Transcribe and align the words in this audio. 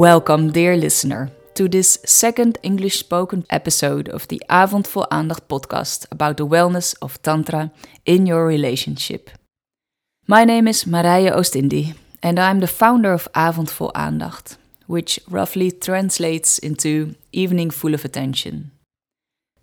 Welcome, 0.00 0.52
dear 0.52 0.78
listener, 0.78 1.28
to 1.56 1.68
this 1.68 1.98
second 2.06 2.56
English 2.62 3.00
spoken 3.00 3.44
episode 3.50 4.08
of 4.08 4.26
the 4.28 4.40
Avond 4.48 4.86
Vol 4.86 5.06
Aandacht 5.10 5.46
podcast 5.46 6.06
about 6.10 6.38
the 6.38 6.46
wellness 6.46 6.94
of 7.02 7.20
Tantra 7.20 7.70
in 8.06 8.24
your 8.24 8.46
relationship. 8.46 9.28
My 10.26 10.46
name 10.46 10.66
is 10.68 10.84
Marije 10.84 11.36
Oostindie, 11.36 11.96
and 12.22 12.38
I'm 12.38 12.60
the 12.60 12.66
founder 12.66 13.12
of 13.12 13.28
Avond 13.34 13.70
Vol 13.70 13.92
Aandacht, 13.94 14.56
which 14.86 15.20
roughly 15.28 15.70
translates 15.70 16.58
into 16.58 17.14
Evening 17.32 17.68
Full 17.68 17.92
of 17.92 18.02
Attention. 18.02 18.70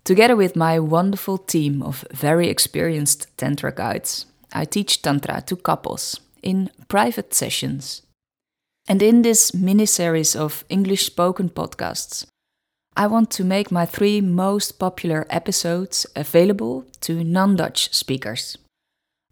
Together 0.03 0.35
with 0.35 0.55
my 0.55 0.77
wonderful 0.77 1.39
team 1.39 1.81
of 1.81 2.05
very 2.13 2.47
experienced 2.47 3.25
Tantra 3.37 3.71
guides, 3.71 4.27
I 4.53 4.65
teach 4.65 5.01
Tantra 5.01 5.41
to 5.47 5.55
couples 5.55 6.19
in 6.43 6.69
private 6.89 7.33
sessions. 7.33 8.03
And 8.87 9.01
in 9.01 9.21
this 9.21 9.53
mini 9.53 9.85
series 9.85 10.35
of 10.35 10.63
English 10.69 11.05
spoken 11.05 11.49
podcasts, 11.49 12.25
I 12.95 13.05
want 13.07 13.29
to 13.31 13.43
make 13.43 13.69
my 13.69 13.85
three 13.85 14.21
most 14.21 14.79
popular 14.79 15.25
episodes 15.29 16.05
available 16.15 16.85
to 17.01 17.23
non 17.23 17.57
Dutch 17.57 17.93
speakers. 17.93 18.57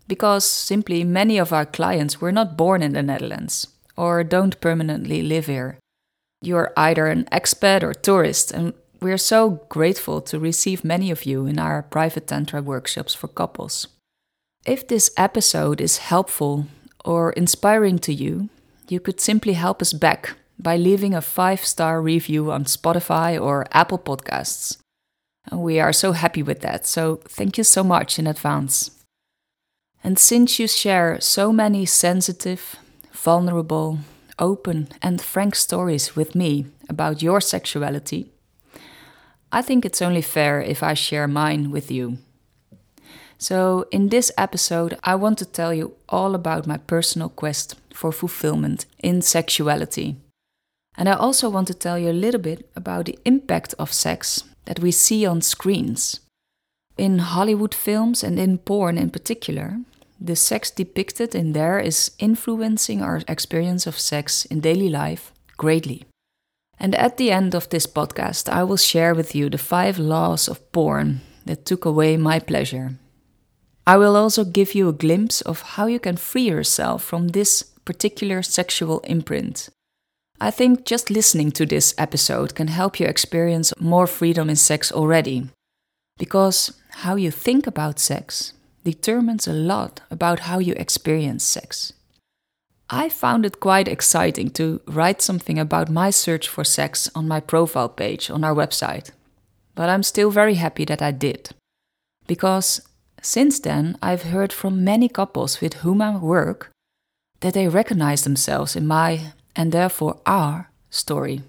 Because 0.07 0.45
simply 0.45 1.03
many 1.03 1.39
of 1.39 1.53
our 1.53 1.65
clients 1.65 2.21
were 2.21 2.33
not 2.33 2.57
born 2.57 2.83
in 2.83 2.93
the 2.93 3.01
Netherlands 3.01 3.67
or 3.97 4.23
don't 4.23 4.59
permanently 4.59 5.23
live 5.23 5.47
here. 5.47 5.79
You're 6.41 6.73
either 6.77 7.07
an 7.07 7.25
expat 7.31 7.81
or 7.81 7.93
tourist, 7.93 8.51
and 8.51 8.73
we're 9.01 9.17
so 9.17 9.61
grateful 9.69 10.21
to 10.21 10.37
receive 10.37 10.83
many 10.83 11.09
of 11.09 11.25
you 11.25 11.47
in 11.47 11.57
our 11.57 11.81
private 11.81 12.27
Tantra 12.27 12.61
workshops 12.61 13.15
for 13.15 13.29
couples. 13.29 13.87
If 14.65 14.87
this 14.87 15.09
episode 15.17 15.79
is 15.79 15.97
helpful 15.97 16.67
or 17.03 17.31
inspiring 17.31 17.97
to 17.99 18.13
you, 18.13 18.49
you 18.87 18.99
could 18.99 19.19
simply 19.19 19.53
help 19.53 19.81
us 19.81 19.93
back 19.93 20.35
by 20.57 20.77
leaving 20.77 21.13
a 21.13 21.21
five 21.21 21.65
star 21.65 22.01
review 22.01 22.51
on 22.51 22.65
Spotify 22.65 23.39
or 23.41 23.65
Apple 23.71 23.99
Podcasts. 23.99 24.77
We 25.51 25.79
are 25.79 25.93
so 25.93 26.13
happy 26.13 26.41
with 26.41 26.61
that, 26.61 26.87
so 26.87 27.17
thank 27.27 27.57
you 27.57 27.63
so 27.63 27.83
much 27.83 28.17
in 28.17 28.27
advance. 28.27 28.91
And 30.03 30.17
since 30.17 30.59
you 30.59 30.67
share 30.67 31.19
so 31.19 31.51
many 31.51 31.85
sensitive, 31.85 32.75
vulnerable, 33.11 33.99
open, 34.39 34.87
and 35.01 35.21
frank 35.21 35.55
stories 35.55 36.15
with 36.15 36.35
me 36.35 36.67
about 36.89 37.21
your 37.21 37.41
sexuality, 37.41 38.31
I 39.51 39.61
think 39.61 39.85
it's 39.85 40.01
only 40.01 40.21
fair 40.21 40.61
if 40.61 40.83
I 40.83 40.93
share 40.93 41.27
mine 41.27 41.71
with 41.71 41.91
you. 41.91 42.17
So, 43.37 43.85
in 43.91 44.09
this 44.09 44.31
episode, 44.37 44.97
I 45.03 45.15
want 45.15 45.37
to 45.39 45.45
tell 45.45 45.73
you 45.73 45.95
all 46.07 46.35
about 46.35 46.67
my 46.67 46.77
personal 46.77 47.29
quest 47.29 47.75
for 47.93 48.11
fulfillment 48.11 48.85
in 49.03 49.21
sexuality. 49.21 50.15
And 50.97 51.09
I 51.09 51.13
also 51.13 51.49
want 51.49 51.67
to 51.67 51.73
tell 51.73 51.99
you 51.99 52.09
a 52.09 52.21
little 52.23 52.39
bit 52.39 52.69
about 52.75 53.05
the 53.05 53.19
impact 53.25 53.73
of 53.77 53.91
sex 53.91 54.43
that 54.65 54.79
we 54.79 54.91
see 54.91 55.25
on 55.25 55.41
screens. 55.41 56.21
In 56.97 57.19
Hollywood 57.19 57.75
films 57.75 58.23
and 58.23 58.39
in 58.39 58.57
porn 58.57 58.97
in 58.97 59.09
particular, 59.09 59.79
the 60.19 60.35
sex 60.35 60.71
depicted 60.71 61.35
in 61.35 61.51
there 61.51 61.77
is 61.77 62.11
influencing 62.19 63.01
our 63.01 63.21
experience 63.27 63.85
of 63.85 63.99
sex 63.99 64.45
in 64.45 64.61
daily 64.61 64.89
life 64.89 65.33
greatly. 65.57 66.06
And 66.79 66.95
at 66.95 67.17
the 67.17 67.31
end 67.31 67.53
of 67.53 67.69
this 67.69 67.85
podcast, 67.85 68.50
I 68.50 68.63
will 68.63 68.78
share 68.78 69.13
with 69.13 69.35
you 69.35 69.50
the 69.50 69.57
five 69.57 70.00
laws 70.00 70.47
of 70.47 70.72
porn 70.72 71.22
that 71.45 71.66
took 71.66 71.85
away 71.85 72.17
my 72.17 72.39
pleasure. 72.39 72.97
I 73.88 73.97
will 73.97 74.16
also 74.16 74.44
give 74.44 74.73
you 74.73 74.89
a 74.89 74.94
glimpse 74.94 75.41
of 75.41 75.61
how 75.61 75.85
you 75.85 76.00
can 76.00 76.17
free 76.17 76.50
yourself 76.50 77.03
from 77.03 77.29
this 77.29 77.63
particular 77.85 78.41
sexual 78.41 79.00
imprint. 79.01 79.69
I 80.41 80.51
think 80.51 80.85
just 80.85 81.09
listening 81.09 81.51
to 81.51 81.66
this 81.66 81.94
episode 81.97 82.56
can 82.56 82.68
help 82.68 83.00
you 83.00 83.06
experience 83.06 83.74
more 83.79 84.07
freedom 84.07 84.50
in 84.50 84.56
sex 84.56 84.91
already. 84.91 85.50
Because 86.18 86.74
how 87.03 87.16
you 87.16 87.29
think 87.29 87.68
about 87.68 88.00
sex 88.00 88.53
determines 88.84 89.47
a 89.47 89.53
lot 89.53 90.01
about 90.09 90.41
how 90.41 90.59
you 90.59 90.74
experience 90.74 91.44
sex. 91.44 91.94
I 92.90 93.09
found 93.09 93.45
it 93.45 93.59
quite 93.59 93.88
exciting 93.88 94.50
to 94.51 94.81
write 94.88 95.22
something 95.22 95.57
about 95.57 95.90
my 95.90 96.09
search 96.09 96.47
for 96.47 96.63
sex 96.63 97.09
on 97.16 97.28
my 97.28 97.40
profile 97.40 97.90
page 97.90 98.29
on 98.29 98.44
our 98.44 98.53
website. 98.53 99.12
But 99.74 99.90
I'm 99.90 100.03
still 100.03 100.29
very 100.29 100.56
happy 100.56 100.85
that 100.85 101.01
I 101.01 101.12
did. 101.12 101.50
Because 102.28 102.81
since 103.25 103.59
then, 103.59 103.97
I've 104.02 104.24
heard 104.24 104.53
from 104.53 104.84
many 104.84 105.09
couples 105.09 105.59
with 105.59 105.75
whom 105.75 106.02
I 106.02 106.18
work 106.18 106.72
that 107.41 107.53
they 107.53 107.68
recognize 107.68 108.24
themselves 108.24 108.75
in 108.75 108.88
my, 108.88 109.34
and 109.56 109.72
therefore 109.72 110.19
our, 110.25 110.69
story. 110.90 111.41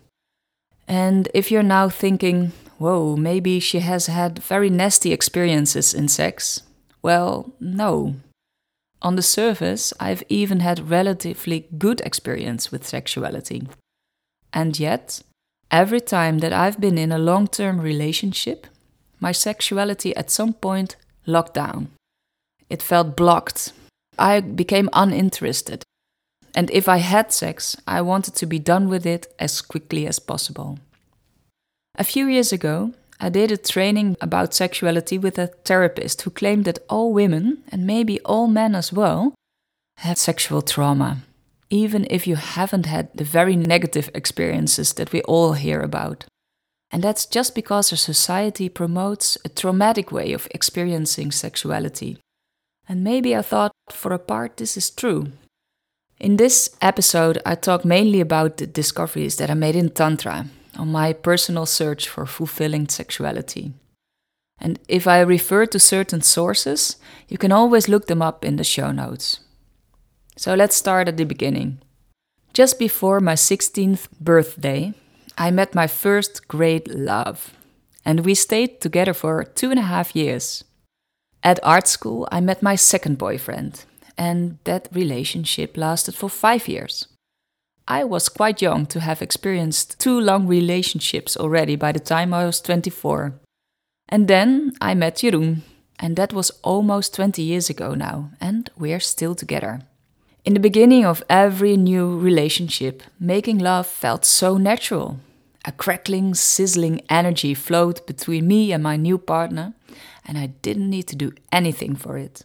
And 0.88 1.28
if 1.34 1.50
you're 1.50 1.62
now 1.62 1.88
thinking, 1.88 2.53
whoa, 2.78 3.16
maybe 3.16 3.60
she 3.60 3.81
has 3.81 4.06
had 4.06 4.38
very 4.38 4.70
nasty 4.70 5.12
experiences 5.12 5.94
in 5.94 6.09
sex, 6.09 6.62
well, 7.03 7.53
no. 7.60 8.16
On 9.03 9.16
the 9.16 9.22
surface, 9.22 9.93
I've 10.00 10.22
even 10.28 10.60
had 10.60 10.91
relatively 10.91 11.69
good 11.78 12.00
experience 12.00 12.72
with 12.72 12.87
sexuality. 12.87 13.69
And 14.53 14.78
yet, 14.81 15.22
every 15.70 16.00
time 16.00 16.38
that 16.38 16.53
I've 16.53 16.81
been 16.81 16.98
in 16.98 17.12
a 17.12 17.19
long 17.19 17.47
term 17.47 17.81
relationship, 17.81 18.66
my 19.20 19.32
sexuality 19.32 20.14
at 20.16 20.31
some 20.31 20.53
point 20.54 20.97
locked 21.26 21.54
down. 21.54 21.88
It 22.69 22.82
felt 22.82 23.16
blocked. 23.16 23.72
I 24.19 24.41
became 24.41 24.88
uninterested. 24.92 25.82
And 26.54 26.70
if 26.70 26.88
I 26.88 26.98
had 26.98 27.32
sex, 27.32 27.76
I 27.87 28.00
wanted 28.00 28.34
to 28.37 28.47
be 28.47 28.59
done 28.59 28.88
with 28.88 29.04
it 29.04 29.32
as 29.38 29.60
quickly 29.60 30.06
as 30.06 30.19
possible. 30.19 30.78
A 31.98 32.04
few 32.04 32.26
years 32.26 32.53
ago, 32.53 32.92
I 33.20 33.28
did 33.28 33.50
a 33.50 33.56
training 33.56 34.16
about 34.20 34.54
sexuality 34.54 35.19
with 35.19 35.38
a 35.38 35.48
therapist 35.64 36.22
who 36.22 36.31
claimed 36.31 36.64
that 36.64 36.78
all 36.88 37.12
women, 37.12 37.62
and 37.70 37.87
maybe 37.87 38.20
all 38.20 38.47
men 38.47 38.75
as 38.75 38.93
well, 38.93 39.34
have 39.98 40.19
sexual 40.19 40.60
trauma, 40.60 41.19
even 41.70 42.06
if 42.10 42.26
you 42.26 42.37
haven't 42.37 42.87
had 42.87 43.08
the 43.14 43.25
very 43.25 43.56
negative 43.56 44.10
experiences 44.14 44.93
that 44.94 45.12
we 45.12 45.22
all 45.22 45.54
hear 45.54 45.81
about. 45.81 46.25
And 46.91 47.02
that's 47.02 47.26
just 47.26 47.54
because 47.54 47.92
our 47.92 47.97
society 47.97 48.69
promotes 48.69 49.36
a 49.44 49.48
traumatic 49.48 50.12
way 50.12 50.32
of 50.32 50.48
experiencing 50.52 51.32
sexuality. 51.32 52.19
And 52.88 53.02
maybe 53.02 53.34
I 53.34 53.42
thought 53.42 53.72
for 53.91 54.12
a 54.12 54.19
part 54.19 54.56
this 54.56 54.76
is 54.76 54.91
true. 54.91 55.32
In 56.19 56.36
this 56.36 56.76
episode, 56.80 57.42
I 57.44 57.56
talk 57.56 57.84
mainly 57.84 58.20
about 58.20 58.56
the 58.56 58.66
discoveries 58.66 59.36
that 59.36 59.50
I 59.50 59.54
made 59.54 59.76
in 59.76 59.91
Tantra 59.91 60.46
on 60.78 60.92
my 60.92 61.12
personal 61.12 61.66
search 61.66 62.08
for 62.08 62.25
fulfilling 62.25 62.88
sexuality. 62.88 63.72
And 64.58 64.78
if 64.88 65.06
I 65.06 65.20
refer 65.20 65.66
to 65.66 65.78
certain 65.78 66.22
sources, 66.22 66.96
you 67.28 67.36
can 67.36 67.52
always 67.52 67.88
look 67.88 68.06
them 68.06 68.22
up 68.22 68.44
in 68.44 68.56
the 68.56 68.64
show 68.64 68.92
notes. 68.92 69.41
So 70.36 70.54
let's 70.54 70.76
start 70.76 71.08
at 71.08 71.16
the 71.16 71.25
beginning. 71.25 71.78
Just 72.54 72.78
before 72.78 73.20
my 73.20 73.34
16th 73.34 74.08
birthday, 74.19 74.94
I 75.38 75.50
met 75.50 75.74
my 75.74 75.86
first 75.86 76.48
great 76.48 76.88
love, 76.88 77.52
and 78.04 78.24
we 78.24 78.34
stayed 78.34 78.80
together 78.80 79.12
for 79.12 79.44
two 79.44 79.70
and 79.70 79.78
a 79.78 79.82
half 79.82 80.16
years. 80.16 80.64
At 81.42 81.60
art 81.62 81.86
school, 81.86 82.26
I 82.32 82.41
met 82.41 82.62
my 82.62 82.74
second 82.74 83.19
boyfriend, 83.19 83.84
and 84.16 84.58
that 84.64 84.88
relationship 84.92 85.76
lasted 85.76 86.14
for 86.14 86.30
five 86.30 86.69
years. 86.69 87.08
I 87.86 88.02
was 88.02 88.28
quite 88.28 88.62
young 88.62 88.86
to 88.86 89.00
have 89.00 89.22
experienced 89.22 90.00
two 90.00 90.19
long 90.19 90.46
relationships 90.46 91.36
already 91.36 91.76
by 91.76 91.92
the 91.92 92.00
time 92.00 92.32
I 92.32 92.46
was 92.46 92.60
24. 92.60 93.34
And 94.08 94.28
then 94.28 94.72
I 94.81 94.94
met 94.94 95.16
Jeroen, 95.16 95.61
and 95.99 96.16
that 96.16 96.32
was 96.32 96.50
almost 96.62 97.14
20 97.14 97.43
years 97.43 97.69
ago 97.69 97.94
now, 97.94 98.31
and 98.40 98.70
we're 98.76 99.00
still 99.00 99.34
together. 99.34 99.82
In 100.44 100.55
the 100.55 100.61
beginning 100.61 101.05
of 101.05 101.22
every 101.28 101.76
new 101.76 102.19
relationship, 102.19 103.02
making 103.20 103.58
love 103.58 103.87
felt 103.87 104.25
so 104.25 104.56
natural. 104.56 105.20
A 105.66 105.72
crackling, 105.72 106.34
sizzling 106.34 107.00
energy 107.10 107.52
flowed 107.52 108.06
between 108.06 108.46
me 108.46 108.72
and 108.72 108.82
my 108.82 108.96
new 108.96 109.18
partner, 109.18 109.74
and 110.24 110.38
I 110.38 110.46
didn't 110.62 110.88
need 110.88 111.08
to 111.08 111.16
do 111.16 111.32
anything 111.50 111.96
for 111.96 112.16
it. 112.16 112.44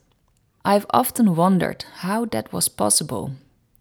I've 0.65 0.88
often 0.89 1.35
wondered 1.35 1.85
how 1.97 2.25
that 2.25 2.51
was 2.51 2.68
possible. 2.68 3.31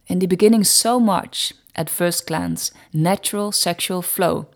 In 0.07 0.19
the 0.19 0.27
beginning, 0.27 0.65
so 0.65 1.01
much, 1.01 1.55
at 1.75 1.89
first 1.89 2.27
glance, 2.27 2.71
natural 2.93 3.51
sexual 3.53 4.03
flow. 4.03 4.49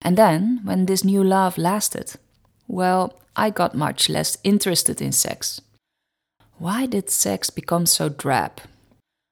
And 0.00 0.16
then, 0.16 0.60
when 0.64 0.86
this 0.86 1.04
new 1.04 1.22
love 1.22 1.58
lasted, 1.58 2.14
well, 2.66 3.18
I 3.36 3.50
got 3.50 3.74
much 3.74 4.08
less 4.08 4.38
interested 4.42 5.02
in 5.02 5.12
sex. 5.12 5.60
Why 6.58 6.86
did 6.86 7.10
sex 7.10 7.50
become 7.50 7.84
so 7.84 8.08
drab? 8.08 8.60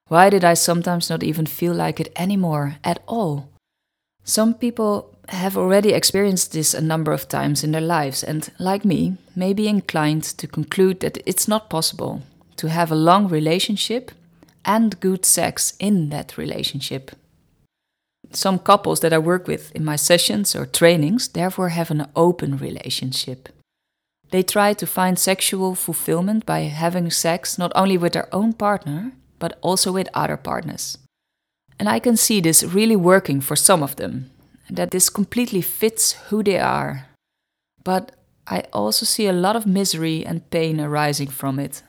Why 0.08 0.28
did 0.28 0.44
I 0.44 0.54
sometimes 0.54 1.08
not 1.08 1.22
even 1.22 1.46
feel 1.46 1.72
like 1.72 2.00
it 2.00 2.12
anymore 2.16 2.76
at 2.84 3.02
all? 3.06 3.51
Some 4.24 4.54
people 4.54 5.10
have 5.28 5.56
already 5.56 5.92
experienced 5.92 6.52
this 6.52 6.74
a 6.74 6.80
number 6.80 7.12
of 7.12 7.28
times 7.28 7.64
in 7.64 7.72
their 7.72 7.80
lives 7.80 8.22
and, 8.22 8.50
like 8.58 8.84
me, 8.84 9.16
may 9.34 9.52
be 9.52 9.69
inclined 9.69 10.24
to 10.24 10.46
conclude 10.46 11.00
that 11.00 11.19
it's 11.26 11.48
not 11.48 11.70
possible 11.70 12.22
to 12.56 12.69
have 12.69 12.92
a 12.92 12.96
long 12.96 13.28
relationship 13.28 14.12
and 14.64 15.00
good 15.00 15.24
sex 15.24 15.74
in 15.78 16.10
that 16.10 16.38
relationship. 16.38 17.12
Some 18.30 18.58
couples 18.58 19.00
that 19.00 19.12
I 19.12 19.19
work 19.19 19.46
with 19.46 19.72
in 19.72 19.84
my 19.84 19.96
sessions 19.96 20.54
or 20.54 20.66
trainings 20.66 21.28
therefore 21.28 21.70
have 21.70 21.90
an 21.90 22.06
open 22.14 22.56
relationship. 22.56 23.48
They 24.30 24.42
try 24.42 24.72
to 24.75 24.86
find 24.86 25.18
sexual 25.18 25.75
fulfillment 25.75 26.46
by 26.46 26.60
having 26.60 27.10
sex 27.10 27.58
not 27.58 27.72
only 27.75 27.98
with 27.98 28.14
their 28.14 28.34
own 28.34 28.54
partner, 28.54 29.12
but 29.38 29.58
also 29.60 29.92
with 29.92 30.08
other 30.14 30.36
partners. 30.36 30.96
And 31.78 31.88
I 31.88 31.98
can 31.98 32.16
see 32.16 32.40
this 32.40 32.62
really 32.62 32.96
working 32.96 33.40
for 33.40 33.56
some 33.56 33.82
of 33.82 33.96
them, 33.96 34.30
that 34.70 34.90
this 34.90 35.08
completely 35.08 35.62
fits 35.62 36.12
who 36.28 36.42
they 36.42 36.58
are. 36.58 37.08
But 37.84 38.12
I 38.46 38.64
also 38.72 39.06
see 39.06 39.26
a 39.26 39.32
lot 39.32 39.56
of 39.56 39.66
misery 39.66 40.24
and 40.24 40.48
pain 40.50 40.80
arising 40.80 41.28
from 41.28 41.58
it, 41.58 41.82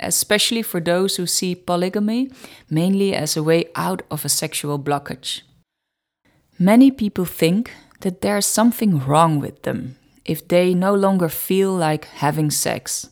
especially 0.00 0.62
for 0.62 0.80
those 0.80 1.16
who 1.16 1.26
see 1.26 1.54
polygamy 1.54 2.30
mainly 2.70 3.14
as 3.14 3.36
a 3.36 3.42
way 3.42 3.66
out 3.76 4.02
of 4.10 4.24
a 4.24 4.28
sexual 4.28 4.78
blockage. 4.78 5.42
Many 6.58 6.90
people 6.90 7.24
think 7.24 7.72
that 8.00 8.20
there's 8.20 8.46
something 8.46 8.98
wrong 8.98 9.40
with 9.40 9.62
them 9.62 9.96
if 10.24 10.46
they 10.46 10.74
no 10.74 10.94
longer 10.94 11.28
feel 11.28 11.72
like 11.72 12.04
having 12.06 12.50
sex. 12.50 13.10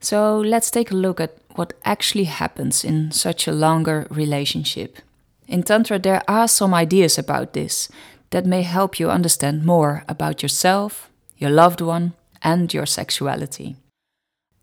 So 0.00 0.38
let's 0.38 0.70
take 0.70 0.90
a 0.90 0.96
look 0.96 1.20
at 1.20 1.41
what 1.54 1.74
actually 1.84 2.24
happens 2.24 2.84
in 2.84 3.10
such 3.12 3.46
a 3.46 3.52
longer 3.52 4.06
relationship. 4.10 4.98
In 5.46 5.62
Tantra, 5.62 5.98
there 5.98 6.22
are 6.28 6.48
some 6.48 6.74
ideas 6.74 7.18
about 7.18 7.52
this 7.52 7.88
that 8.30 8.46
may 8.46 8.62
help 8.62 8.98
you 8.98 9.10
understand 9.10 9.64
more 9.64 10.04
about 10.08 10.42
yourself, 10.42 11.10
your 11.36 11.50
loved 11.50 11.80
one, 11.80 12.14
and 12.42 12.72
your 12.72 12.86
sexuality. 12.86 13.76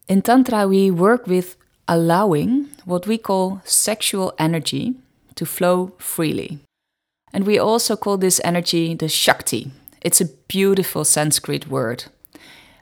In 0.07 0.21
Tantra, 0.21 0.67
we 0.67 0.89
work 0.89 1.27
with 1.27 1.55
allowing 1.87 2.69
what 2.85 3.07
we 3.07 3.17
call 3.17 3.61
sexual 3.63 4.33
energy 4.37 4.95
to 5.35 5.45
flow 5.45 5.93
freely. 5.97 6.59
And 7.31 7.45
we 7.45 7.59
also 7.59 7.95
call 7.95 8.17
this 8.17 8.41
energy 8.43 8.95
the 8.95 9.07
Shakti. 9.07 9.71
It's 10.01 10.21
a 10.21 10.29
beautiful 10.47 11.05
Sanskrit 11.05 11.67
word. 11.67 12.05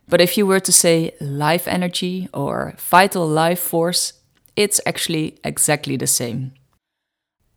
But 0.07 0.21
if 0.21 0.37
you 0.37 0.45
were 0.45 0.61
to 0.61 0.71
say 0.71 1.13
life 1.19 1.67
energy 1.67 2.29
or 2.33 2.75
vital 2.77 3.27
life 3.27 3.59
force, 3.59 4.13
it's 4.55 4.79
actually 4.85 5.37
exactly 5.43 5.97
the 5.97 6.07
same. 6.07 6.53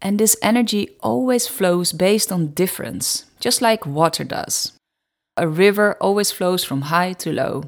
And 0.03 0.19
this 0.19 0.37
energy 0.43 0.91
always 1.01 1.47
flows 1.47 1.93
based 1.93 2.33
on 2.33 2.55
difference, 2.55 3.27
just 3.39 3.63
like 3.63 3.87
water 3.87 4.25
does. 4.25 4.73
A 5.37 5.47
river 5.47 5.97
always 6.01 6.31
flows 6.31 6.65
from 6.65 6.83
high 6.83 7.13
to 7.15 7.33
low. 7.33 7.65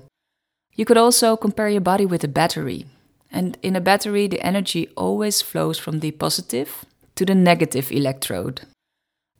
You 0.74 0.84
could 0.84 0.96
also 0.98 1.36
compare 1.36 1.68
your 1.68 1.80
body 1.80 2.06
with 2.06 2.24
a 2.24 2.28
battery. 2.28 2.86
And 3.30 3.56
in 3.62 3.76
a 3.76 3.80
battery, 3.80 4.26
the 4.26 4.40
energy 4.42 4.88
always 4.96 5.40
flows 5.42 5.78
from 5.78 6.00
the 6.00 6.10
positive 6.10 6.84
to 7.14 7.24
the 7.24 7.34
negative 7.34 7.92
electrode. 7.92 8.62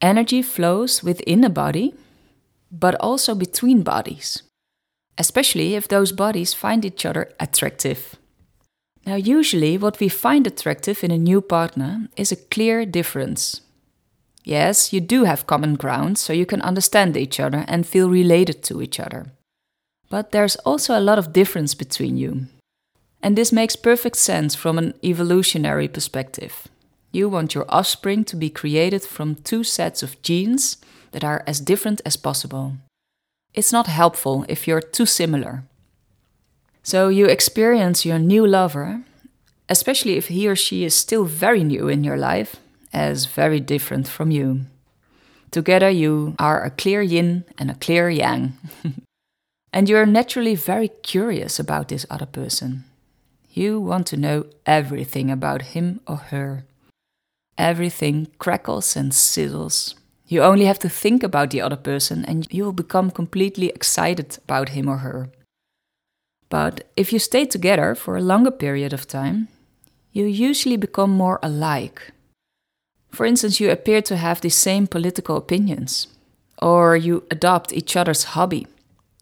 Energy 0.01 0.43
flows 0.43 1.03
within 1.03 1.45
a 1.45 1.51
body, 1.51 1.95
but 2.71 2.95
also 2.97 3.35
between 3.35 3.83
bodies, 3.83 4.43
especially 5.19 5.75
if 5.75 5.89
those 5.89 6.13
bodies 6.13 6.55
find 6.55 6.85
each 6.85 7.05
other 7.05 7.29
attractive. 7.39 8.17
Now, 9.05 9.17
usually, 9.17 9.79
what 9.79 9.99
we 9.99 10.09
find 10.09 10.47
attractive 10.47 11.03
in 11.03 11.11
a 11.11 11.19
new 11.19 11.41
partner 11.41 12.09
is 12.17 12.31
a 12.31 12.37
clear 12.37 12.87
difference. 12.87 13.61
Yes, 14.45 14.93
you 14.93 15.01
do 15.01 15.25
have 15.25 15.47
common 15.47 15.75
ground, 15.75 16.19
so 16.19 16.33
you 16.33 16.47
can 16.47 16.63
understand 16.63 17.17
each 17.17 17.41
other 17.41 17.65
and 17.69 17.87
feel 17.87 18.09
related 18.09 18.63
to 18.65 18.83
each 18.83 19.01
other. 19.01 19.27
But 20.09 20.31
there's 20.31 20.57
also 20.57 20.99
a 20.99 21.01
lot 21.01 21.19
of 21.19 21.33
difference 21.33 21.75
between 21.75 22.17
you. 22.17 22.47
And 23.23 23.37
this 23.37 23.53
makes 23.53 23.77
perfect 23.77 24.17
sense 24.17 24.55
from 24.55 24.79
an 24.79 24.95
evolutionary 25.03 25.89
perspective. 25.89 26.69
You 27.13 27.29
want 27.29 27.55
your 27.55 27.67
offspring 27.69 28.25
to 28.25 28.37
be 28.37 28.51
created 28.51 29.03
from 29.03 29.37
two 29.37 29.65
sets 29.65 30.03
of 30.03 30.21
genes 30.23 30.79
that 31.13 31.23
are 31.23 31.45
as 31.47 31.61
different 31.61 32.01
as 32.05 32.17
possible. 32.17 32.75
It's 33.55 33.73
not 33.73 33.87
helpful 33.87 34.45
if 34.49 34.67
you're 34.67 34.81
too 34.81 35.07
similar. 35.07 35.65
So 36.83 37.09
you 37.09 37.27
experience 37.27 38.05
your 38.05 38.19
new 38.19 38.47
lover, 38.47 39.03
especially 39.69 40.17
if 40.17 40.29
he 40.29 40.49
or 40.49 40.57
she 40.57 40.85
is 40.85 40.95
still 40.95 41.25
very 41.25 41.63
new 41.63 41.89
in 41.89 42.03
your 42.03 42.17
life, 42.17 42.57
as 42.93 43.27
very 43.27 43.61
different 43.61 44.09
from 44.09 44.31
you. 44.31 44.63
Together, 45.51 45.91
you 45.91 46.35
are 46.39 46.65
a 46.65 46.71
clear 46.71 47.03
yin 47.03 47.45
and 47.59 47.71
a 47.71 47.75
clear 47.75 48.09
yang. 48.09 48.55
and 49.73 49.89
you're 49.89 50.07
naturally 50.07 50.55
very 50.55 50.89
curious 50.89 51.59
about 51.59 51.89
this 51.89 52.07
other 52.09 52.27
person. 52.27 52.85
You 53.51 53.79
want 53.79 54.07
to 54.09 54.17
know 54.17 54.47
everything 54.65 55.31
about 55.31 55.77
him 55.77 56.01
or 56.07 56.17
her. 56.17 56.65
Everything 57.59 58.29
crackles 58.39 58.97
and 58.97 59.13
sizzles. 59.13 59.95
You 60.33 60.43
only 60.43 60.65
have 60.65 60.79
to 60.79 60.89
think 60.89 61.23
about 61.23 61.51
the 61.51 61.61
other 61.61 61.77
person 61.77 62.25
and 62.25 62.47
you 62.51 62.65
will 62.65 62.73
become 62.73 63.11
completely 63.11 63.69
excited 63.69 64.39
about 64.45 64.71
him 64.71 64.89
or 64.89 64.99
her. 64.99 65.29
But 66.49 66.89
if 66.97 67.13
you 67.13 67.19
stay 67.19 67.45
together 67.45 67.95
for 67.95 68.17
a 68.17 68.23
longer 68.23 68.51
period 68.51 68.95
of 68.95 69.07
time, 69.07 69.49
you 70.11 70.25
usually 70.25 70.79
become 70.79 71.11
more 71.11 71.39
alike. 71.43 72.13
For 73.11 73.27
instance, 73.27 73.61
you 73.61 73.71
appear 73.71 74.01
to 74.01 74.17
have 74.17 74.41
the 74.41 74.49
same 74.49 74.87
political 74.87 75.37
opinions, 75.37 76.07
or 76.63 76.97
you 76.97 77.25
adopt 77.31 77.75
each 77.75 77.95
other's 77.95 78.33
hobby. 78.33 78.67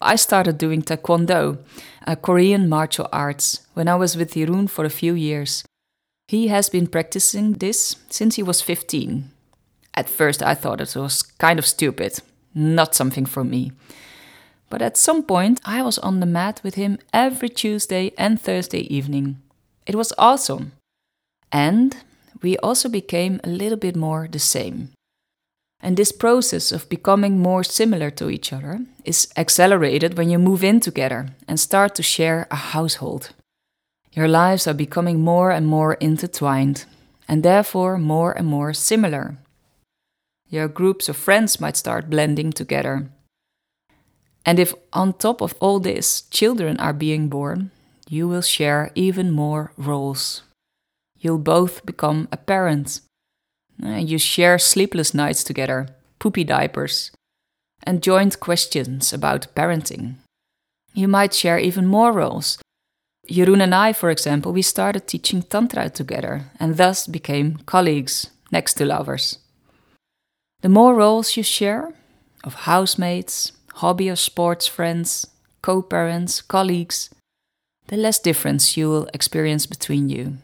I 0.00 0.14
started 0.14 0.58
doing 0.58 0.82
Taekwondo, 0.82 1.58
a 2.06 2.14
Korean 2.14 2.68
martial 2.68 3.08
arts, 3.12 3.66
when 3.74 3.88
I 3.88 3.96
was 3.96 4.16
with 4.16 4.34
Jeroen 4.34 4.70
for 4.70 4.84
a 4.84 4.96
few 5.00 5.14
years. 5.14 5.64
He 6.28 6.46
has 6.48 6.68
been 6.68 6.86
practicing 6.86 7.54
this 7.54 7.96
since 8.10 8.36
he 8.36 8.44
was 8.44 8.62
15. 8.62 9.32
At 9.94 10.08
first, 10.08 10.42
I 10.42 10.54
thought 10.54 10.80
it 10.80 10.96
was 10.96 11.22
kind 11.22 11.58
of 11.58 11.66
stupid, 11.66 12.20
not 12.54 12.94
something 12.94 13.26
for 13.26 13.44
me. 13.44 13.72
But 14.68 14.82
at 14.82 14.96
some 14.96 15.22
point, 15.24 15.60
I 15.64 15.82
was 15.82 15.98
on 15.98 16.20
the 16.20 16.26
mat 16.26 16.60
with 16.62 16.76
him 16.76 16.98
every 17.12 17.48
Tuesday 17.48 18.12
and 18.16 18.40
Thursday 18.40 18.82
evening. 18.94 19.42
It 19.86 19.96
was 19.96 20.12
awesome. 20.16 20.72
And 21.50 21.96
we 22.42 22.56
also 22.58 22.88
became 22.88 23.40
a 23.42 23.48
little 23.48 23.76
bit 23.76 23.96
more 23.96 24.28
the 24.30 24.38
same. 24.38 24.90
And 25.82 25.96
this 25.96 26.12
process 26.12 26.72
of 26.72 26.88
becoming 26.88 27.38
more 27.38 27.64
similar 27.64 28.10
to 28.12 28.30
each 28.30 28.52
other 28.52 28.80
is 29.04 29.28
accelerated 29.36 30.16
when 30.16 30.30
you 30.30 30.38
move 30.38 30.62
in 30.62 30.78
together 30.78 31.30
and 31.48 31.58
start 31.58 31.94
to 31.96 32.02
share 32.02 32.46
a 32.50 32.56
household. 32.56 33.30
Your 34.12 34.28
lives 34.28 34.66
are 34.66 34.74
becoming 34.74 35.20
more 35.20 35.50
and 35.50 35.66
more 35.66 35.94
intertwined, 35.94 36.84
and 37.26 37.42
therefore 37.42 37.96
more 37.96 38.32
and 38.32 38.46
more 38.46 38.74
similar. 38.74 39.36
Your 40.50 40.68
groups 40.68 41.08
of 41.08 41.16
friends 41.16 41.60
might 41.60 41.76
start 41.76 42.10
blending 42.10 42.52
together, 42.52 43.08
and 44.44 44.58
if 44.58 44.74
on 44.92 45.12
top 45.12 45.40
of 45.40 45.54
all 45.60 45.80
this 45.80 46.22
children 46.22 46.78
are 46.78 46.92
being 46.92 47.28
born, 47.28 47.70
you 48.08 48.26
will 48.26 48.42
share 48.42 48.90
even 48.94 49.30
more 49.30 49.72
roles. 49.76 50.42
You'll 51.18 51.38
both 51.38 51.84
become 51.84 52.28
a 52.32 52.36
parent. 52.36 53.00
Uh, 53.82 53.96
you 53.96 54.18
share 54.18 54.58
sleepless 54.58 55.14
nights 55.14 55.44
together, 55.44 55.88
poopy 56.18 56.44
diapers, 56.44 57.10
and 57.84 58.02
joint 58.02 58.40
questions 58.40 59.12
about 59.12 59.54
parenting. 59.54 60.16
You 60.94 61.08
might 61.08 61.34
share 61.34 61.58
even 61.58 61.86
more 61.86 62.12
roles. 62.12 62.58
Jeroen 63.30 63.62
and 63.62 63.74
I, 63.74 63.92
for 63.92 64.10
example, 64.10 64.52
we 64.52 64.62
started 64.62 65.06
teaching 65.06 65.42
Tantra 65.42 65.88
together 65.90 66.50
and 66.58 66.76
thus 66.76 67.06
became 67.06 67.58
colleagues 67.66 68.30
next 68.50 68.74
to 68.74 68.84
lovers. 68.84 69.38
The 70.62 70.68
more 70.68 70.94
roles 70.94 71.36
you 71.36 71.42
share, 71.42 71.92
of 72.44 72.54
housemates, 72.54 73.52
hobby 73.76 74.10
or 74.10 74.16
sports 74.16 74.66
friends, 74.66 75.26
co 75.62 75.82
parents, 75.82 76.42
colleagues, 76.42 77.10
the 77.88 77.96
less 77.96 78.18
difference 78.18 78.76
you 78.76 78.88
will 78.88 79.08
experience 79.14 79.66
between 79.66 80.08
you. 80.08 80.38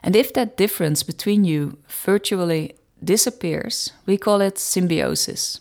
And 0.00 0.16
if 0.16 0.32
that 0.32 0.56
difference 0.56 1.02
between 1.02 1.44
you 1.44 1.78
virtually 1.88 2.74
disappears, 3.02 3.92
we 4.06 4.16
call 4.16 4.40
it 4.40 4.58
symbiosis. 4.58 5.60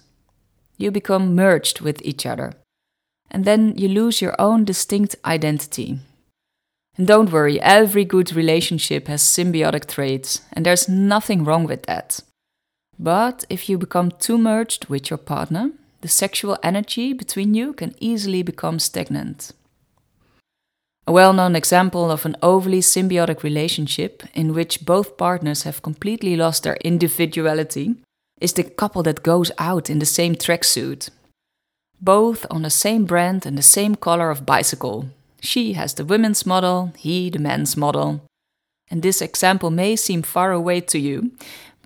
You 0.78 0.92
become 0.92 1.36
merged 1.36 1.82
with 1.82 2.02
each 2.04 2.26
other, 2.26 2.54
and 3.30 3.46
then 3.46 3.74
you 3.76 3.90
lose 3.90 4.22
your 4.22 4.36
own 4.40 4.64
distinct 4.64 5.16
identity. 5.26 6.00
And 6.98 7.08
don't 7.08 7.32
worry, 7.32 7.60
every 7.62 8.06
good 8.06 8.34
relationship 8.34 9.08
has 9.08 9.22
symbiotic 9.22 9.88
traits, 9.88 10.42
and 10.54 10.66
there's 10.66 10.88
nothing 10.88 11.44
wrong 11.44 11.66
with 11.66 11.86
that. 11.88 12.22
But 13.00 13.46
if 13.50 13.70
you 13.70 13.77
become 13.77 14.12
too 14.12 14.38
merged 14.38 14.88
with 14.88 15.10
your 15.10 15.18
partner, 15.18 15.72
the 16.01 16.08
sexual 16.08 16.58
energy 16.63 17.13
between 17.13 17.54
you 17.54 17.74
can 17.74 17.96
easily 18.00 18.44
become 18.44 18.80
stagnant. 18.80 19.51
A 21.06 21.12
well 21.12 21.32
known 21.32 21.56
example 21.56 22.12
of 22.12 22.25
an 22.25 22.36
overly 22.44 22.82
symbiotic 22.82 23.42
relationship 23.42 24.24
in 24.34 24.54
which 24.54 24.86
both 24.86 25.16
partners 25.18 25.63
have 25.63 25.82
completely 25.82 26.36
lost 26.36 26.63
their 26.63 26.77
individuality 26.84 27.96
is 28.42 28.54
the 28.54 28.63
couple 28.63 29.04
that 29.04 29.24
goes 29.24 29.51
out 29.58 29.89
in 29.89 30.00
the 30.00 30.06
same 30.06 30.36
tracksuit. 30.36 31.10
Both 32.01 32.46
on 32.51 32.62
the 32.63 32.70
same 32.70 33.06
brand 33.06 33.46
and 33.46 33.58
the 33.58 33.63
same 33.63 33.96
color 33.96 34.30
of 34.30 34.46
bicycle. 34.46 35.08
She 35.39 35.74
has 35.74 35.94
the 35.94 36.06
women's 36.06 36.46
model, 36.46 36.92
he 36.98 37.30
the 37.30 37.39
men's 37.39 37.77
model. 37.77 38.22
And 38.89 39.01
this 39.01 39.22
example 39.22 39.70
may 39.70 39.96
seem 39.96 40.22
far 40.22 40.51
away 40.51 40.82
to 40.82 41.00
you, 41.00 41.32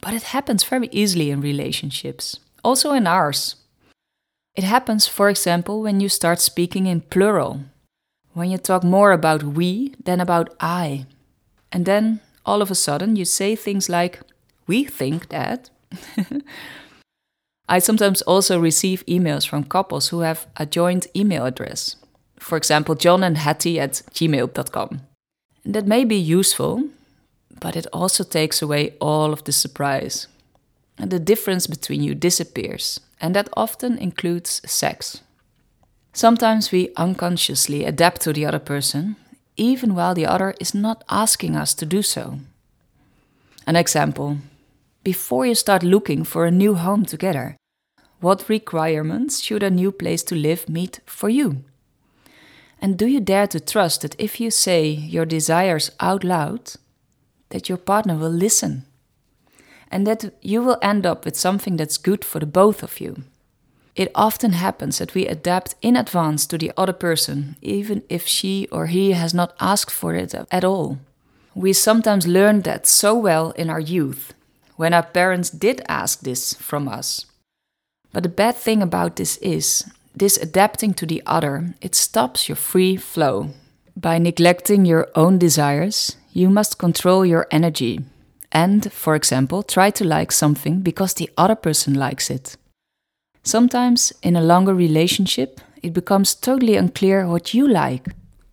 But 0.02 0.14
it 0.14 0.24
happens 0.24 0.64
very 0.64 0.90
easily 0.92 1.30
in 1.30 1.42
relationships, 1.42 2.40
also 2.64 2.94
in 2.94 3.08
ours. 3.08 3.56
It 4.56 4.64
happens, 4.64 5.08
for 5.08 5.30
example, 5.30 5.82
when 5.82 6.00
you 6.00 6.10
start 6.10 6.42
speaking 6.42 6.88
in 6.88 7.02
plural, 7.02 7.62
when 8.34 8.50
you 8.50 8.58
talk 8.58 8.84
more 8.84 9.12
about 9.12 9.44
we 9.44 9.94
than 10.04 10.20
about 10.20 10.54
I. 10.60 11.06
And 11.72 11.86
then 11.86 12.20
all 12.46 12.62
of 12.62 12.72
a 12.72 12.76
sudden 12.76 13.16
you 13.16 13.26
say 13.26 13.56
things 13.56 13.90
like, 13.90 14.20
We 14.68 14.84
think 14.84 15.30
that. 15.30 15.70
I 17.70 17.80
sometimes 17.80 18.22
also 18.24 18.60
receive 18.60 19.06
emails 19.06 19.48
from 19.48 19.64
couples 19.64 20.10
who 20.10 20.22
have 20.22 20.48
a 20.58 20.66
joint 20.66 21.08
email 21.16 21.46
address. 21.46 21.96
For 22.38 22.58
example, 22.58 22.96
John 22.96 23.24
and 23.24 23.38
Hattie 23.38 23.80
at 23.80 24.02
gmail.com. 24.14 25.02
That 25.64 25.86
may 25.86 26.04
be 26.04 26.18
useful, 26.18 26.90
but 27.62 27.78
it 27.78 27.88
also 27.94 28.26
takes 28.26 28.62
away 28.62 28.96
all 29.00 29.32
of 29.32 29.46
the 29.46 29.54
surprise. 29.54 30.28
And 30.98 31.10
the 31.10 31.20
difference 31.20 31.68
between 31.68 32.04
you 32.04 32.14
disappears, 32.14 33.00
and 33.22 33.34
that 33.34 33.50
often 33.56 33.98
includes 33.98 34.62
sex. 34.66 35.22
Sometimes 36.12 36.72
we 36.72 36.92
unconsciously 36.98 37.86
adapt 37.86 38.22
to 38.22 38.34
the 38.34 38.46
other 38.46 38.60
person, 38.60 39.16
even 39.56 39.96
while 39.96 40.14
the 40.14 40.26
other 40.26 40.54
is 40.60 40.74
not 40.74 41.04
asking 41.10 41.56
us 41.56 41.74
to 41.76 41.86
do 41.86 42.02
so. 42.02 42.40
An 43.66 43.78
example 43.78 44.38
Before 45.04 45.46
you 45.46 45.56
start 45.56 45.84
looking 45.84 46.24
for 46.24 46.46
a 46.46 46.52
new 46.52 46.76
home 46.76 47.06
together, 47.06 47.56
what 48.20 48.50
requirements 48.50 49.40
should 49.40 49.64
a 49.64 49.70
new 49.70 49.92
place 49.92 50.24
to 50.24 50.36
live 50.36 50.68
meet 50.68 51.00
for 51.06 51.30
you? 51.30 51.64
And 52.82 52.98
do 52.98 53.06
you 53.06 53.20
dare 53.20 53.48
to 53.48 53.60
trust 53.60 54.02
that 54.02 54.16
if 54.20 54.40
you 54.40 54.52
say 54.52 54.90
your 54.90 55.26
desires 55.26 55.92
out 56.00 56.24
loud, 56.24 56.74
that 57.52 57.70
your 57.70 57.78
partner 57.78 58.18
will 58.18 58.32
listen? 58.32 58.86
And 59.90 60.08
that 60.08 60.34
you 60.42 60.62
will 60.62 60.78
end 60.82 61.06
up 61.06 61.26
with 61.26 61.36
something 61.36 61.78
that's 61.78 61.98
good 61.98 62.26
for 62.26 62.40
the 62.40 62.46
both 62.46 62.84
of 62.84 63.00
you. 63.00 63.24
It 63.96 64.12
often 64.16 64.54
happens 64.54 64.98
that 64.98 65.14
we 65.14 65.28
adapt 65.28 65.76
in 65.82 65.98
advance 65.98 66.46
to 66.48 66.58
the 66.58 66.72
other 66.78 66.94
person, 66.94 67.58
even 67.62 68.04
if 68.10 68.26
she 68.26 68.68
or 68.72 68.88
he 68.88 69.12
has 69.12 69.34
not 69.34 69.54
asked 69.60 69.92
for 69.92 70.16
it 70.16 70.34
at 70.34 70.64
all. 70.64 70.98
We 71.54 71.74
sometimes 71.74 72.26
learn 72.26 72.62
that 72.62 72.88
so 72.88 73.14
well 73.14 73.52
in 73.52 73.70
our 73.70 73.82
youth, 73.82 74.34
when 74.78 74.94
our 74.94 75.04
parents 75.04 75.50
did 75.50 75.82
ask 75.90 76.22
this 76.22 76.54
from 76.54 76.88
us. 76.88 77.26
But 78.14 78.24
the 78.24 78.30
bad 78.30 78.56
thing 78.56 78.82
about 78.82 79.18
this 79.18 79.38
is, 79.38 79.84
this 80.16 80.38
adapting 80.38 80.94
to 80.96 81.06
the 81.06 81.22
other, 81.26 81.76
it 81.82 81.96
stops 81.96 82.48
your 82.48 82.56
free 82.56 82.96
flow. 82.96 83.50
By 83.98 84.20
neglecting 84.20 84.86
your 84.86 85.10
own 85.16 85.38
desires, 85.38 86.16
you 86.34 86.50
must 86.50 86.78
control 86.78 87.26
your 87.26 87.48
energy 87.52 88.00
and, 88.52 88.92
for 88.92 89.16
example, 89.16 89.64
try 89.64 89.90
to 89.92 90.04
like 90.04 90.32
something 90.32 90.82
because 90.82 91.14
the 91.14 91.30
other 91.38 91.56
person 91.56 91.94
likes 91.94 92.30
it. 92.30 92.58
Sometimes, 93.44 94.14
in 94.22 94.36
a 94.36 94.42
longer 94.42 94.74
relationship, 94.74 95.62
it 95.82 95.94
becomes 95.94 96.36
totally 96.36 96.76
unclear 96.76 97.28
what 97.28 97.54
you 97.54 97.68
like, 97.68 98.08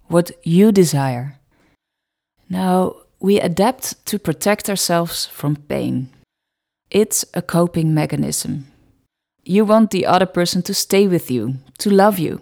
what 0.06 0.30
you 0.44 0.72
desire. 0.72 1.38
Now, 2.48 2.96
we 3.20 3.40
adapt 3.40 4.04
to 4.06 4.18
protect 4.18 4.70
ourselves 4.70 5.26
from 5.26 5.56
pain. 5.56 6.08
It's 6.90 7.24
a 7.34 7.42
coping 7.42 7.92
mechanism. 7.92 8.68
You 9.44 9.64
want 9.64 9.90
the 9.90 10.06
other 10.06 10.26
person 10.26 10.62
to 10.62 10.74
stay 10.74 11.06
with 11.06 11.30
you, 11.30 11.56
to 11.78 11.90
love 11.90 12.18
you. 12.18 12.40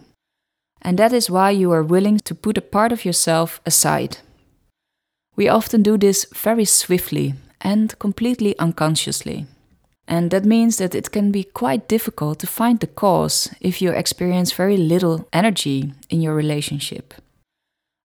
And 0.83 0.99
that 0.99 1.12
is 1.12 1.31
why 1.31 1.50
you 1.50 1.73
are 1.73 1.83
willing 1.83 2.19
to 2.19 2.35
put 2.35 2.59
a 2.59 2.62
part 2.62 2.93
of 2.93 3.05
yourself 3.05 3.61
aside. 3.66 4.19
We 5.37 5.49
often 5.49 5.83
do 5.83 5.99
this 5.99 6.26
very 6.35 6.64
swiftly 6.64 7.35
and 7.61 7.99
completely 7.99 8.59
unconsciously. 8.59 9.47
And 10.09 10.31
that 10.31 10.45
means 10.45 10.78
that 10.78 10.95
it 10.95 11.11
can 11.11 11.31
be 11.31 11.45
quite 11.45 11.88
difficult 11.88 12.38
to 12.38 12.47
find 12.47 12.81
the 12.81 12.87
cause 12.87 13.50
if 13.61 13.83
you 13.83 13.90
experience 13.90 14.52
very 14.52 14.76
little 14.76 15.28
energy 15.33 15.93
in 16.09 16.23
your 16.23 16.35
relationship. 16.35 17.12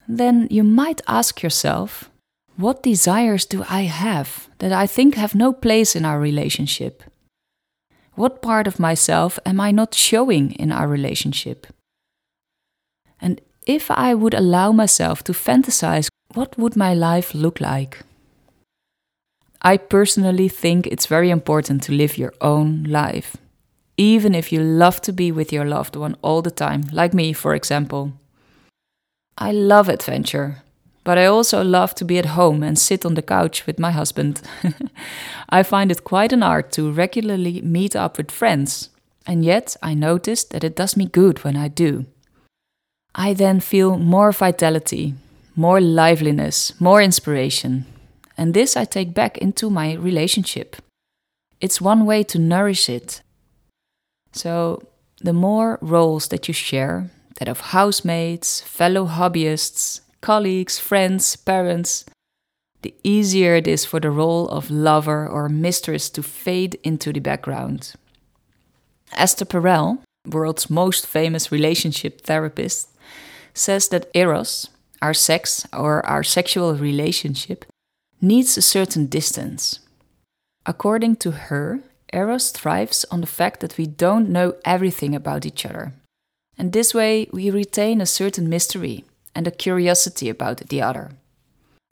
Then 0.08 0.48
you 0.50 0.64
might 0.64 1.02
ask 1.08 1.44
yourself, 1.44 2.10
what 2.58 2.84
desires 2.84 3.46
do 3.46 3.64
I 3.70 3.84
have 3.84 4.50
that 4.58 4.74
I 4.74 4.88
think 4.88 5.16
have 5.16 5.36
no 5.36 5.54
place 5.54 5.96
in 5.96 6.06
our 6.06 6.20
relationship? 6.20 7.04
What 8.16 8.42
part 8.42 8.68
of 8.68 8.80
myself 8.80 9.40
am 9.46 9.62
I 9.62 9.72
not 9.72 9.94
showing 9.94 10.52
in 10.54 10.72
our 10.72 10.88
relationship? 10.88 11.68
And 13.22 13.40
if 13.66 13.90
I 13.90 14.14
would 14.14 14.34
allow 14.34 14.72
myself 14.72 15.24
to 15.24 15.34
fantasize, 15.34 16.10
what 16.34 16.58
would 16.58 16.76
my 16.76 16.94
life 16.94 17.34
look 17.34 17.60
like? 17.60 18.00
I 19.62 19.78
personally 19.78 20.50
think 20.50 20.88
it's 20.88 21.06
very 21.06 21.30
important 21.30 21.84
to 21.84 21.92
live 21.92 22.18
your 22.18 22.34
own 22.42 22.84
life, 22.84 23.38
even 23.98 24.34
if 24.34 24.52
you 24.52 24.62
love 24.62 25.02
to 25.02 25.14
be 25.14 25.32
with 25.32 25.54
your 25.54 25.66
loved 25.66 25.96
one 25.96 26.16
all 26.22 26.42
the 26.42 26.52
time, 26.52 26.86
like 26.92 27.14
me, 27.14 27.34
for 27.34 27.54
example. 27.54 28.14
I 29.38 29.52
love 29.52 29.88
adventure, 29.88 30.64
but 31.04 31.18
I 31.18 31.26
also 31.26 31.64
love 31.64 31.94
to 31.96 32.06
be 32.06 32.18
at 32.18 32.26
home 32.38 32.64
and 32.64 32.78
sit 32.78 33.06
on 33.06 33.14
the 33.14 33.22
couch 33.22 33.68
with 33.68 33.78
my 33.80 33.92
husband. 33.92 34.42
I 35.50 35.64
find 35.64 35.92
it 35.92 36.04
quite 36.04 36.34
an 36.34 36.44
art 36.44 36.72
to 36.74 36.92
regularly 36.92 37.62
meet 37.62 37.96
up 37.96 38.18
with 38.18 38.32
friends, 38.32 38.90
and 39.28 39.46
yet 39.46 39.76
I 39.84 39.94
notice 39.94 40.44
that 40.46 40.64
it 40.64 40.76
does 40.76 40.98
me 40.98 41.06
good 41.06 41.44
when 41.44 41.56
I 41.56 41.68
do. 41.68 42.06
I 43.14 43.34
then 43.34 43.60
feel 43.60 43.98
more 43.98 44.32
vitality, 44.32 45.14
more 45.56 45.82
liveliness, 45.82 46.80
more 46.80 47.02
inspiration, 47.02 47.86
and 48.38 48.54
this 48.54 48.78
I 48.78 48.86
take 48.86 49.14
back 49.14 49.38
into 49.38 49.70
my 49.70 49.94
relationship. 49.94 50.78
It's 51.60 51.82
one 51.82 52.06
way 52.06 52.24
to 52.24 52.40
nourish 52.40 52.90
it. 52.90 53.22
So, 54.32 54.82
the 55.20 55.34
more 55.34 55.78
roles 55.82 56.30
that 56.30 56.48
you 56.48 56.54
share, 56.54 57.12
that 57.40 57.48
of 57.48 57.60
housemates, 57.60 58.62
fellow 58.62 59.06
hobbyists, 59.06 60.02
colleagues, 60.22 60.80
friends, 60.80 61.36
parents, 61.36 62.06
the 62.82 62.94
easier 63.04 63.56
it 63.56 63.68
is 63.68 63.86
for 63.86 64.00
the 64.00 64.10
role 64.10 64.48
of 64.50 64.72
lover 64.72 65.28
or 65.28 65.50
mistress 65.50 66.10
to 66.12 66.24
fade 66.24 66.80
into 66.84 67.14
the 67.14 67.20
background. 67.20 67.94
Esther 69.14 69.46
Perel, 69.46 70.00
world's 70.28 70.70
most 70.70 71.06
famous 71.06 71.52
relationship 71.52 72.22
therapist, 72.22 72.90
says 73.54 73.90
that 73.90 74.10
eros, 74.16 74.70
our 75.02 75.14
sex 75.14 75.68
or 75.74 76.06
our 76.06 76.24
sexual 76.24 76.76
relationship, 76.76 77.66
needs 78.22 78.58
a 78.58 78.62
certain 78.62 79.08
distance. 79.08 79.80
According 80.66 81.16
to 81.18 81.32
her, 81.32 81.80
Eros 82.14 82.52
thrives 82.52 83.06
on 83.10 83.22
the 83.22 83.28
fact 83.28 83.62
that 83.62 83.78
we 83.78 83.88
don't 83.88 84.30
know 84.30 84.56
everything 84.66 85.16
about 85.16 85.46
each 85.46 85.66
other. 85.66 85.94
And 86.58 86.74
this 86.74 86.94
way, 86.94 87.28
we 87.32 87.50
retain 87.50 88.02
a 88.02 88.06
certain 88.06 88.50
mystery 88.50 89.06
and 89.34 89.48
a 89.48 89.52
curiosity 89.52 90.30
about 90.30 90.58
the 90.70 90.82
other. 90.82 91.12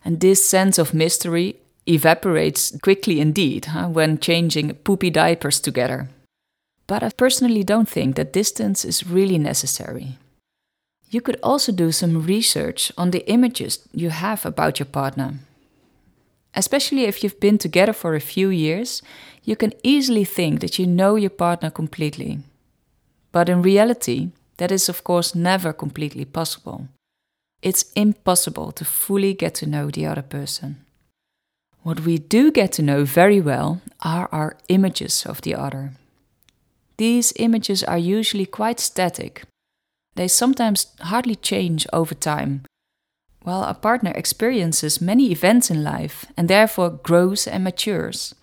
And 0.03 0.19
this 0.19 0.45
sense 0.45 0.77
of 0.77 0.93
mystery 0.93 1.55
evaporates 1.87 2.77
quickly 2.81 3.19
indeed 3.19 3.65
huh, 3.65 3.87
when 3.87 4.19
changing 4.19 4.75
poopy 4.75 5.09
diapers 5.09 5.59
together. 5.59 6.09
But 6.85 7.03
I 7.03 7.09
personally 7.09 7.63
don't 7.63 7.89
think 7.89 8.15
that 8.15 8.33
distance 8.33 8.85
is 8.85 9.07
really 9.07 9.37
necessary. 9.37 10.17
You 11.09 11.21
could 11.21 11.39
also 11.41 11.71
do 11.71 11.91
some 11.91 12.25
research 12.25 12.91
on 12.97 13.11
the 13.11 13.27
images 13.27 13.87
you 13.91 14.09
have 14.09 14.45
about 14.45 14.79
your 14.79 14.85
partner. 14.85 15.39
Especially 16.53 17.03
if 17.03 17.23
you've 17.23 17.39
been 17.39 17.57
together 17.57 17.93
for 17.93 18.15
a 18.15 18.19
few 18.19 18.49
years, 18.49 19.01
you 19.43 19.55
can 19.55 19.73
easily 19.83 20.23
think 20.23 20.59
that 20.59 20.77
you 20.77 20.85
know 20.85 21.15
your 21.15 21.29
partner 21.31 21.71
completely. 21.71 22.39
But 23.31 23.49
in 23.49 23.61
reality, 23.61 24.29
that 24.57 24.71
is 24.71 24.89
of 24.89 25.03
course 25.03 25.33
never 25.33 25.73
completely 25.73 26.25
possible. 26.25 26.87
It's 27.61 27.91
impossible 27.95 28.71
to 28.73 28.85
fully 28.85 29.33
get 29.33 29.55
to 29.55 29.65
know 29.65 29.89
the 29.89 30.05
other 30.05 30.21
person. 30.21 30.77
What 31.83 32.01
we 32.01 32.17
do 32.17 32.51
get 32.51 32.71
to 32.73 32.81
know 32.81 33.03
very 33.03 33.41
well 33.41 33.81
are 34.01 34.29
our 34.31 34.57
images 34.67 35.25
of 35.25 35.41
the 35.41 35.55
other. 35.55 35.93
These 36.97 37.33
images 37.37 37.83
are 37.83 37.97
usually 37.97 38.45
quite 38.45 38.79
static. 38.79 39.43
They 40.19 40.27
sometimes 40.27 40.88
hardly 40.99 41.35
change 41.35 41.88
over 41.93 42.13
time, 42.13 42.65
while 43.43 43.63
a 43.63 43.73
partner 43.73 44.11
experiences 44.11 44.99
many 44.99 45.31
events 45.31 45.71
in 45.71 45.81
life 45.81 46.25
and 46.35 46.49
therefore 46.49 46.89
grows 46.89 47.47
and 47.47 47.63
matures. 47.63 48.35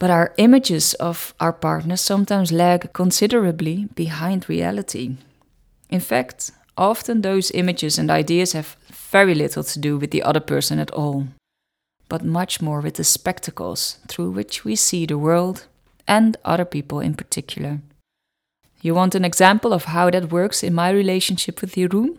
But 0.00 0.10
our 0.10 0.34
images 0.36 0.94
of 0.94 1.32
our 1.38 1.52
partner 1.52 1.96
sometimes 1.96 2.50
lag 2.50 2.92
considerably 2.92 3.86
behind 3.94 4.48
reality. 4.48 5.16
In 5.90 6.00
fact, 6.00 6.50
often 6.76 7.22
those 7.22 7.52
images 7.52 8.00
and 8.00 8.10
ideas 8.10 8.52
have 8.54 8.76
very 9.12 9.36
little 9.36 9.62
to 9.62 9.78
do 9.78 9.98
with 9.98 10.10
the 10.10 10.24
other 10.24 10.40
person 10.40 10.80
at 10.80 10.90
all, 10.90 11.28
but 12.08 12.24
much 12.24 12.60
more 12.60 12.80
with 12.80 12.94
the 12.94 13.04
spectacles 13.04 13.98
through 14.08 14.32
which 14.32 14.64
we 14.64 14.74
see 14.74 15.06
the 15.06 15.18
world 15.18 15.68
and 16.08 16.36
other 16.44 16.64
people 16.64 16.98
in 16.98 17.14
particular. 17.14 17.78
You 18.86 18.94
want 18.94 19.16
an 19.16 19.24
example 19.24 19.72
of 19.72 19.86
how 19.86 20.10
that 20.10 20.30
works 20.30 20.62
in 20.62 20.72
my 20.72 20.90
relationship 20.90 21.60
with 21.60 21.74
Jeroen? 21.74 22.18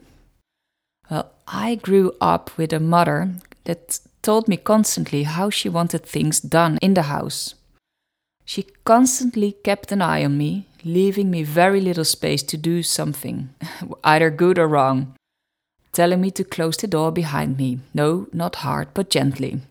Well, 1.10 1.32
I 1.48 1.76
grew 1.76 2.12
up 2.20 2.58
with 2.58 2.74
a 2.74 2.80
mother 2.82 3.30
that 3.64 4.02
told 4.22 4.50
me 4.50 4.58
constantly 4.58 5.24
how 5.24 5.50
she 5.50 5.70
wanted 5.70 6.04
things 6.04 6.42
done 6.42 6.78
in 6.82 6.94
the 6.94 7.04
house. 7.04 7.56
She 8.44 8.64
constantly 8.84 9.54
kept 9.64 9.94
an 9.94 10.02
eye 10.02 10.26
on 10.26 10.38
me, 10.38 10.66
leaving 10.84 11.32
me 11.32 11.44
very 11.44 11.80
little 11.80 12.04
space 12.04 12.44
to 12.44 12.58
do 12.58 12.84
something, 12.84 13.48
either 14.04 14.30
good 14.30 14.60
or 14.60 14.68
wrong, 14.68 15.16
telling 15.94 16.20
me 16.20 16.32
to 16.32 16.44
close 16.44 16.76
the 16.76 16.88
door 16.88 17.14
behind 17.14 17.58
me. 17.58 17.80
No, 17.94 18.28
not 18.34 18.58
hard, 18.58 18.90
but 18.94 19.10
gently. 19.10 19.62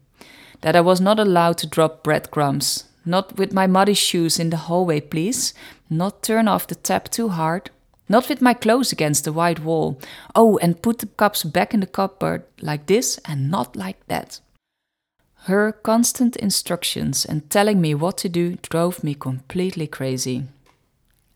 That 0.63 0.75
I 0.75 0.81
was 0.81 1.03
not 1.03 1.21
allowed 1.21 1.59
to 1.59 1.67
drop 1.67 2.03
breadcrumbs, 2.03 2.85
not 3.05 3.37
with 3.37 3.53
my 3.53 3.67
muddy 3.67 3.93
shoes 3.93 4.39
in 4.39 4.49
the 4.49 4.57
hallway, 4.57 5.01
please, 5.01 5.53
not 5.89 6.23
turn 6.23 6.49
off 6.49 6.67
the 6.67 6.75
tap 6.75 7.09
too 7.11 7.29
hard, 7.29 7.71
not 8.09 8.29
with 8.29 8.41
my 8.41 8.55
clothes 8.55 8.93
against 8.93 9.25
the 9.25 9.33
white 9.33 9.61
wall. 9.61 9.99
Oh, 10.35 10.59
and 10.59 10.83
put 10.83 10.99
the 10.99 11.07
cups 11.07 11.45
back 11.45 11.75
in 11.75 11.81
the 11.81 11.87
cupboard 11.87 12.45
like 12.61 12.87
this 12.87 13.19
and 13.25 13.51
not 13.51 13.77
like 13.77 14.07
that. 14.09 14.41
Her 15.45 15.73
constant 15.73 16.37
instructions 16.37 17.25
and 17.25 17.49
telling 17.51 17.81
me 17.81 17.95
what 17.95 18.19
to 18.19 18.29
do 18.29 18.57
drove 18.69 19.05
me 19.05 19.15
completely 19.15 19.87
crazy. 19.87 20.45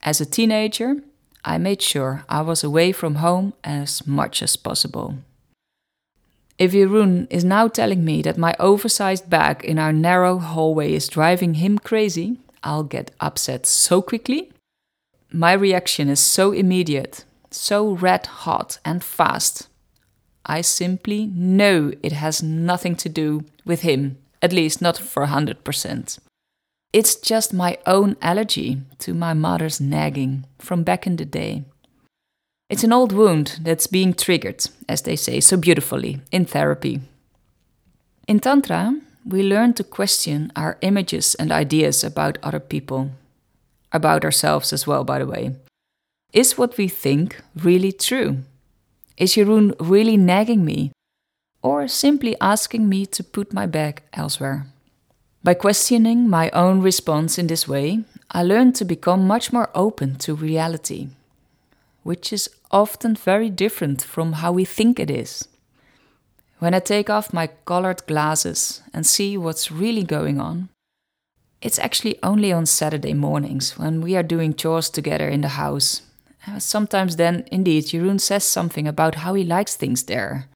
As 0.02 0.20
a 0.20 0.26
teenager, 0.26 0.96
I 1.44 1.58
made 1.58 1.80
sure 1.80 2.24
I 2.28 2.42
was 2.42 2.64
away 2.64 2.92
from 2.92 3.16
home 3.16 3.54
as 3.62 4.06
much 4.06 4.42
as 4.42 4.56
possible. 4.56 5.16
If 6.58 6.72
Jeroen 6.72 7.26
is 7.30 7.44
now 7.44 7.68
telling 7.68 8.04
me 8.04 8.20
that 8.22 8.36
my 8.36 8.54
oversized 8.58 9.30
bag 9.30 9.64
in 9.64 9.78
our 9.78 9.92
narrow 9.92 10.38
hallway 10.38 10.92
is 10.92 11.08
driving 11.08 11.54
him 11.54 11.78
crazy, 11.78 12.38
I'll 12.62 12.84
get 12.84 13.10
upset 13.20 13.66
so 13.66 14.02
quickly. 14.02 14.52
My 15.32 15.52
reaction 15.52 16.08
is 16.08 16.20
so 16.20 16.52
immediate, 16.52 17.24
so 17.50 17.92
red 17.92 18.26
hot 18.26 18.78
and 18.84 19.02
fast 19.02 19.68
I 20.44 20.62
simply 20.62 21.26
know 21.26 21.92
it 22.02 22.12
has 22.12 22.42
nothing 22.42 22.96
to 22.96 23.08
do 23.08 23.44
with 23.64 23.82
him, 23.82 24.18
at 24.42 24.52
least 24.52 24.80
not 24.80 24.96
for 24.96 25.26
100%. 25.26 26.18
It's 26.92 27.14
just 27.14 27.52
my 27.54 27.78
own 27.86 28.16
allergy 28.20 28.78
to 28.98 29.14
my 29.14 29.32
mother's 29.34 29.80
nagging 29.80 30.46
from 30.58 30.82
back 30.82 31.06
in 31.06 31.16
the 31.16 31.24
day. 31.24 31.64
It's 32.68 32.84
an 32.84 32.92
old 32.92 33.12
wound 33.12 33.60
that's 33.62 33.86
being 33.86 34.14
triggered, 34.14 34.64
as 34.88 35.02
they 35.02 35.16
say 35.16 35.40
so 35.40 35.56
beautifully, 35.56 36.20
in 36.32 36.46
therapy. 36.46 37.00
In 38.26 38.40
Tantra, 38.40 38.96
we 39.30 39.42
learn 39.42 39.72
to 39.74 39.84
question 39.84 40.52
our 40.54 40.76
images 40.82 41.34
and 41.36 41.50
ideas 41.50 42.04
about 42.04 42.38
other 42.42 42.60
people, 42.60 43.10
about 43.92 44.24
ourselves 44.24 44.72
as 44.72 44.86
well, 44.86 45.04
by 45.04 45.18
the 45.18 45.26
way. 45.26 45.56
Is 46.32 46.58
what 46.58 46.76
we 46.76 46.88
think 46.88 47.40
really 47.56 47.92
true? 47.92 48.38
Is 49.16 49.34
Jeroen 49.34 49.74
really 49.80 50.16
nagging 50.16 50.64
me? 50.64 50.92
Or 51.62 51.88
simply 51.88 52.36
asking 52.40 52.88
me 52.88 53.04
to 53.06 53.24
put 53.24 53.52
my 53.52 53.66
bag 53.66 54.02
elsewhere? 54.12 54.66
By 55.42 55.54
questioning 55.54 56.28
my 56.28 56.50
own 56.50 56.80
response 56.80 57.38
in 57.38 57.46
this 57.46 57.66
way, 57.66 58.04
I 58.30 58.42
learned 58.42 58.74
to 58.76 58.84
become 58.84 59.26
much 59.26 59.52
more 59.52 59.70
open 59.74 60.16
to 60.18 60.34
reality, 60.34 61.08
which 62.02 62.32
is 62.32 62.48
often 62.70 63.14
very 63.16 63.50
different 63.50 64.02
from 64.02 64.34
how 64.34 64.52
we 64.52 64.64
think 64.64 65.00
it 65.00 65.10
is. 65.10 65.48
When 66.60 66.72
I 66.74 66.78
take 66.78 67.10
off 67.10 67.32
my 67.32 67.48
colored 67.64 68.06
glasses 68.06 68.82
and 68.94 69.04
see 69.04 69.36
what's 69.36 69.72
really 69.72 70.04
going 70.04 70.40
on, 70.40 70.68
it's 71.60 71.78
actually 71.78 72.18
only 72.22 72.52
on 72.52 72.66
Saturday 72.66 73.14
mornings 73.14 73.76
when 73.76 74.00
we 74.00 74.16
are 74.16 74.22
doing 74.22 74.54
chores 74.54 74.88
together 74.88 75.28
in 75.28 75.40
the 75.40 75.48
house 75.48 76.02
uh, 76.48 76.58
sometimes 76.58 77.16
then, 77.16 77.44
indeed, 77.52 77.84
Jeroen 77.84 78.20
says 78.20 78.44
something 78.44 78.88
about 78.88 79.16
how 79.16 79.34
he 79.34 79.44
likes 79.44 79.76
things 79.76 80.04
there. 80.04 80.48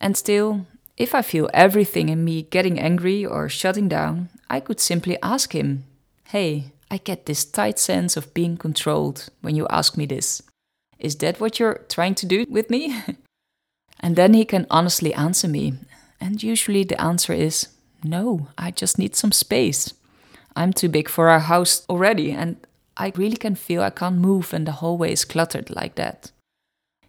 And 0.00 0.16
still, 0.16 0.66
if 0.96 1.14
I 1.14 1.22
feel 1.22 1.48
everything 1.54 2.08
in 2.08 2.24
me 2.24 2.42
getting 2.42 2.78
angry 2.78 3.24
or 3.24 3.48
shutting 3.48 3.88
down, 3.88 4.30
I 4.50 4.60
could 4.60 4.80
simply 4.80 5.16
ask 5.22 5.54
him, 5.54 5.84
Hey, 6.24 6.72
I 6.90 6.98
get 6.98 7.26
this 7.26 7.44
tight 7.44 7.78
sense 7.78 8.16
of 8.16 8.34
being 8.34 8.56
controlled 8.56 9.28
when 9.42 9.54
you 9.54 9.66
ask 9.68 9.96
me 9.96 10.06
this. 10.06 10.42
Is 10.98 11.16
that 11.16 11.40
what 11.40 11.60
you're 11.60 11.84
trying 11.88 12.14
to 12.16 12.26
do 12.26 12.46
with 12.48 12.70
me? 12.70 13.02
and 14.00 14.16
then 14.16 14.34
he 14.34 14.44
can 14.44 14.66
honestly 14.70 15.14
answer 15.14 15.48
me. 15.48 15.74
And 16.20 16.42
usually 16.42 16.84
the 16.84 17.00
answer 17.00 17.32
is, 17.32 17.68
No, 18.02 18.48
I 18.56 18.70
just 18.70 18.98
need 18.98 19.16
some 19.16 19.32
space. 19.32 19.94
I'm 20.54 20.72
too 20.72 20.88
big 20.88 21.08
for 21.08 21.28
our 21.28 21.40
house 21.40 21.84
already, 21.88 22.32
and 22.32 22.56
I 22.96 23.12
really 23.14 23.36
can 23.36 23.54
feel 23.54 23.82
I 23.82 23.90
can't 23.90 24.16
move 24.16 24.54
and 24.54 24.66
the 24.66 24.72
hallway 24.72 25.12
is 25.12 25.24
cluttered 25.24 25.68
like 25.70 25.96
that. 25.96 26.30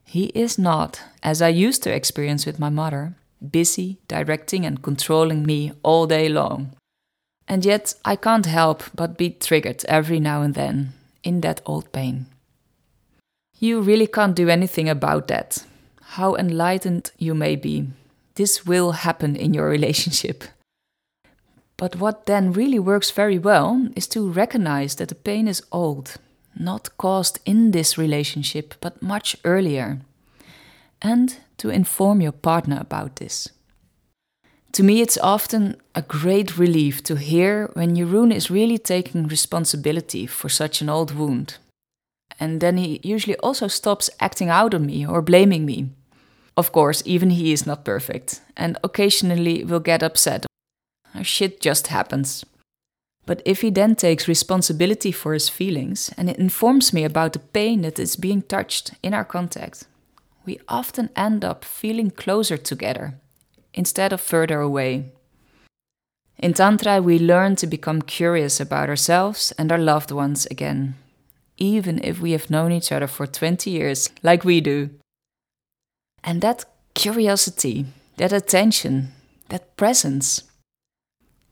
He 0.03 0.25
is 0.27 0.57
not, 0.57 1.01
as 1.23 1.41
I 1.41 1.49
used 1.49 1.83
to 1.83 1.93
experience 1.93 2.45
with 2.45 2.59
my 2.59 2.69
mother, 2.69 3.15
busy 3.51 3.97
directing 4.07 4.65
and 4.65 4.81
controlling 4.81 5.45
me 5.45 5.71
all 5.83 6.07
day 6.07 6.27
long. 6.29 6.73
And 7.47 7.63
yet 7.63 7.93
I 8.03 8.15
can't 8.15 8.45
help 8.45 8.83
but 8.95 9.17
be 9.17 9.29
triggered 9.29 9.85
every 9.85 10.19
now 10.19 10.41
and 10.41 10.53
then 10.53 10.93
in 11.23 11.41
that 11.41 11.61
old 11.65 11.91
pain. 11.91 12.27
You 13.59 13.81
really 13.81 14.07
can't 14.07 14.35
do 14.35 14.49
anything 14.49 14.89
about 14.89 15.27
that. 15.29 15.63
How 16.17 16.33
enlightened 16.33 17.11
you 17.19 17.35
may 17.35 17.55
be, 17.55 17.89
this 18.33 18.65
will 18.65 18.93
happen 18.93 19.35
in 19.35 19.53
your 19.53 19.69
relationship. 19.69 20.45
But 21.77 21.97
what 21.97 22.25
then 22.25 22.53
really 22.53 22.79
works 22.79 23.11
very 23.11 23.37
well 23.37 23.89
is 23.95 24.07
to 24.07 24.27
recognize 24.27 24.95
that 24.95 25.09
the 25.09 25.13
pain 25.13 25.47
is 25.47 25.61
old, 25.71 26.15
not 26.57 26.97
caused 26.97 27.37
in 27.45 27.69
this 27.69 27.99
relationship, 27.99 28.73
but 28.81 28.99
much 28.99 29.35
earlier, 29.45 29.99
and 31.03 31.37
to 31.57 31.69
inform 31.69 32.19
your 32.19 32.31
partner 32.31 32.79
about 32.81 33.17
this. 33.17 33.49
To 34.71 34.81
me, 34.81 35.01
it's 35.01 35.19
often 35.19 35.75
a 35.93 36.01
great 36.01 36.57
relief 36.57 37.03
to 37.03 37.15
hear 37.15 37.69
when 37.73 37.95
Jeroen 37.95 38.33
is 38.33 38.49
really 38.49 38.79
taking 38.79 39.27
responsibility 39.27 40.25
for 40.25 40.49
such 40.49 40.81
an 40.81 40.89
old 40.89 41.11
wound. 41.11 41.59
And 42.39 42.59
then 42.59 42.77
he 42.77 42.99
usually 43.03 43.37
also 43.37 43.67
stops 43.67 44.09
acting 44.19 44.49
out 44.49 44.73
on 44.73 44.87
me 44.87 45.05
or 45.05 45.21
blaming 45.21 45.63
me. 45.63 45.91
Of 46.57 46.71
course, 46.71 47.03
even 47.05 47.29
he 47.29 47.53
is 47.53 47.65
not 47.65 47.85
perfect, 47.85 48.41
and 48.57 48.77
occasionally 48.83 49.63
will 49.63 49.79
get 49.79 50.03
upset 50.03 50.47
shit 51.23 51.61
just 51.61 51.87
happens. 51.87 52.45
But 53.25 53.41
if 53.45 53.61
he 53.61 53.69
then 53.69 53.95
takes 53.95 54.27
responsibility 54.27 55.11
for 55.11 55.33
his 55.33 55.49
feelings 55.49 56.13
and 56.17 56.29
informs 56.29 56.93
me 56.93 57.03
about 57.03 57.33
the 57.33 57.39
pain 57.39 57.81
that 57.81 57.99
is 57.99 58.15
being 58.15 58.41
touched 58.41 58.93
in 59.03 59.13
our 59.13 59.25
contact, 59.25 59.85
we 60.45 60.59
often 60.69 61.09
end 61.15 61.43
up 61.43 61.65
feeling 61.65 62.09
closer 62.09 62.57
together 62.57 63.15
instead 63.73 64.13
of 64.13 64.21
further 64.21 64.61
away. 64.61 65.11
In 66.37 66.53
Tantra, 66.53 67.01
we 67.01 67.19
learn 67.19 67.55
to 67.57 67.67
become 67.67 68.01
curious 68.01 68.59
about 68.59 68.89
ourselves 68.89 69.51
and 69.57 69.71
our 69.71 69.77
loved 69.77 70.11
ones 70.11 70.45
again, 70.45 70.95
even 71.57 71.99
if 72.03 72.21
we 72.21 72.31
have 72.31 72.49
known 72.49 72.71
each 72.71 72.91
other 72.91 73.07
for 73.07 73.27
20 73.27 73.69
years, 73.69 74.09
like 74.23 74.45
we 74.45 74.61
do. 74.61 74.89
And 76.27 76.41
that 76.41 76.65
curiosity, 76.93 77.85
that 78.17 78.33
attention, 78.33 79.13
that 79.47 79.77
presence, 79.77 80.43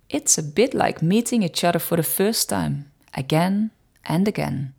it's 0.09 0.37
a 0.37 0.43
bit 0.43 0.73
like 0.73 1.01
meeting 1.01 1.43
each 1.43 1.63
other 1.63 1.79
for 1.79 1.95
the 1.95 2.03
first 2.03 2.49
time, 2.49 2.91
again 3.13 3.71
and 4.05 4.27
again. 4.27 4.73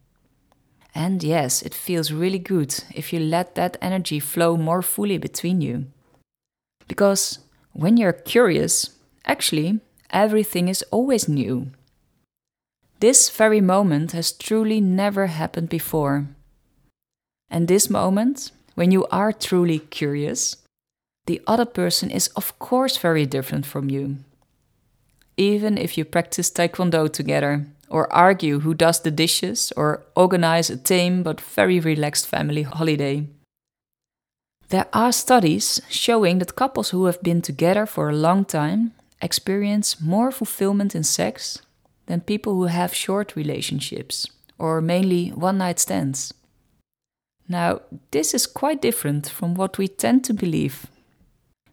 And 0.95 1.23
yes, 1.23 1.63
it 1.63 1.73
feels 1.73 2.13
really 2.13 2.39
good 2.39 2.75
if 2.95 3.11
you 3.11 3.21
let 3.21 3.55
that 3.55 3.79
energy 3.81 4.21
flow 4.21 4.59
more 4.59 4.83
fully 4.83 5.17
between 5.17 5.63
you. 5.63 5.87
Because 6.89 7.39
when 7.73 7.97
you're 7.97 8.13
curious, 8.13 8.91
actually, 9.25 9.81
everything 10.11 10.69
is 10.69 10.85
always 10.91 11.27
new. 11.27 11.71
This 13.01 13.31
very 13.31 13.63
moment 13.63 14.13
has 14.13 14.31
truly 14.31 14.83
never 14.83 15.29
happened 15.29 15.71
before. 15.71 16.29
And 17.51 17.67
this 17.67 17.89
moment, 17.89 18.53
when 18.77 18.93
you 18.93 19.05
are 19.11 19.33
truly 19.33 19.81
curious, 19.81 20.57
the 21.27 21.43
other 21.47 21.67
person 21.67 22.11
is 22.11 22.29
of 22.37 22.57
course 22.61 22.97
very 22.97 23.27
different 23.27 23.67
from 23.67 23.91
you 23.91 24.19
even 25.37 25.77
if 25.77 25.99
you 25.99 26.05
practice 26.05 26.51
taekwondo 26.51 27.13
together, 27.13 27.67
or 27.89 28.13
argue 28.13 28.61
who 28.61 28.75
does 28.75 29.01
the 29.01 29.11
dishes, 29.11 29.73
or 29.77 30.03
organize 30.15 30.71
a 30.71 30.77
tame 30.77 31.23
but 31.23 31.41
very 31.41 31.79
relaxed 31.79 32.27
family 32.27 32.63
holiday. 32.63 33.27
There 34.69 34.87
are 34.93 35.13
studies 35.13 35.81
showing 35.89 36.39
that 36.39 36.57
couples 36.57 36.91
who 36.91 37.05
have 37.07 37.23
been 37.23 37.43
together 37.43 37.87
for 37.87 38.09
a 38.09 38.17
long 38.17 38.45
time 38.45 38.93
experience 39.23 40.01
more 40.01 40.33
fulfillment 40.33 40.95
in 40.95 41.05
sex 41.05 41.63
than 42.07 42.21
people 42.21 42.55
who 42.55 42.65
have 42.65 42.95
short 42.95 43.37
relationships, 43.37 44.27
or 44.59 44.81
mainly 44.81 45.29
one 45.31 45.59
night 45.59 45.79
stands. 45.79 46.35
Now, 47.49 47.81
this 48.11 48.35
is 48.35 48.47
quite 48.47 48.83
different 48.83 49.29
from 49.29 49.55
what 49.55 49.79
we 49.79 49.89
tend 49.89 50.25
to 50.25 50.35
believe 50.35 50.87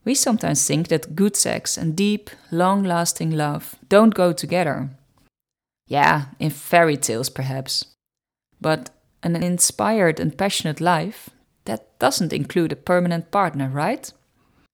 we 0.06 0.16
sometimes 0.16 0.66
think 0.68 0.90
that 0.90 1.16
good 1.16 1.36
sex 1.36 1.78
and 1.78 1.96
deep, 1.96 2.30
long 2.52 2.84
lasting 2.84 3.32
love 3.32 3.76
don't 3.88 4.14
go 4.14 4.34
together. 4.34 4.90
Yeah, 5.88 6.26
in 6.40 6.50
fairy 6.50 6.98
tales 6.98 7.30
perhaps. 7.30 7.86
But 8.60 8.90
an 9.22 9.36
inspired 9.38 10.20
and 10.20 10.38
passionate 10.38 10.82
life, 10.82 11.30
that 11.66 11.98
doesn't 12.00 12.34
include 12.34 12.74
a 12.74 12.78
permanent 12.78 13.32
partner, 13.32 13.70
right? 13.70 14.12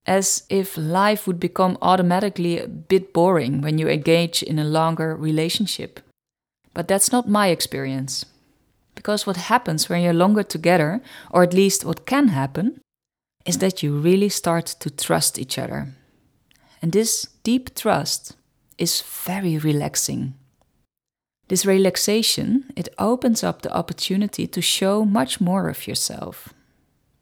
As 0.08 0.44
if 0.50 0.76
life 0.78 1.28
would 1.28 1.40
become 1.40 1.78
automatically 1.82 2.60
a 2.60 2.68
bit 2.68 3.14
boring 3.14 3.62
when 3.62 3.78
you 3.78 3.88
engage 3.88 4.42
in 4.42 4.58
a 4.58 4.64
longer 4.64 5.16
relationship 5.16 6.00
but 6.74 6.88
that's 6.88 7.12
not 7.12 7.28
my 7.28 7.48
experience. 7.48 8.26
Because 9.00 9.26
what 9.26 9.38
happens 9.38 9.88
when 9.88 10.02
you're 10.02 10.12
longer 10.12 10.44
together, 10.44 11.02
or 11.32 11.42
at 11.42 11.54
least 11.54 11.86
what 11.86 12.06
can 12.06 12.28
happen, 12.28 12.82
is 13.46 13.60
that 13.60 13.82
you 13.82 13.98
really 13.98 14.28
start 14.28 14.66
to 14.82 14.90
trust 14.90 15.40
each 15.40 15.58
other. 15.58 15.88
And 16.82 16.92
this 16.92 17.26
deep 17.44 17.74
trust 17.76 18.36
is 18.78 19.02
very 19.02 19.58
relaxing. 19.58 20.34
This 21.48 21.66
relaxation, 21.66 22.66
it 22.76 22.90
opens 22.98 23.42
up 23.42 23.62
the 23.62 23.74
opportunity 23.74 24.46
to 24.48 24.62
show 24.62 25.06
much 25.06 25.40
more 25.40 25.70
of 25.70 25.88
yourself, 25.88 26.50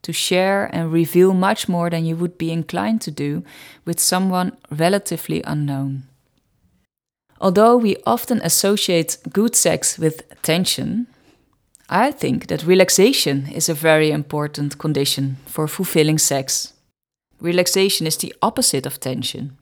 to 0.01 0.11
share 0.11 0.71
and 0.73 0.91
reveal 0.91 1.35
much 1.35 1.69
more 1.69 1.91
than 1.91 2.05
you 2.05 2.15
would 2.15 2.39
be 2.39 2.51
inclined 2.51 3.01
to 3.01 3.11
do 3.11 3.43
with 3.85 3.99
someone 3.99 4.57
relatively 4.71 5.43
unknown. 5.43 6.07
Although 7.39 7.77
we 7.77 7.97
often 8.03 8.41
associate 8.41 9.19
good 9.31 9.55
sex 9.55 9.99
with 9.99 10.23
tension, 10.41 11.05
I 11.89 12.11
think 12.11 12.47
that 12.47 12.65
relaxation 12.65 13.47
is 13.47 13.69
a 13.69 13.73
very 13.73 14.11
important 14.11 14.77
condition 14.77 15.37
for 15.45 15.69
fulfilling 15.69 16.17
sex. 16.17 16.73
Relaxation 17.39 18.05
is 18.05 18.17
the 18.17 18.35
opposite 18.41 18.85
of 18.85 18.99
tension. 18.99 19.57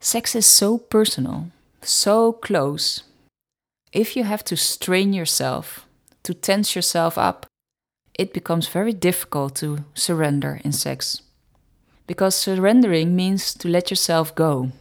Sex 0.00 0.34
is 0.34 0.46
so 0.46 0.76
personal, 0.76 1.52
so 1.82 2.32
close. 2.32 3.04
If 3.92 4.16
you 4.16 4.24
have 4.24 4.42
to 4.46 4.56
strain 4.56 5.12
yourself, 5.12 5.86
to 6.24 6.34
tense 6.34 6.74
yourself 6.74 7.16
up, 7.16 7.46
it 8.14 8.32
becomes 8.32 8.66
very 8.66 8.92
difficult 8.92 9.54
to 9.56 9.84
surrender 9.94 10.60
in 10.64 10.72
sex. 10.72 11.22
Because 12.08 12.34
surrendering 12.34 13.14
means 13.14 13.54
to 13.54 13.68
let 13.68 13.90
yourself 13.90 14.34
go, 14.34 14.72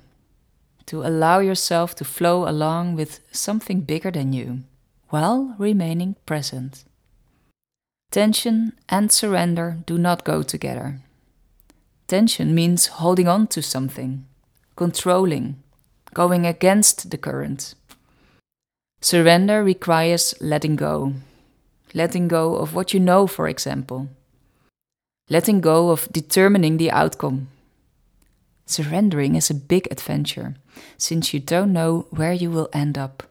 to 0.88 1.04
allow 1.04 1.40
yourself 1.40 1.94
to 1.96 2.04
flow 2.04 2.50
along 2.50 2.96
with 2.96 3.20
something 3.32 3.82
bigger 3.82 4.10
than 4.10 4.34
you 4.34 4.64
while 5.10 5.56
remaining 5.58 6.15
present. 6.26 6.84
Tension 8.12 8.74
and 8.89 9.12
surrender 9.12 9.78
do 9.86 9.98
not 9.98 10.24
go 10.24 10.43
together. 10.43 11.00
Tension 12.08 12.56
means 12.56 12.88
holding 12.88 13.28
on 13.28 13.48
to 13.48 13.62
something, 13.62 14.26
controlling, 14.76 15.62
going 16.13 16.46
against 16.46 17.12
the 17.12 17.17
current. 17.17 17.76
Surrender 19.02 19.63
requires 19.63 20.34
letting 20.39 20.76
go. 20.76 21.13
Letting 21.93 22.28
go 22.28 22.56
of 22.56 22.74
what 22.74 22.93
you 22.93 23.00
know, 23.00 23.28
for 23.28 23.48
example. 23.48 24.08
Letting 25.30 25.62
go 25.62 25.89
of 25.89 26.08
determining 26.12 26.78
the 26.78 26.91
outcome. 26.91 27.50
Surrendering 28.65 29.36
is 29.36 29.50
a 29.50 29.54
big 29.54 29.88
adventure, 29.91 30.56
since 30.98 31.34
you 31.34 31.39
don't 31.39 31.74
know 31.74 32.08
where 32.10 32.34
you 32.34 32.50
will 32.50 32.70
end 32.74 32.98
up. 32.98 33.24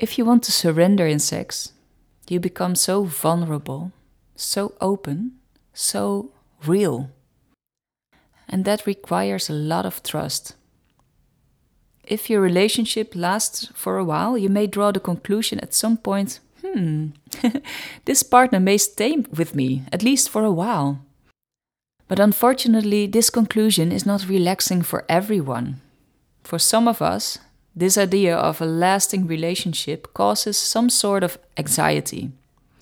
If 0.00 0.16
you 0.16 0.24
want 0.24 0.42
to 0.44 0.52
surrender 0.52 1.06
in 1.06 1.18
sex, 1.18 1.72
you 2.26 2.40
become 2.40 2.74
so 2.74 3.04
vulnerable, 3.04 3.92
so 4.34 4.72
open, 4.80 5.32
so 5.74 6.30
real. 6.64 7.10
And 8.48 8.64
that 8.64 8.86
requires 8.86 9.50
a 9.50 9.52
lot 9.52 9.84
of 9.84 10.02
trust. 10.02 10.54
If 12.02 12.30
your 12.30 12.40
relationship 12.40 13.14
lasts 13.14 13.68
for 13.74 13.98
a 13.98 14.04
while, 14.04 14.38
you 14.38 14.48
may 14.48 14.66
draw 14.66 14.90
the 14.90 15.00
conclusion 15.00 15.60
at 15.60 15.74
some 15.74 15.98
point 15.98 16.40
hmm, 16.62 17.08
this 18.06 18.22
partner 18.22 18.58
may 18.58 18.78
stay 18.78 19.18
with 19.36 19.54
me, 19.54 19.82
at 19.92 20.02
least 20.02 20.30
for 20.30 20.44
a 20.44 20.52
while. 20.52 21.04
But 22.08 22.18
unfortunately, 22.18 23.06
this 23.06 23.28
conclusion 23.28 23.92
is 23.92 24.06
not 24.06 24.28
relaxing 24.28 24.80
for 24.80 25.04
everyone. 25.10 25.82
For 26.42 26.58
some 26.58 26.88
of 26.88 27.02
us, 27.02 27.38
this 27.74 27.96
idea 27.96 28.36
of 28.36 28.60
a 28.60 28.66
lasting 28.66 29.26
relationship 29.26 30.12
causes 30.14 30.56
some 30.56 30.90
sort 30.90 31.22
of 31.22 31.38
anxiety. 31.56 32.32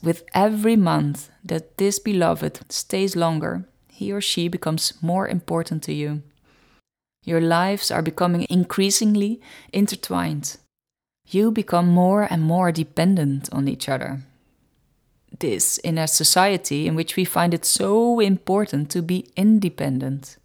With 0.03 0.25
every 0.33 0.77
month 0.77 1.31
that 1.45 1.77
this 1.77 1.99
beloved 1.99 2.61
stays 2.71 3.17
longer, 3.17 3.65
he 3.89 4.13
or 4.13 4.21
she 4.21 4.49
becomes 4.49 4.95
more 5.03 5.29
important 5.29 5.83
to 5.85 5.93
you. 5.93 6.23
Your 7.25 7.41
lives 7.41 7.91
are 7.91 8.01
becoming 8.01 8.47
increasingly 8.49 9.41
intertwined. 9.73 10.57
You 11.27 11.51
become 11.51 11.89
more 11.89 12.23
and 12.23 12.43
more 12.43 12.73
dependent 12.73 13.51
on 13.53 13.69
each 13.69 13.89
other. 13.89 14.23
This 15.39 15.77
in 15.79 15.99
a 15.99 16.09
society 16.09 16.87
in 16.87 16.95
which 16.95 17.17
we 17.17 17.27
find 17.27 17.53
it 17.53 17.67
so 17.67 18.21
important 18.21 18.89
to 18.93 19.03
be 19.03 19.27
independent. 19.37 20.38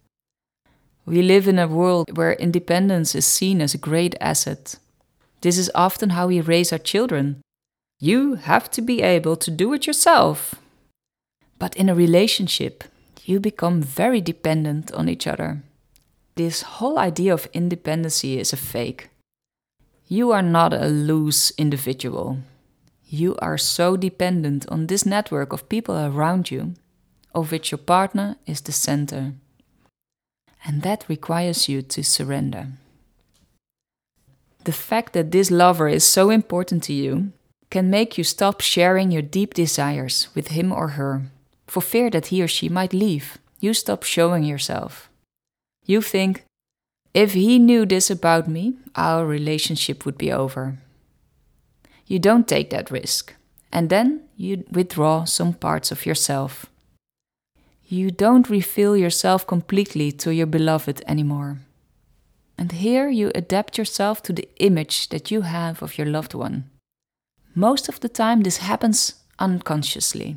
We 1.06 1.20
live 1.20 1.46
in 1.46 1.58
a 1.58 1.68
world 1.68 2.16
where 2.16 2.32
independence 2.32 3.14
is 3.14 3.26
seen 3.26 3.60
as 3.60 3.74
a 3.74 3.78
great 3.78 4.14
asset. 4.22 4.76
This 5.42 5.58
is 5.58 5.70
often 5.74 6.10
how 6.10 6.28
we 6.28 6.40
raise 6.40 6.72
our 6.72 6.78
children. 6.78 7.42
You 8.00 8.36
have 8.36 8.70
to 8.70 8.80
be 8.80 9.02
able 9.02 9.36
to 9.36 9.50
do 9.50 9.74
it 9.74 9.86
yourself. 9.86 10.54
But 11.58 11.76
in 11.76 11.90
a 11.90 11.94
relationship, 11.94 12.84
you 13.24 13.38
become 13.38 13.82
very 13.82 14.22
dependent 14.22 14.92
on 14.92 15.10
each 15.10 15.26
other. 15.26 15.62
This 16.36 16.62
whole 16.62 16.98
idea 16.98 17.34
of 17.34 17.48
independency 17.52 18.38
is 18.38 18.54
a 18.54 18.56
fake. 18.56 19.10
You 20.08 20.32
are 20.32 20.42
not 20.42 20.72
a 20.72 20.86
loose 20.86 21.52
individual. 21.58 22.38
You 23.06 23.36
are 23.42 23.58
so 23.58 23.98
dependent 23.98 24.66
on 24.70 24.86
this 24.86 25.04
network 25.04 25.52
of 25.52 25.68
people 25.68 25.96
around 25.96 26.50
you, 26.50 26.74
of 27.34 27.52
which 27.52 27.70
your 27.72 27.78
partner 27.78 28.36
is 28.46 28.62
the 28.62 28.72
center 28.72 29.34
and 30.64 30.82
that 30.82 31.04
requires 31.08 31.68
you 31.68 31.82
to 31.82 32.02
surrender. 32.02 32.68
The 34.64 34.72
fact 34.72 35.12
that 35.12 35.30
this 35.30 35.50
lover 35.50 35.88
is 35.88 36.04
so 36.04 36.30
important 36.30 36.82
to 36.84 36.94
you 36.94 37.32
can 37.70 37.90
make 37.90 38.16
you 38.16 38.24
stop 38.24 38.60
sharing 38.60 39.10
your 39.10 39.22
deep 39.22 39.52
desires 39.52 40.28
with 40.34 40.48
him 40.48 40.72
or 40.72 40.88
her 40.88 41.22
for 41.66 41.82
fear 41.82 42.08
that 42.10 42.26
he 42.26 42.42
or 42.42 42.48
she 42.48 42.68
might 42.68 42.94
leave. 42.94 43.38
You 43.60 43.74
stop 43.74 44.02
showing 44.04 44.44
yourself. 44.44 45.10
You 45.84 46.00
think, 46.00 46.44
if 47.12 47.34
he 47.34 47.58
knew 47.58 47.84
this 47.84 48.10
about 48.10 48.48
me, 48.48 48.74
our 48.96 49.26
relationship 49.26 50.06
would 50.06 50.16
be 50.16 50.32
over. 50.32 50.78
You 52.06 52.18
don't 52.18 52.48
take 52.48 52.70
that 52.70 52.90
risk, 52.90 53.34
and 53.72 53.90
then 53.90 54.22
you 54.36 54.64
withdraw 54.70 55.24
some 55.24 55.52
parts 55.52 55.90
of 55.90 56.06
yourself 56.06 56.66
you 57.86 58.10
don't 58.10 58.48
reveal 58.48 58.96
yourself 58.96 59.46
completely 59.46 60.10
to 60.12 60.32
your 60.32 60.46
beloved 60.46 61.02
anymore. 61.06 61.58
And 62.56 62.72
here 62.72 63.08
you 63.08 63.30
adapt 63.34 63.78
yourself 63.78 64.22
to 64.22 64.32
the 64.32 64.48
image 64.58 65.08
that 65.08 65.30
you 65.30 65.42
have 65.42 65.82
of 65.82 65.98
your 65.98 66.06
loved 66.06 66.34
one. 66.34 66.70
Most 67.54 67.88
of 67.88 68.00
the 68.00 68.08
time, 68.08 68.42
this 68.42 68.58
happens 68.58 69.14
unconsciously. 69.38 70.36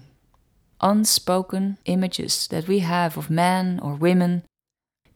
Unspoken 0.81 1.77
images 1.85 2.47
that 2.47 2.67
we 2.67 2.79
have 2.79 3.17
of 3.17 3.29
men 3.29 3.79
or 3.81 3.95
women 3.95 4.43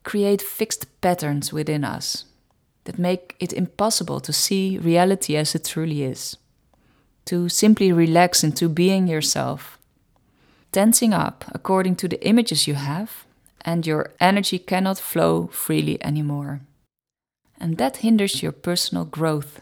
create 0.03 0.41
fixed 0.41 0.85
patterns 1.01 1.53
within 1.53 1.83
us 1.83 2.25
that 2.85 2.97
make 2.97 3.35
it 3.39 3.53
impossible 3.53 4.19
to 4.19 4.33
see 4.33 4.77
reality 4.77 5.35
as 5.35 5.53
it 5.53 5.65
truly 5.65 6.03
is. 6.03 6.37
To 7.25 7.49
simply 7.49 7.91
relax 7.91 8.43
into 8.43 8.67
being 8.67 9.07
yourself 9.07 9.77
tensing 10.71 11.13
up 11.13 11.45
according 11.53 11.95
to 11.97 12.07
the 12.07 12.25
images 12.25 12.67
you 12.67 12.75
have, 12.75 13.25
and 13.63 13.85
your 13.85 14.11
energy 14.19 14.57
cannot 14.57 14.99
flow 14.99 15.47
freely 15.47 16.03
anymore. 16.03 16.61
And 17.59 17.77
that 17.77 17.97
hinders 17.97 18.41
your 18.41 18.51
personal 18.51 19.05
growth. 19.05 19.61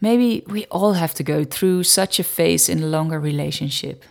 Maybe 0.00 0.42
we 0.46 0.66
all 0.66 0.94
have 0.94 1.14
to 1.14 1.22
go 1.22 1.44
through 1.44 1.84
such 1.84 2.18
a 2.18 2.24
phase 2.24 2.68
in 2.68 2.82
a 2.82 2.86
longer 2.86 3.20
relationship. 3.20 4.04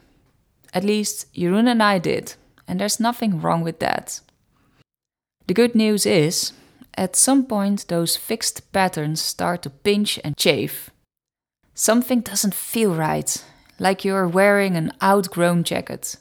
At 0.73 0.85
least 0.85 1.31
Jeroen 1.33 1.67
and 1.67 1.83
I 1.83 1.99
did, 1.99 2.35
and 2.67 2.79
there's 2.79 2.99
nothing 2.99 3.41
wrong 3.41 3.61
with 3.61 3.79
that. 3.79 4.21
The 5.47 5.53
good 5.53 5.75
news 5.75 6.05
is, 6.05 6.53
at 6.95 7.15
some 7.15 7.45
point, 7.45 7.87
those 7.87 8.15
fixed 8.15 8.71
patterns 8.71 9.21
start 9.21 9.63
to 9.63 9.69
pinch 9.69 10.19
and 10.23 10.37
chafe. 10.37 10.89
Something 11.73 12.21
doesn't 12.21 12.53
feel 12.53 12.95
right, 12.95 13.43
like 13.81 14.05
you're 14.05 14.27
wearing 14.27 14.77
an 14.77 14.91
outgrown 15.01 15.63
jacket. 15.63 16.17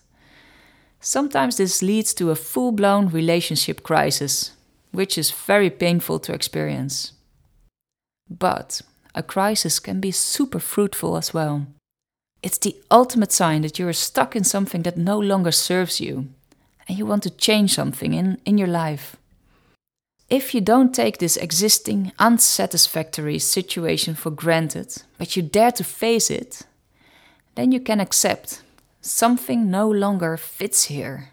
Sometimes 0.98 1.58
this 1.58 1.82
leads 1.82 2.14
to 2.14 2.30
a 2.30 2.34
full 2.34 2.72
blown 2.72 3.08
relationship 3.08 3.82
crisis, 3.82 4.52
which 4.92 5.18
is 5.18 5.30
very 5.30 5.68
painful 5.68 6.18
to 6.20 6.32
experience. 6.32 7.12
But 8.30 8.80
a 9.14 9.22
crisis 9.22 9.78
can 9.78 10.00
be 10.00 10.10
super 10.10 10.58
fruitful 10.58 11.18
as 11.18 11.34
well. 11.34 11.66
It's 12.42 12.58
the 12.58 12.76
ultimate 12.90 13.30
sign 13.30 13.60
that 13.62 13.78
you're 13.78 13.92
stuck 13.92 14.34
in 14.34 14.44
something 14.44 14.82
that 14.84 14.96
no 14.96 15.18
longer 15.18 15.52
serves 15.52 16.00
you 16.00 16.28
and 16.88 16.96
you 16.96 17.04
want 17.04 17.22
to 17.24 17.30
change 17.30 17.74
something 17.74 18.14
in, 18.14 18.40
in 18.46 18.56
your 18.56 18.68
life. 18.68 19.16
If 20.30 20.54
you 20.54 20.62
don't 20.62 20.94
take 20.94 21.18
this 21.18 21.36
existing 21.36 22.12
unsatisfactory 22.18 23.38
situation 23.38 24.14
for 24.14 24.30
granted, 24.30 25.02
but 25.18 25.36
you 25.36 25.42
dare 25.42 25.72
to 25.72 25.84
face 25.84 26.30
it, 26.30 26.62
then 27.54 27.72
you 27.72 27.80
can 27.80 28.00
accept 28.00 28.62
something 29.00 29.70
no 29.70 29.88
longer 29.88 30.36
fits 30.36 30.84
here. 30.84 31.30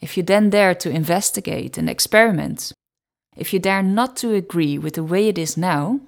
If 0.00 0.16
you 0.16 0.22
then 0.22 0.50
dare 0.50 0.74
to 0.76 0.90
investigate 0.90 1.78
and 1.78 1.88
experiment, 1.88 2.72
if 3.36 3.52
you 3.52 3.58
dare 3.58 3.82
not 3.82 4.16
to 4.16 4.34
agree 4.34 4.78
with 4.78 4.94
the 4.94 5.04
way 5.04 5.28
it 5.28 5.38
is 5.38 5.56
now, 5.56 6.00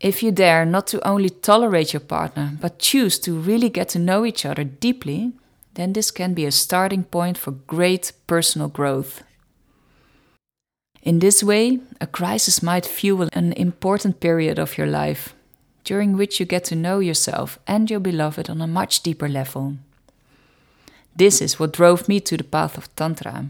If 0.00 0.22
you 0.22 0.30
dare 0.30 0.66
not 0.66 0.86
to 0.88 1.06
only 1.08 1.30
tolerate 1.30 1.92
your 1.92 2.00
partner, 2.00 2.52
but 2.60 2.78
choose 2.78 3.18
to 3.20 3.32
really 3.32 3.70
get 3.70 3.88
to 3.90 3.98
know 3.98 4.26
each 4.26 4.44
other 4.44 4.64
deeply, 4.64 5.32
then 5.74 5.92
this 5.92 6.10
can 6.10 6.34
be 6.34 6.44
a 6.44 6.52
starting 6.52 7.04
point 7.04 7.38
for 7.38 7.52
great 7.52 8.12
personal 8.26 8.68
growth. 8.68 9.22
In 11.02 11.20
this 11.20 11.42
way, 11.42 11.80
a 12.00 12.06
crisis 12.06 12.62
might 12.62 12.84
fuel 12.84 13.28
an 13.32 13.52
important 13.52 14.20
period 14.20 14.58
of 14.58 14.76
your 14.76 14.86
life, 14.86 15.34
during 15.86 16.16
which 16.16 16.38
you 16.40 16.44
get 16.44 16.64
to 16.64 16.74
know 16.74 16.98
yourself 16.98 17.58
and 17.66 17.90
your 17.90 18.00
beloved 18.00 18.50
on 18.50 18.60
a 18.60 18.66
much 18.66 19.02
deeper 19.02 19.28
level. 19.28 19.76
This 21.14 21.40
is 21.40 21.58
what 21.58 21.72
drove 21.72 22.08
me 22.08 22.20
to 22.20 22.36
the 22.36 22.44
path 22.44 22.76
of 22.76 22.94
Tantra. 22.96 23.46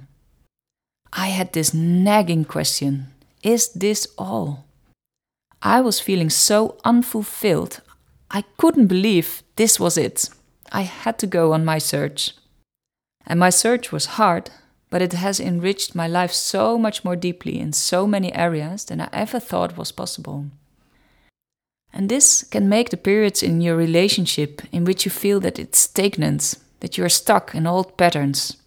I 1.12 1.28
had 1.28 1.52
this 1.52 1.74
nagging 1.74 2.44
question 2.44 3.06
Is 3.42 3.70
this 3.70 4.06
all? 4.18 4.66
I 5.62 5.80
was 5.80 5.98
feeling 5.98 6.30
so 6.30 6.76
unfulfilled, 6.84 7.80
I 8.30 8.44
couldn't 8.58 8.88
believe 8.88 9.42
this 9.56 9.80
was 9.80 9.96
it. 9.96 10.28
I 10.70 10.82
had 10.82 11.18
to 11.20 11.26
go 11.26 11.52
on 11.52 11.64
my 11.64 11.78
search. 11.78 12.34
And 13.26 13.40
my 13.40 13.50
search 13.50 13.92
was 13.92 14.16
hard, 14.18 14.50
but 14.90 15.00
it 15.00 15.12
has 15.12 15.40
enriched 15.40 15.94
my 15.94 16.06
life 16.06 16.32
so 16.32 16.76
much 16.76 17.04
more 17.04 17.16
deeply 17.16 17.58
in 17.58 17.72
so 17.72 18.06
many 18.06 18.34
areas 18.34 18.84
than 18.84 19.00
I 19.00 19.08
ever 19.12 19.40
thought 19.40 19.78
was 19.78 19.90
possible. 19.90 20.46
And 21.96 22.10
this 22.10 22.44
can 22.44 22.68
make 22.68 22.90
the 22.90 22.98
periods 22.98 23.42
in 23.42 23.62
your 23.62 23.74
relationship 23.74 24.60
in 24.70 24.84
which 24.84 25.06
you 25.06 25.10
feel 25.10 25.40
that 25.40 25.58
it's 25.58 25.78
stagnant, 25.78 26.56
that 26.80 26.98
you 26.98 27.04
are 27.04 27.08
stuck 27.08 27.54
in 27.54 27.66
old 27.66 27.96
patterns, 27.96 28.58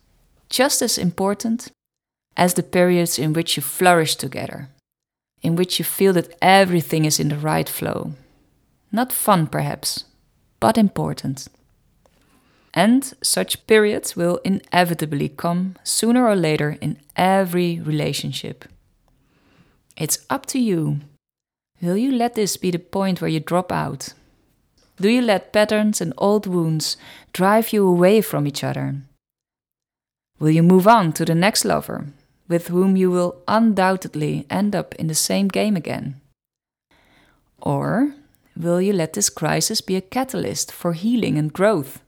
just 0.50 0.82
as 0.82 0.98
important 0.98 1.72
as 2.36 2.56
the 2.56 2.64
periods 2.64 3.20
in 3.20 3.34
which 3.34 3.56
you 3.56 3.62
flourish 3.62 4.16
together, 4.16 4.70
in 5.44 5.56
which 5.56 5.78
you 5.78 5.86
feel 5.86 6.12
that 6.14 6.36
everything 6.42 7.06
is 7.06 7.20
in 7.20 7.30
the 7.30 7.38
right 7.38 7.70
flow. 7.70 8.14
Not 8.92 9.14
fun, 9.14 9.46
perhaps, 9.46 10.06
but 10.60 10.76
important. 10.76 11.50
And 12.74 13.14
such 13.22 13.68
periods 13.68 14.16
will 14.16 14.40
inevitably 14.44 15.30
come 15.30 15.76
sooner 15.84 16.28
or 16.28 16.36
later 16.36 16.78
in 16.82 16.98
every 17.16 17.80
relationship. 17.80 18.66
It's 19.96 20.26
up 20.32 20.48
to 20.48 20.58
you. 20.58 21.02
Will 21.82 21.96
you 21.96 22.12
let 22.12 22.36
this 22.36 22.58
be 22.58 22.72
the 22.72 22.80
point 22.80 23.22
where 23.22 23.30
you 23.30 23.40
drop 23.40 23.72
out? 23.72 24.14
Do 25.00 25.08
you 25.08 25.22
let 25.22 25.54
patterns 25.54 26.02
and 26.02 26.14
old 26.18 26.46
wounds 26.46 26.98
drive 27.32 27.72
you 27.72 27.88
away 27.88 28.20
from 28.22 28.46
each 28.46 28.64
other? 28.66 28.96
Will 30.40 30.50
you 30.50 30.64
move 30.64 30.88
on 30.88 31.14
to 31.14 31.24
the 31.24 31.36
next 31.36 31.64
lover 31.64 32.08
with 32.50 32.68
whom 32.68 32.98
you 32.98 33.10
will 33.10 33.42
undoubtedly 33.48 34.46
end 34.50 34.76
up 34.76 34.94
in 34.96 35.08
the 35.08 35.16
same 35.16 35.48
game 35.48 35.78
again? 35.78 36.20
Or 37.62 38.14
will 38.58 38.82
you 38.82 38.92
let 38.92 39.14
this 39.14 39.30
crisis 39.30 39.80
be 39.80 39.96
a 39.96 40.02
catalyst 40.02 40.72
for 40.72 40.94
healing 40.94 41.38
and 41.38 41.54
growth? 41.54 42.02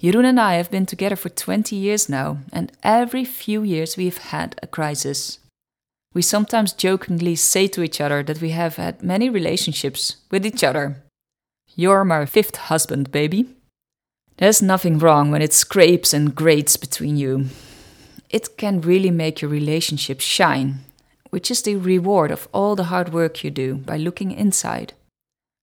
Jeroen 0.00 0.26
and 0.26 0.38
I 0.38 0.54
have 0.54 0.70
been 0.70 0.86
together 0.86 1.16
for 1.16 1.28
20 1.28 1.74
years 1.74 2.08
now, 2.08 2.38
and 2.52 2.70
every 2.82 3.24
few 3.24 3.62
years 3.62 3.96
we've 3.96 4.18
had 4.18 4.58
a 4.62 4.66
crisis. 4.66 5.38
We 6.14 6.22
sometimes 6.22 6.72
jokingly 6.72 7.36
say 7.36 7.66
to 7.68 7.82
each 7.82 8.00
other 8.00 8.22
that 8.22 8.40
we 8.40 8.50
have 8.50 8.76
had 8.76 9.02
many 9.02 9.28
relationships 9.28 10.16
with 10.30 10.46
each 10.46 10.64
other. 10.64 11.02
You're 11.76 12.04
my 12.04 12.24
fifth 12.24 12.56
husband, 12.56 13.10
baby. 13.10 13.46
There's 14.38 14.62
nothing 14.62 14.98
wrong 14.98 15.30
when 15.30 15.42
it 15.42 15.52
scrapes 15.52 16.14
and 16.14 16.34
grates 16.34 16.76
between 16.76 17.16
you 17.16 17.50
it 18.34 18.56
can 18.56 18.80
really 18.80 19.12
make 19.12 19.40
your 19.40 19.48
relationship 19.48 20.20
shine, 20.20 20.80
which 21.30 21.52
is 21.52 21.62
the 21.62 21.76
reward 21.76 22.32
of 22.32 22.48
all 22.52 22.74
the 22.74 22.90
hard 22.90 23.12
work 23.12 23.44
you 23.44 23.50
do 23.50 23.76
by 23.76 23.96
looking 23.96 24.32
inside 24.32 24.92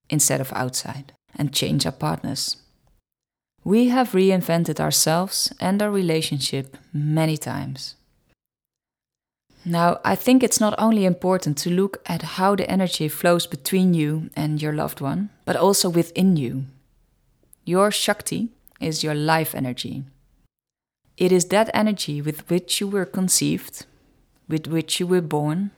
instead 0.10 0.40
of 0.40 0.54
outside 0.54 1.12
and 1.36 1.54
change 1.54 1.86
our 1.86 1.92
partners. 1.92 2.56
We 3.66 3.90
have 3.90 4.14
reinvented 4.14 4.80
ourselves 4.80 5.52
and 5.60 5.82
our 5.82 5.92
relationship 5.92 6.78
many 6.94 7.36
times. 7.36 7.96
Now, 9.64 10.00
I 10.04 10.16
think 10.16 10.42
it's 10.42 10.60
not 10.60 10.74
only 10.80 11.06
important 11.06 11.58
to 11.60 11.70
look 11.70 12.02
at 12.08 12.22
how 12.24 12.56
the 12.56 12.70
energy 12.70 13.08
flows 13.08 13.46
between 13.46 13.94
you 13.94 14.32
and 14.36 14.62
your 14.62 14.74
loved 14.74 15.02
one, 15.02 15.30
but 15.46 15.56
also 15.56 15.88
within 15.88 16.36
you. 16.36 16.66
Your 17.64 17.92
Shakti 17.92 18.50
is 18.80 19.04
your 19.04 19.14
life 19.14 19.54
energy. 19.54 20.04
It 21.16 21.32
is 21.32 21.46
that 21.46 21.70
energy 21.74 22.22
with 22.22 22.50
which 22.50 22.82
you 22.82 22.88
were 22.88 23.06
conceived, 23.06 23.86
with 24.48 24.66
which 24.66 25.00
you 25.00 25.06
were 25.06 25.22
born, 25.22 25.70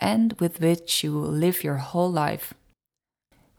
and 0.00 0.32
with 0.40 0.60
which 0.60 1.04
you 1.04 1.12
will 1.12 1.30
live 1.30 1.62
your 1.62 1.76
whole 1.76 2.10
life. 2.10 2.54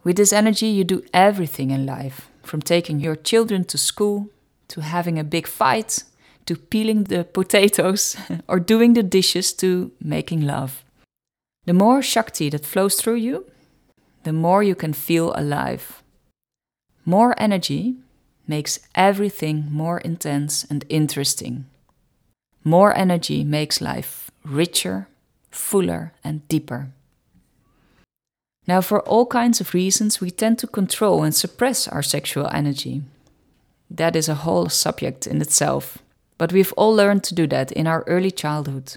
With 0.04 0.18
this 0.18 0.34
energy, 0.34 0.68
you 0.68 0.84
do 0.84 1.04
everything 1.14 1.72
in 1.72 1.86
life, 1.86 2.30
from 2.44 2.62
taking 2.62 3.00
your 3.00 3.16
children 3.16 3.64
to 3.66 3.78
school, 3.78 4.30
to 4.68 4.82
having 4.82 5.18
a 5.18 5.24
big 5.24 5.48
fight, 5.48 6.04
to 6.50 6.56
peeling 6.56 7.04
the 7.04 7.24
potatoes, 7.24 8.18
or 8.48 8.60
doing 8.60 8.96
the 8.96 9.04
dishes, 9.04 9.54
to 9.54 9.92
making 10.02 10.42
love. 10.42 10.84
The 11.66 11.74
more 11.74 12.02
Shakti 12.02 12.50
that 12.50 12.66
flows 12.66 12.96
through 12.96 13.18
you, 13.18 13.46
the 14.24 14.34
more 14.34 14.64
you 14.64 14.74
can 14.74 14.94
feel 14.94 15.32
alive. 15.36 16.02
More 17.06 17.36
energy 17.38 17.98
makes 18.48 18.80
everything 18.96 19.68
more 19.70 20.00
intense 20.00 20.66
and 20.72 20.84
interesting. 20.90 21.66
More 22.64 22.98
energy 22.98 23.44
makes 23.44 23.80
life 23.80 24.32
richer, 24.44 25.08
fuller, 25.52 26.14
and 26.24 26.48
deeper. 26.48 26.90
Now, 28.66 28.82
for 28.82 29.02
all 29.02 29.28
kinds 29.28 29.62
of 29.62 29.76
reasons, 29.76 30.20
we 30.20 30.32
tend 30.32 30.58
to 30.60 30.68
control 30.68 31.22
and 31.22 31.36
suppress 31.36 31.88
our 31.88 32.02
sexual 32.02 32.48
energy. 32.52 33.04
That 33.92 34.16
is 34.16 34.28
a 34.28 34.42
whole 34.46 34.70
subject 34.70 35.28
in 35.28 35.42
itself, 35.42 36.00
but 36.40 36.54
we've 36.54 36.74
all 36.78 36.96
learned 36.96 37.24
to 37.26 37.36
do 37.36 37.46
that 37.48 37.72
in 37.74 37.86
our 37.86 38.04
early 38.08 38.32
childhood. 38.32 38.96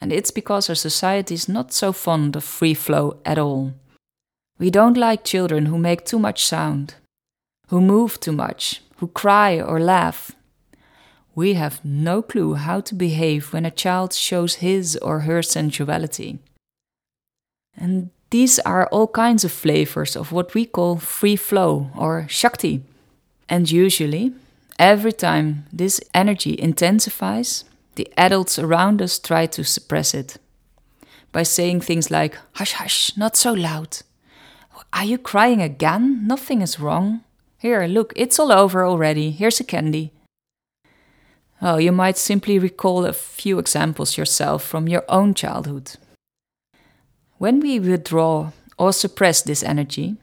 And 0.00 0.12
it's 0.12 0.30
because 0.30 0.68
our 0.68 0.74
society 0.74 1.34
is 1.34 1.48
not 1.48 1.72
so 1.72 1.92
fond 1.92 2.34
of 2.34 2.42
free 2.42 2.74
flow 2.74 3.18
at 3.24 3.38
all. 3.38 3.74
We 4.58 4.70
don't 4.70 4.96
like 4.96 5.22
children 5.22 5.66
who 5.66 5.78
make 5.78 6.04
too 6.04 6.18
much 6.18 6.44
sound, 6.44 6.94
who 7.68 7.82
move 7.82 8.18
too 8.18 8.32
much, 8.32 8.82
who 8.96 9.08
cry 9.08 9.60
or 9.60 9.78
laugh. 9.78 10.32
We 11.34 11.54
have 11.54 11.84
no 11.84 12.22
clue 12.22 12.54
how 12.54 12.80
to 12.80 12.94
behave 12.94 13.52
when 13.52 13.66
a 13.66 13.70
child 13.70 14.14
shows 14.14 14.56
his 14.56 14.96
or 14.96 15.20
her 15.20 15.42
sensuality. 15.42 16.38
And 17.76 18.10
these 18.30 18.58
are 18.60 18.86
all 18.86 19.08
kinds 19.08 19.44
of 19.44 19.52
flavors 19.52 20.16
of 20.16 20.32
what 20.32 20.54
we 20.54 20.64
call 20.64 20.96
free 20.96 21.36
flow 21.36 21.90
or 21.94 22.26
Shakti. 22.28 22.82
And 23.50 23.70
usually, 23.70 24.32
every 24.80 25.12
time 25.12 25.66
this 25.70 26.00
energy 26.14 26.58
intensifies, 26.58 27.64
the 27.94 28.10
adults 28.16 28.58
around 28.58 29.02
us 29.02 29.18
try 29.18 29.46
to 29.46 29.62
suppress 29.62 30.14
it 30.14 30.38
by 31.32 31.42
saying 31.42 31.82
things 31.82 32.10
like, 32.10 32.36
Hush, 32.54 32.72
hush, 32.72 33.16
not 33.16 33.36
so 33.36 33.52
loud. 33.52 33.98
Are 34.92 35.04
you 35.04 35.18
crying 35.18 35.60
again? 35.60 36.26
Nothing 36.26 36.62
is 36.62 36.80
wrong. 36.80 37.20
Here, 37.58 37.86
look, 37.86 38.12
it's 38.16 38.40
all 38.40 38.50
over 38.50 38.84
already. 38.84 39.30
Here's 39.30 39.60
a 39.60 39.64
candy. 39.64 40.12
Oh, 41.62 41.76
you 41.76 41.92
might 41.92 42.16
simply 42.16 42.58
recall 42.58 43.04
a 43.04 43.12
few 43.12 43.58
examples 43.58 44.16
yourself 44.16 44.64
from 44.64 44.88
your 44.88 45.04
own 45.08 45.34
childhood. 45.34 45.92
When 47.36 47.60
we 47.60 47.78
withdraw 47.78 48.52
or 48.78 48.94
suppress 48.94 49.42
this 49.42 49.62
energy, 49.62 50.16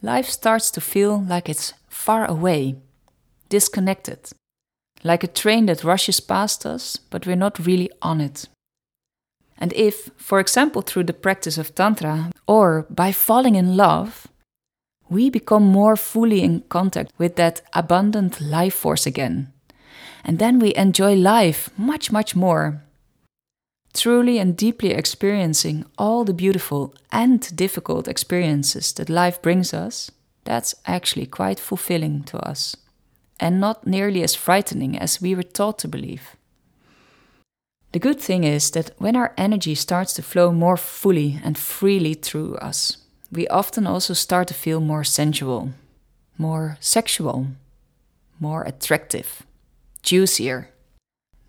life 0.00 0.28
starts 0.28 0.70
to 0.72 0.80
feel 0.80 1.20
like 1.20 1.48
it's 1.48 1.74
far 1.88 2.24
away, 2.24 2.76
disconnected, 3.50 4.30
like 5.04 5.22
a 5.22 5.28
train 5.28 5.66
that 5.66 5.84
rushes 5.84 6.20
past 6.20 6.64
us, 6.64 6.96
but 6.96 7.26
we're 7.26 7.36
not 7.36 7.66
really 7.66 7.90
on 8.00 8.22
it. 8.22 8.48
And 9.58 9.74
if, 9.74 10.10
for 10.16 10.40
example, 10.40 10.80
through 10.80 11.04
the 11.04 11.12
practice 11.12 11.58
of 11.58 11.74
Tantra 11.74 12.30
or 12.46 12.86
by 12.88 13.12
falling 13.12 13.56
in 13.56 13.76
love, 13.76 14.26
we 15.10 15.28
become 15.28 15.64
more 15.64 15.96
fully 15.96 16.40
in 16.42 16.62
contact 16.68 17.12
with 17.18 17.36
that 17.36 17.60
abundant 17.74 18.40
life 18.40 18.74
force 18.74 19.04
again. 19.04 19.52
And 20.24 20.38
then 20.38 20.58
we 20.58 20.74
enjoy 20.74 21.14
life 21.14 21.70
much, 21.76 22.10
much 22.12 22.34
more. 22.34 22.82
Truly 23.92 24.38
and 24.38 24.56
deeply 24.56 24.90
experiencing 24.90 25.84
all 25.98 26.24
the 26.24 26.32
beautiful 26.32 26.94
and 27.10 27.54
difficult 27.56 28.06
experiences 28.06 28.92
that 28.92 29.10
life 29.10 29.42
brings 29.42 29.74
us, 29.74 30.10
that's 30.44 30.74
actually 30.86 31.26
quite 31.26 31.58
fulfilling 31.58 32.22
to 32.24 32.38
us, 32.38 32.76
and 33.40 33.60
not 33.60 33.86
nearly 33.86 34.22
as 34.22 34.34
frightening 34.34 34.98
as 34.98 35.20
we 35.20 35.34
were 35.34 35.42
taught 35.42 35.78
to 35.78 35.88
believe. 35.88 36.36
The 37.92 37.98
good 37.98 38.20
thing 38.20 38.44
is 38.44 38.70
that 38.70 38.90
when 38.98 39.16
our 39.16 39.34
energy 39.36 39.74
starts 39.74 40.12
to 40.14 40.22
flow 40.22 40.52
more 40.52 40.76
fully 40.76 41.40
and 41.42 41.58
freely 41.58 42.14
through 42.14 42.54
us, 42.56 42.98
we 43.32 43.48
often 43.48 43.86
also 43.86 44.14
start 44.14 44.48
to 44.48 44.54
feel 44.54 44.80
more 44.80 45.02
sensual, 45.02 45.70
more 46.38 46.76
sexual, 46.80 47.48
more 48.38 48.62
attractive, 48.62 49.42
juicier. 50.02 50.68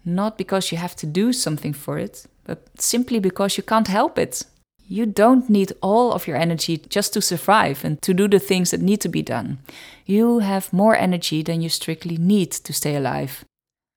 Not 0.04 0.38
because 0.38 0.72
you 0.72 0.80
have 0.80 0.96
to 0.98 1.06
do 1.06 1.32
something 1.32 1.74
for 1.74 2.00
it, 2.00 2.26
but 2.44 2.68
simply 2.82 3.20
because 3.20 3.56
you 3.58 3.64
can't 3.64 3.88
help 3.88 4.18
it. 4.18 4.44
You 4.92 5.06
don't 5.06 5.50
need 5.50 5.72
all 5.82 6.12
of 6.12 6.28
your 6.28 6.36
energy 6.36 6.76
just 6.76 7.14
to 7.14 7.22
survive 7.22 7.86
and 7.86 8.02
to 8.02 8.14
do 8.14 8.28
the 8.28 8.40
things 8.40 8.72
that 8.72 8.82
need 8.82 9.00
to 9.00 9.08
be 9.08 9.22
done. 9.22 9.60
You 10.06 10.40
have 10.40 10.74
more 10.74 10.98
energy 10.98 11.42
than 11.42 11.62
you 11.62 11.70
strictly 11.70 12.18
need 12.18 12.52
to 12.52 12.74
stay 12.74 12.98
alive. 12.98 13.46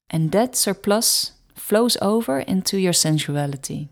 And 0.08 0.30
that 0.30 0.54
surplus 0.54 1.32
flows 1.56 1.96
over 2.00 2.38
into 2.38 2.78
your 2.78 2.92
sensuality. 2.92 3.88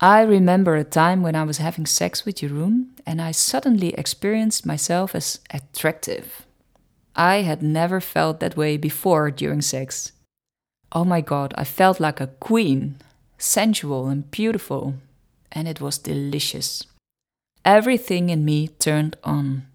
I 0.00 0.22
remember 0.22 0.76
a 0.76 0.84
time 0.84 1.24
when 1.24 1.34
I 1.34 1.42
was 1.42 1.58
having 1.58 1.86
sex 1.86 2.24
with 2.24 2.36
Jeroen 2.36 2.90
and 3.04 3.20
I 3.20 3.32
suddenly 3.32 3.92
experienced 3.94 4.64
myself 4.64 5.12
as 5.12 5.40
attractive. 5.50 6.46
I 7.16 7.42
had 7.42 7.64
never 7.64 8.00
felt 8.00 8.38
that 8.38 8.56
way 8.56 8.76
before 8.76 9.32
during 9.32 9.60
sex. 9.60 10.12
Oh 10.92 11.04
my 11.04 11.20
god, 11.20 11.52
I 11.58 11.64
felt 11.64 11.98
like 11.98 12.20
a 12.20 12.28
queen, 12.38 12.94
sensual 13.38 14.06
and 14.06 14.30
beautiful 14.30 14.94
and 15.56 15.66
it 15.66 15.80
was 15.80 15.96
delicious. 15.96 16.84
Everything 17.64 18.28
in 18.28 18.44
me 18.44 18.68
turned 18.68 19.16
on. 19.24 19.66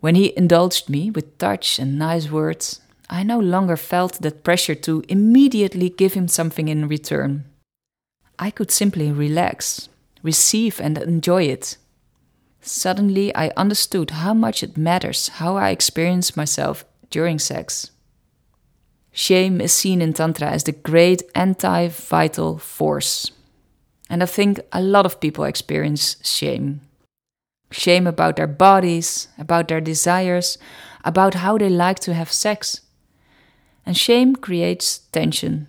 When 0.00 0.14
he 0.14 0.36
indulged 0.36 0.90
me 0.90 1.10
with 1.10 1.38
touch 1.38 1.78
and 1.78 1.98
nice 1.98 2.30
words, 2.30 2.80
I 3.08 3.22
no 3.22 3.38
longer 3.40 3.76
felt 3.76 4.20
that 4.20 4.44
pressure 4.44 4.74
to 4.76 5.02
immediately 5.08 5.88
give 5.88 6.12
him 6.12 6.28
something 6.28 6.68
in 6.68 6.88
return. 6.88 7.46
I 8.38 8.50
could 8.50 8.70
simply 8.70 9.10
relax, 9.10 9.88
receive, 10.22 10.78
and 10.78 10.98
enjoy 10.98 11.44
it. 11.44 11.78
Suddenly, 12.60 13.34
I 13.34 13.48
understood 13.56 14.10
how 14.10 14.34
much 14.34 14.62
it 14.62 14.76
matters 14.76 15.28
how 15.40 15.56
I 15.56 15.70
experience 15.70 16.36
myself 16.36 16.84
during 17.08 17.38
sex. 17.38 17.90
Shame 19.10 19.60
is 19.60 19.72
seen 19.72 20.02
in 20.02 20.12
Tantra 20.12 20.50
as 20.50 20.64
the 20.64 20.72
great 20.72 21.22
anti 21.34 21.88
vital 21.88 22.58
force. 22.58 23.32
And 24.10 24.22
I 24.22 24.26
think 24.26 24.60
a 24.72 24.82
lot 24.82 25.06
of 25.06 25.20
people 25.20 25.44
experience 25.44 26.16
shame 26.22 26.82
shame 27.70 28.06
about 28.06 28.36
their 28.36 28.46
bodies, 28.46 29.28
about 29.38 29.68
their 29.68 29.80
desires, 29.80 30.58
about 31.04 31.34
how 31.34 31.56
they 31.56 31.68
like 31.68 32.00
to 32.00 32.14
have 32.14 32.32
sex. 32.32 32.80
And 33.86 33.96
shame 33.96 34.36
creates 34.36 34.98
tension. 35.12 35.68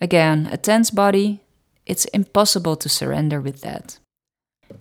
Again, 0.00 0.48
a 0.52 0.56
tense 0.56 0.90
body, 0.90 1.40
it's 1.86 2.04
impossible 2.06 2.76
to 2.76 2.88
surrender 2.88 3.40
with 3.40 3.60
that. 3.62 3.98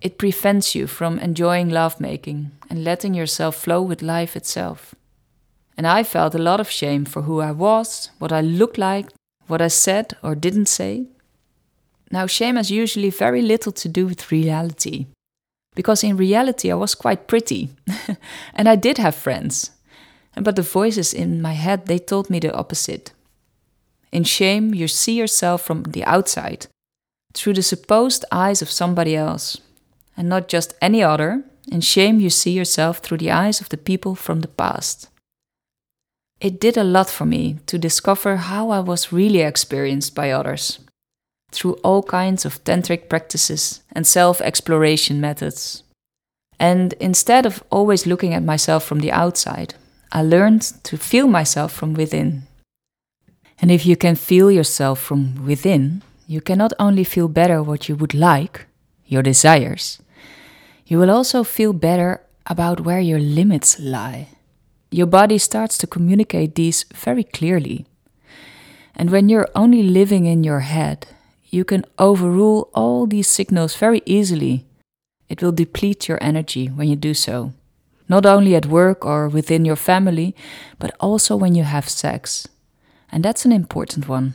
It 0.01 0.17
prevents 0.17 0.75
you 0.75 0.85
from 0.85 1.17
enjoying 1.19 1.69
lovemaking 1.69 2.51
and 2.69 2.83
letting 2.83 3.13
yourself 3.13 3.55
flow 3.55 3.81
with 3.81 4.01
life 4.01 4.35
itself. 4.35 4.93
And 5.77 5.87
I 5.87 6.03
felt 6.03 6.35
a 6.35 6.39
lot 6.39 6.59
of 6.59 6.69
shame 6.69 7.05
for 7.05 7.23
who 7.23 7.39
I 7.39 7.51
was, 7.51 8.11
what 8.19 8.31
I 8.31 8.41
looked 8.41 8.77
like, 8.77 9.07
what 9.47 9.61
I 9.61 9.69
said 9.69 10.15
or 10.21 10.35
didn't 10.35 10.65
say. 10.67 11.05
Now, 12.11 12.25
shame 12.25 12.55
has 12.55 12.71
usually 12.71 13.09
very 13.09 13.41
little 13.41 13.71
to 13.73 13.89
do 13.89 14.07
with 14.07 14.31
reality. 14.31 15.07
Because 15.75 16.03
in 16.03 16.17
reality, 16.17 16.71
I 16.71 16.75
was 16.75 16.95
quite 16.95 17.27
pretty. 17.27 17.69
and 18.53 18.69
I 18.69 18.75
did 18.75 18.97
have 18.97 19.15
friends. 19.15 19.71
But 20.35 20.55
the 20.55 20.61
voices 20.61 21.13
in 21.13 21.41
my 21.41 21.53
head, 21.53 21.85
they 21.85 21.99
told 21.99 22.29
me 22.29 22.39
the 22.39 22.53
opposite. 22.53 23.11
In 24.11 24.23
shame, 24.23 24.73
you 24.73 24.87
see 24.87 25.13
yourself 25.13 25.61
from 25.61 25.83
the 25.83 26.05
outside, 26.05 26.67
through 27.33 27.53
the 27.53 27.63
supposed 27.63 28.23
eyes 28.31 28.61
of 28.61 28.71
somebody 28.71 29.15
else, 29.15 29.57
and 30.15 30.29
not 30.29 30.47
just 30.47 30.75
any 30.81 31.03
other. 31.03 31.43
In 31.69 31.81
shame, 31.81 32.19
you 32.21 32.29
see 32.29 32.51
yourself 32.51 32.99
through 32.99 33.17
the 33.17 33.31
eyes 33.31 33.59
of 33.59 33.69
the 33.69 33.77
people 33.77 34.15
from 34.15 34.41
the 34.41 34.47
past. 34.47 35.09
It 36.39 36.61
did 36.61 36.77
a 36.77 36.83
lot 36.83 37.09
for 37.09 37.25
me 37.25 37.57
to 37.65 37.77
discover 37.77 38.37
how 38.37 38.69
I 38.69 38.79
was 38.79 39.11
really 39.11 39.41
experienced 39.41 40.15
by 40.15 40.31
others 40.31 40.79
through 41.51 41.73
all 41.83 42.03
kinds 42.03 42.45
of 42.45 42.63
tantric 42.63 43.09
practices 43.09 43.81
and 43.91 44.05
self 44.05 44.41
exploration 44.41 45.21
methods. 45.21 45.83
And 46.59 46.93
instead 46.93 47.45
of 47.45 47.63
always 47.69 48.07
looking 48.07 48.33
at 48.33 48.43
myself 48.43 48.83
from 48.83 48.99
the 48.99 49.11
outside, 49.11 49.75
I 50.11 50.23
learned 50.23 50.61
to 50.83 50.97
feel 50.97 51.27
myself 51.27 51.71
from 51.71 51.93
within. 51.93 52.43
And 53.59 53.71
if 53.71 53.85
you 53.85 53.95
can 53.95 54.15
feel 54.15 54.51
yourself 54.51 54.99
from 54.99 55.45
within, 55.45 56.01
you 56.27 56.41
can 56.41 56.57
not 56.57 56.73
only 56.79 57.03
feel 57.03 57.27
better 57.27 57.63
what 57.63 57.87
you 57.87 57.95
would 57.95 58.13
like, 58.13 58.65
your 59.05 59.23
desires, 59.23 60.01
you 60.85 60.99
will 60.99 61.11
also 61.11 61.43
feel 61.43 61.73
better 61.73 62.21
about 62.45 62.81
where 62.81 62.99
your 62.99 63.19
limits 63.19 63.79
lie. 63.79 64.29
Your 64.89 65.07
body 65.07 65.37
starts 65.37 65.77
to 65.79 65.87
communicate 65.87 66.55
these 66.55 66.85
very 66.93 67.23
clearly. 67.23 67.85
And 68.95 69.11
when 69.11 69.29
you're 69.29 69.49
only 69.53 69.83
living 69.83 70.25
in 70.25 70.43
your 70.43 70.61
head, 70.61 71.07
you 71.49 71.63
can 71.63 71.85
overrule 71.97 72.69
all 72.73 73.05
these 73.05 73.27
signals 73.27 73.75
very 73.75 74.01
easily. 74.05 74.65
It 75.29 75.41
will 75.41 75.51
deplete 75.51 76.07
your 76.07 76.17
energy 76.21 76.67
when 76.67 76.87
you 76.87 76.95
do 76.95 77.13
so. 77.13 77.53
Not 78.09 78.25
only 78.25 78.55
at 78.55 78.65
work 78.65 79.05
or 79.05 79.27
within 79.27 79.65
your 79.65 79.75
family, 79.75 80.35
but 80.79 80.95
also 80.99 81.35
when 81.35 81.55
you 81.55 81.63
have 81.63 81.89
sex. 81.89 82.47
And 83.11 83.23
that's 83.23 83.45
an 83.45 83.51
important 83.51 84.07
one. 84.07 84.33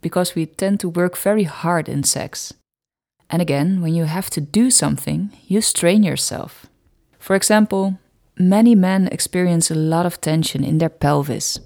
Because 0.00 0.34
we 0.34 0.46
tend 0.46 0.80
to 0.80 0.88
work 0.88 1.16
very 1.16 1.44
hard 1.44 1.88
in 1.88 2.04
sex. 2.04 2.54
And 3.28 3.40
again, 3.40 3.80
when 3.80 3.94
you 3.94 4.04
have 4.04 4.30
to 4.30 4.40
do 4.40 4.70
something, 4.70 5.30
you 5.46 5.60
strain 5.60 6.02
yourself. 6.02 6.66
For 7.18 7.36
example, 7.36 7.98
many 8.38 8.74
men 8.74 9.08
experience 9.08 9.70
a 9.70 9.74
lot 9.74 10.06
of 10.06 10.20
tension 10.20 10.64
in 10.64 10.78
their 10.78 10.88
pelvis. 10.88 11.60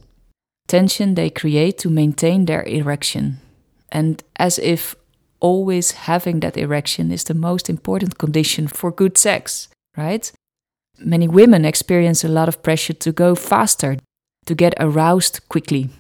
Tension 0.67 1.15
they 1.15 1.31
create 1.31 1.79
to 1.79 1.91
maintain 1.91 2.45
their 2.45 2.65
erection, 2.65 3.39
and 3.95 4.25
as 4.37 4.59
if 4.59 4.97
always 5.41 5.93
having 5.93 6.41
that 6.41 6.57
erection 6.57 7.13
is 7.13 7.25
the 7.25 7.35
most 7.35 7.71
important 7.71 8.19
condition 8.19 8.67
for 8.67 8.91
good 8.91 9.17
sex, 9.17 9.69
right? 9.97 10.33
Many 10.99 11.29
women 11.29 11.65
experience 11.65 12.25
a 12.25 12.29
lot 12.29 12.49
of 12.49 12.63
pressure 12.63 12.93
to 12.93 13.13
go 13.13 13.35
faster, 13.35 13.97
to 14.47 14.55
get 14.55 14.75
aroused 14.81 15.49
quickly. 15.49 15.91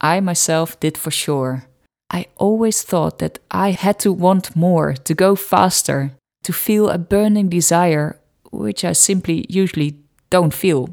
I 0.00 0.20
myself 0.20 0.78
did 0.80 0.98
for 0.98 1.10
sure. 1.10 1.64
I 2.10 2.26
always 2.36 2.82
thought 2.82 3.18
that 3.20 3.38
I 3.50 3.70
had 3.70 3.98
to 4.00 4.12
want 4.12 4.54
more, 4.54 4.92
to 4.92 5.14
go 5.14 5.34
faster, 5.34 6.12
to 6.42 6.52
feel 6.52 6.90
a 6.90 6.98
burning 6.98 7.48
desire, 7.48 8.20
which 8.50 8.84
I 8.84 8.92
simply 8.92 9.46
usually 9.48 9.96
don't 10.28 10.52
feel. 10.52 10.90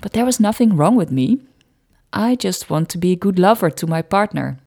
But 0.00 0.12
there 0.12 0.24
was 0.24 0.38
nothing 0.38 0.76
wrong 0.76 0.94
with 0.94 1.10
me. 1.10 1.40
I 2.12 2.36
just 2.36 2.70
want 2.70 2.88
to 2.90 2.98
be 2.98 3.12
a 3.12 3.16
good 3.16 3.38
lover 3.38 3.70
to 3.70 3.86
my 3.86 4.02
partner 4.02 4.58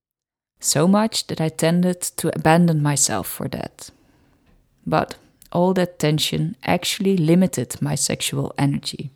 so 0.62 0.88
much 0.88 1.28
that 1.28 1.42
I 1.42 1.50
tended 1.50 2.02
to 2.02 2.34
abandon 2.36 2.82
myself 2.82 3.28
for 3.28 3.48
that. 3.50 3.90
But 4.86 5.16
all 5.52 5.74
that 5.74 6.00
tension 6.00 6.56
actually 6.64 7.18
limited 7.18 7.82
my 7.82 7.96
sexual 7.96 8.54
energy. 8.58 9.10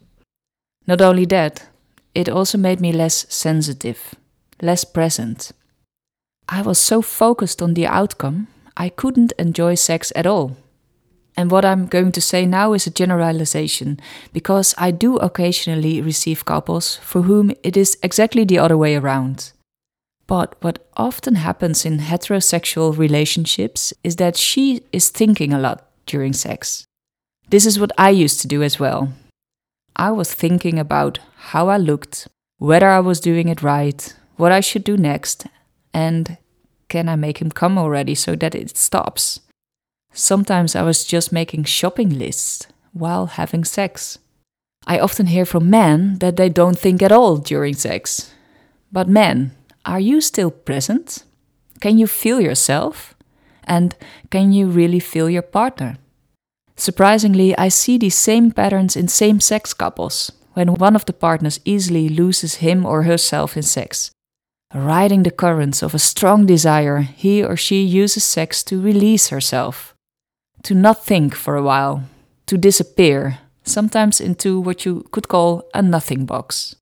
Not 0.88 1.02
only 1.02 1.26
that, 1.26 1.68
it 2.14 2.30
also 2.30 2.58
made 2.58 2.82
me 2.82 2.92
less 2.92 3.26
sensitive, 3.30 4.16
less 4.62 4.84
present. 4.84 5.52
I 6.50 6.62
was 6.62 6.78
so 6.78 7.02
focused 7.02 7.62
on 7.62 7.74
the 7.74 7.88
outcome, 7.88 8.48
I 8.78 8.90
couldn't 8.90 9.34
enjoy 9.40 9.76
sex 9.76 10.12
at 10.16 10.28
all. 10.28 10.58
And 11.38 11.52
what 11.52 11.66
I'm 11.66 11.88
going 11.88 12.12
to 12.14 12.22
say 12.22 12.46
now 12.46 12.74
is 12.74 12.88
a 12.88 12.92
generalization, 12.92 14.00
because 14.32 14.74
I 14.78 14.92
do 14.92 15.18
occasionally 15.18 16.02
receive 16.02 16.46
couples 16.46 16.98
for 16.98 17.24
whom 17.24 17.52
it 17.64 17.76
is 17.76 17.98
exactly 18.02 18.46
the 18.46 18.60
other 18.60 18.78
way 18.78 18.96
around. 18.96 19.52
But 20.28 20.56
what 20.62 20.88
often 20.98 21.36
happens 21.36 21.86
in 21.86 22.00
heterosexual 22.00 22.98
relationships 22.98 23.94
is 24.04 24.16
that 24.16 24.38
she 24.38 24.82
is 24.92 25.10
thinking 25.10 25.54
a 25.54 25.60
lot 25.60 25.88
during 26.06 26.34
sex. 26.34 26.86
This 27.50 27.66
is 27.66 27.80
what 27.80 27.92
I 27.98 28.10
used 28.10 28.42
to 28.42 28.48
do 28.48 28.64
as 28.64 28.80
well. 28.80 29.14
I 29.96 30.12
was 30.12 30.34
thinking 30.34 30.80
about 30.80 31.20
how 31.52 31.70
I 31.70 31.78
looked, 31.78 32.28
whether 32.58 32.90
I 32.90 33.00
was 33.00 33.20
doing 33.20 33.50
it 33.50 33.62
right, 33.62 34.16
what 34.36 34.52
I 34.52 34.60
should 34.60 34.84
do 34.84 34.98
next, 34.98 35.46
and 35.94 36.38
can 36.90 37.08
I 37.08 37.16
make 37.16 37.38
him 37.38 37.52
come 37.52 37.78
already 37.78 38.16
so 38.16 38.36
that 38.36 38.56
it 38.56 38.76
stops? 38.78 39.42
Sometimes 40.12 40.76
I 40.76 40.82
was 40.82 41.06
just 41.06 41.32
making 41.32 41.66
shopping 41.66 42.18
lists 42.18 42.68
while 42.94 43.28
having 43.28 43.64
sex. 43.64 44.18
I 44.88 45.00
often 45.00 45.28
hear 45.28 45.46
from 45.46 45.70
men 45.70 46.20
that 46.20 46.38
they 46.38 46.50
don't 46.50 46.78
think 46.78 47.02
at 47.02 47.12
all 47.12 47.38
during 47.38 47.74
sex. 47.74 48.32
But 48.92 49.10
men, 49.10 49.52
are 49.86 50.00
you 50.00 50.20
still 50.20 50.50
present? 50.52 51.24
Can 51.80 51.98
you 51.98 52.08
feel 52.08 52.42
yourself? 52.42 53.14
And 53.64 53.96
can 54.32 54.52
you 54.52 54.68
really 54.68 55.00
feel 55.00 55.30
your 55.30 55.44
partner? 55.44 55.98
Surprisingly, 56.76 57.58
I 57.58 57.70
see 57.70 57.98
these 57.98 58.16
same 58.16 58.52
patterns 58.52 58.96
in 58.96 59.08
same 59.08 59.40
sex 59.40 59.74
couples 59.74 60.32
when 60.54 60.76
one 60.76 60.96
of 60.96 61.06
the 61.06 61.14
partners 61.14 61.60
easily 61.66 62.10
loses 62.10 62.56
him 62.56 62.86
or 62.86 63.04
herself 63.04 63.56
in 63.56 63.64
sex. 63.64 64.12
Riding 64.74 65.24
the 65.24 65.32
currents 65.32 65.84
of 65.84 65.94
a 65.94 66.00
strong 66.00 66.46
desire, 66.46 67.02
he 67.02 67.44
or 67.44 67.56
she 67.56 67.82
uses 67.82 68.24
sex 68.24 68.64
to 68.64 68.82
release 68.82 69.30
herself, 69.30 69.94
to 70.64 70.74
not 70.74 71.06
think 71.06 71.36
for 71.36 71.56
a 71.56 71.64
while, 71.64 72.04
to 72.48 72.58
disappear, 72.58 73.40
sometimes 73.64 74.20
into 74.20 74.60
what 74.60 74.86
you 74.86 75.06
could 75.12 75.28
call 75.28 75.64
a 75.74 75.82
nothing 75.82 76.26
box, 76.26 76.76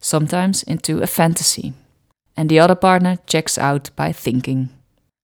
sometimes 0.00 0.62
into 0.62 1.02
a 1.02 1.06
fantasy 1.06 1.74
and 2.38 2.48
the 2.48 2.60
other 2.60 2.76
partner 2.76 3.18
checks 3.26 3.58
out 3.58 3.90
by 3.96 4.12
thinking. 4.12 4.68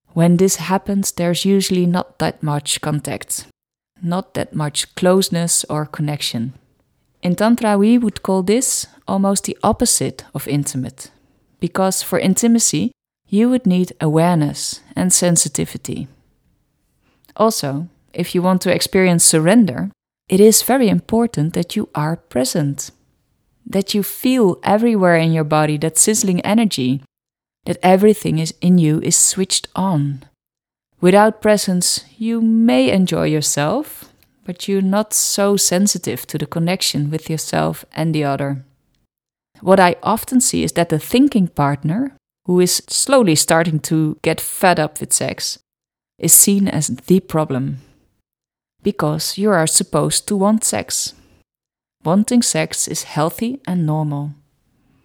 When 0.09 0.35
this 0.35 0.57
happens, 0.57 1.13
there's 1.13 1.45
usually 1.45 1.85
not 1.85 2.19
that 2.19 2.43
much 2.43 2.81
contact, 2.81 3.47
not 4.01 4.33
that 4.33 4.53
much 4.53 4.93
closeness 4.95 5.63
or 5.69 5.85
connection. 5.85 6.53
In 7.23 7.35
Tantra, 7.35 7.77
we 7.77 7.97
would 7.97 8.21
call 8.21 8.43
this 8.43 8.85
almost 9.07 9.45
the 9.45 9.57
opposite 9.63 10.25
of 10.33 10.45
intimate, 10.45 11.09
because 11.61 12.03
for 12.03 12.19
intimacy, 12.19 12.91
you 13.29 13.49
would 13.49 13.65
need 13.65 13.93
awareness 14.01 14.81
and 14.93 15.13
sensitivity. 15.13 16.09
Also, 17.37 17.87
if 18.13 18.35
you 18.35 18.41
want 18.41 18.61
to 18.63 18.73
experience 18.73 19.23
surrender, 19.23 19.89
it 20.27 20.41
is 20.41 20.63
very 20.63 20.89
important 20.89 21.53
that 21.53 21.77
you 21.77 21.87
are 21.95 22.17
present, 22.17 22.91
that 23.65 23.93
you 23.93 24.03
feel 24.03 24.59
everywhere 24.63 25.17
in 25.17 25.31
your 25.31 25.43
body 25.43 25.77
that 25.77 25.97
sizzling 25.97 26.41
energy, 26.41 27.01
that 27.65 27.77
everything 27.81 28.39
is 28.39 28.53
in 28.61 28.77
you 28.77 28.99
is 29.01 29.15
switched 29.15 29.67
on. 29.75 30.23
Without 31.01 31.41
presence, 31.41 32.05
you 32.17 32.41
may 32.41 32.89
enjoy 32.89 33.25
yourself, 33.25 34.05
but 34.45 34.67
you're 34.67 34.81
not 34.81 35.13
so 35.13 35.57
sensitive 35.57 36.25
to 36.27 36.37
the 36.37 36.45
connection 36.45 37.09
with 37.09 37.29
yourself 37.29 37.85
and 37.93 38.13
the 38.13 38.23
other. 38.23 38.63
What 39.61 39.79
I 39.79 39.95
often 40.03 40.41
see 40.41 40.63
is 40.63 40.73
that 40.73 40.89
the 40.89 40.99
thinking 40.99 41.47
partner, 41.47 42.15
who 42.45 42.59
is 42.59 42.83
slowly 42.87 43.35
starting 43.35 43.79
to 43.81 44.17
get 44.21 44.39
fed 44.39 44.79
up 44.79 44.99
with 44.99 45.13
sex, 45.13 45.59
is 46.19 46.33
seen 46.33 46.67
as 46.67 46.87
the 46.87 47.19
problem 47.19 47.79
because 48.85 49.37
you 49.37 49.49
are 49.49 49.67
supposed 49.67 50.27
to 50.27 50.37
want 50.37 50.63
sex. 50.63 51.13
Wanting 52.05 52.43
sex 52.43 52.87
is 52.87 53.01
healthy 53.01 53.59
and 53.65 53.83
normal. 53.83 54.35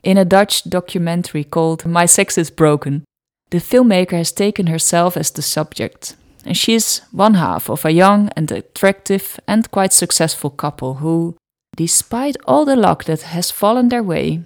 In 0.03 0.19
a 0.19 0.25
Dutch 0.27 0.65
documentary 0.69 1.45
called 1.45 1.87
My 1.87 2.05
Sex 2.05 2.37
is 2.37 2.51
Broken, 2.51 3.05
the 3.49 3.57
filmmaker 3.57 4.19
has 4.19 4.33
taken 4.33 4.67
herself 4.67 5.17
as 5.17 5.31
the 5.31 5.41
subject, 5.41 6.15
and 6.45 6.55
she 6.55 6.75
is 6.75 7.01
one 7.11 7.35
half 7.35 7.71
of 7.71 7.87
a 7.87 7.91
young 7.91 8.29
and 8.37 8.53
attractive 8.53 9.41
and 9.49 9.71
quite 9.71 9.95
successful 9.95 10.51
couple 10.51 10.95
who, 10.97 11.39
despite 11.75 12.37
all 12.47 12.67
the 12.67 12.77
luck 12.77 13.05
that 13.05 13.23
has 13.23 13.51
fallen 13.51 13.89
their 13.89 14.03
way, 14.03 14.43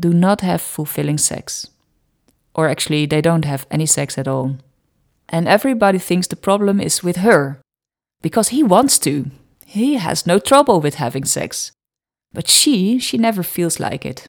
do 0.00 0.14
not 0.14 0.40
have 0.40 0.62
fulfilling 0.62 1.18
sex. 1.18 1.68
Or 2.54 2.70
actually, 2.70 3.04
they 3.04 3.20
don't 3.20 3.44
have 3.44 3.66
any 3.70 3.86
sex 3.86 4.16
at 4.16 4.26
all. 4.26 4.56
And 5.28 5.46
everybody 5.46 5.98
thinks 5.98 6.26
the 6.26 6.36
problem 6.36 6.80
is 6.80 7.04
with 7.04 7.16
her, 7.16 7.60
because 8.22 8.48
he 8.48 8.62
wants 8.62 8.98
to. 9.00 9.30
He 9.66 9.96
has 9.96 10.26
no 10.26 10.38
trouble 10.38 10.80
with 10.80 10.94
having 10.94 11.26
sex. 11.26 11.72
But 12.32 12.48
she, 12.48 12.98
she 12.98 13.18
never 13.18 13.42
feels 13.42 13.80
like 13.80 14.04
it. 14.04 14.26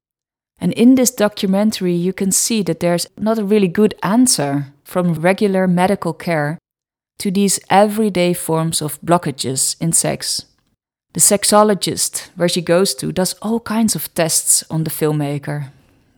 And 0.61 0.73
in 0.73 0.95
this 0.95 1.11
documentary, 1.11 1.93
you 1.93 2.13
can 2.13 2.31
see 2.31 2.63
that 2.63 2.79
there's 2.79 3.07
not 3.17 3.39
a 3.39 3.45
really 3.45 3.67
good 3.67 3.95
answer 4.03 4.73
from 4.83 5.13
regular 5.13 5.67
medical 5.67 6.13
care 6.13 6.57
to 7.19 7.31
these 7.31 7.59
everyday 7.69 8.33
forms 8.33 8.81
of 8.81 8.99
blockages 9.01 9.75
in 9.79 9.93
sex. 9.93 10.45
The 11.13 11.19
sexologist, 11.19 12.29
where 12.35 12.49
she 12.49 12.61
goes 12.61 12.93
to, 12.95 13.11
does 13.11 13.35
all 13.41 13.59
kinds 13.59 13.95
of 13.95 14.13
tests 14.13 14.63
on 14.69 14.83
the 14.83 14.91
filmmaker. 14.91 15.71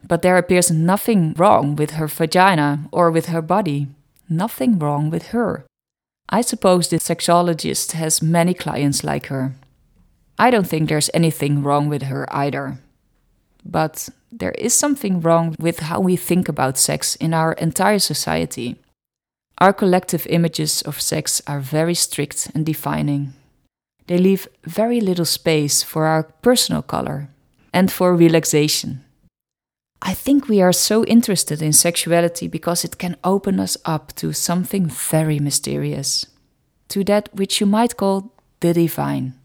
But 0.07 0.21
there 0.21 0.38
appears 0.38 0.69
nothing 0.69 1.34
wrong 1.38 1.75
with 1.75 1.91
her 1.91 2.07
vagina 2.07 2.88
or 2.91 3.09
with 3.09 3.27
her 3.27 3.41
body. 3.41 3.88
Nothing 4.29 4.79
wrong 4.79 5.09
with 5.09 5.27
her. 5.27 5.65
I 6.29 6.41
suppose 6.41 6.89
the 6.89 6.97
sexologist 6.97 7.91
has 7.93 8.21
many 8.21 8.53
clients 8.53 9.03
like 9.03 9.27
her. 9.27 9.53
I 10.41 10.49
don't 10.49 10.65
think 10.65 10.89
there's 10.89 11.11
anything 11.13 11.61
wrong 11.61 11.87
with 11.87 12.01
her 12.03 12.25
either. 12.35 12.79
But 13.63 14.09
there 14.31 14.53
is 14.57 14.73
something 14.73 15.21
wrong 15.21 15.55
with 15.59 15.81
how 15.81 15.99
we 15.99 16.15
think 16.15 16.49
about 16.49 16.79
sex 16.79 17.15
in 17.17 17.31
our 17.31 17.53
entire 17.53 17.99
society. 17.99 18.77
Our 19.59 19.71
collective 19.71 20.25
images 20.25 20.81
of 20.81 20.99
sex 20.99 21.43
are 21.45 21.59
very 21.59 21.93
strict 21.93 22.49
and 22.55 22.65
defining. 22.65 23.33
They 24.07 24.17
leave 24.17 24.47
very 24.63 24.99
little 24.99 25.25
space 25.25 25.83
for 25.83 26.07
our 26.07 26.23
personal 26.23 26.81
color 26.81 27.29
and 27.71 27.91
for 27.91 28.15
relaxation. 28.15 29.03
I 30.01 30.15
think 30.15 30.47
we 30.47 30.59
are 30.59 30.73
so 30.73 31.05
interested 31.05 31.61
in 31.61 31.71
sexuality 31.73 32.47
because 32.47 32.83
it 32.83 32.97
can 32.97 33.15
open 33.23 33.59
us 33.59 33.77
up 33.85 34.15
to 34.15 34.33
something 34.33 34.87
very 34.87 35.37
mysterious, 35.37 36.25
to 36.87 37.03
that 37.03 37.29
which 37.31 37.61
you 37.61 37.67
might 37.67 37.95
call 37.95 38.33
the 38.61 38.73
divine. 38.73 39.35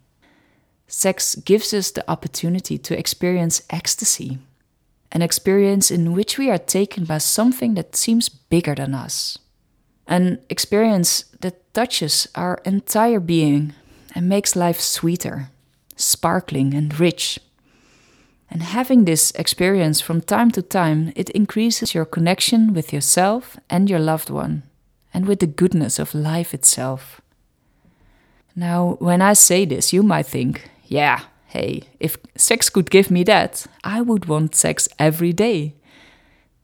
Sex 0.89 1.34
gives 1.34 1.74
us 1.74 1.91
the 1.91 2.09
opportunity 2.11 2.78
to 2.78 2.99
experience 2.99 3.62
ecstasy, 3.70 4.39
an 5.11 5.22
experience 5.22 5.91
in 5.91 6.12
which 6.12 6.39
we 6.39 6.51
are 6.51 6.59
taken 6.59 7.05
by 7.05 7.18
something 7.18 7.74
that 7.74 7.97
seems 7.97 8.28
bigger 8.28 8.74
than 8.74 8.95
us, 8.95 9.39
an 10.07 10.39
experience 10.49 11.24
that 11.41 11.74
touches 11.74 12.28
our 12.34 12.61
entire 12.64 13.20
being 13.20 13.74
and 14.14 14.28
makes 14.28 14.55
life 14.55 14.80
sweeter, 14.80 15.51
sparkling, 15.97 16.72
and 16.72 16.99
rich. 17.01 17.41
And 18.49 18.62
having 18.62 19.05
this 19.05 19.32
experience 19.32 20.01
from 20.01 20.20
time 20.20 20.53
to 20.53 20.62
time, 20.62 21.12
it 21.16 21.30
increases 21.30 21.95
your 21.95 22.05
connection 22.05 22.72
with 22.72 22.93
yourself 22.93 23.57
and 23.68 23.91
your 23.91 23.99
loved 23.99 24.30
one, 24.30 24.62
and 25.12 25.26
with 25.26 25.41
the 25.41 25.49
goodness 25.49 25.99
of 25.99 26.14
life 26.14 26.55
itself. 26.55 27.20
Now, 28.55 28.97
when 29.01 29.20
I 29.20 29.32
say 29.32 29.64
this, 29.64 29.93
you 29.93 30.05
might 30.05 30.26
think, 30.26 30.70
yeah, 30.87 31.20
hey, 31.47 31.82
if 32.01 32.16
sex 32.37 32.68
could 32.70 32.91
give 32.91 33.11
me 33.11 33.24
that, 33.24 33.66
I 33.84 34.01
would 34.01 34.26
want 34.26 34.55
sex 34.55 34.89
every 34.99 35.32
day. 35.32 35.74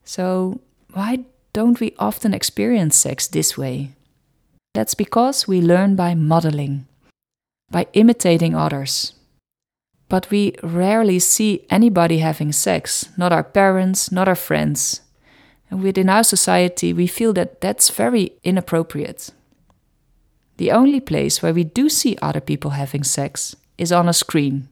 So, 0.03 0.59
why 0.91 1.25
don't 1.53 1.79
we 1.79 1.95
often 1.97 2.33
experience 2.33 2.95
sex 2.95 3.27
this 3.27 3.57
way? 3.57 3.93
That's 4.73 4.95
because 4.95 5.47
we 5.47 5.61
learn 5.61 5.95
by 5.95 6.15
modeling, 6.15 6.87
by 7.69 7.87
imitating 7.93 8.55
others 8.55 9.13
but 10.13 10.29
we 10.29 10.53
rarely 10.61 11.17
see 11.17 11.65
anybody 11.71 12.19
having 12.19 12.51
sex, 12.51 13.09
not 13.17 13.33
our 13.33 13.43
parents, 13.43 14.11
not 14.11 14.27
our 14.27 14.35
friends. 14.35 15.01
And 15.71 15.81
within 15.81 16.07
our 16.07 16.23
society, 16.23 16.93
we 16.93 17.07
feel 17.07 17.33
that 17.33 17.61
that's 17.61 17.89
very 17.89 18.33
inappropriate. 18.43 19.31
The 20.57 20.71
only 20.71 20.99
place 20.99 21.41
where 21.41 21.51
we 21.51 21.63
do 21.63 21.89
see 21.89 22.15
other 22.21 22.41
people 22.41 22.71
having 22.71 23.03
sex 23.03 23.55
is 23.77 23.91
on 23.91 24.07
a 24.07 24.13
screen. 24.13 24.67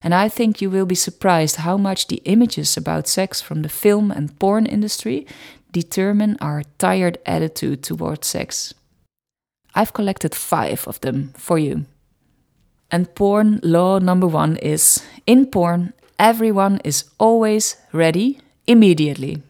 And 0.00 0.14
I 0.14 0.28
think 0.28 0.60
you 0.60 0.70
will 0.70 0.86
be 0.86 0.94
surprised 0.94 1.56
how 1.56 1.76
much 1.76 2.06
the 2.06 2.22
images 2.24 2.76
about 2.76 3.08
sex 3.08 3.40
from 3.40 3.62
the 3.62 3.68
film 3.68 4.10
and 4.10 4.38
porn 4.38 4.66
industry 4.66 5.26
determine 5.72 6.36
our 6.40 6.62
tired 6.78 7.18
attitude 7.26 7.82
towards 7.82 8.26
sex. 8.26 8.74
I've 9.74 9.92
collected 9.92 10.34
five 10.34 10.86
of 10.86 11.00
them 11.00 11.32
for 11.36 11.58
you. 11.58 11.86
And 12.90 13.14
porn 13.14 13.60
law 13.62 13.98
number 13.98 14.26
one 14.26 14.56
is 14.56 15.02
in 15.26 15.46
porn, 15.46 15.92
everyone 16.18 16.80
is 16.84 17.04
always 17.18 17.76
ready 17.92 18.40
immediately. 18.66 19.42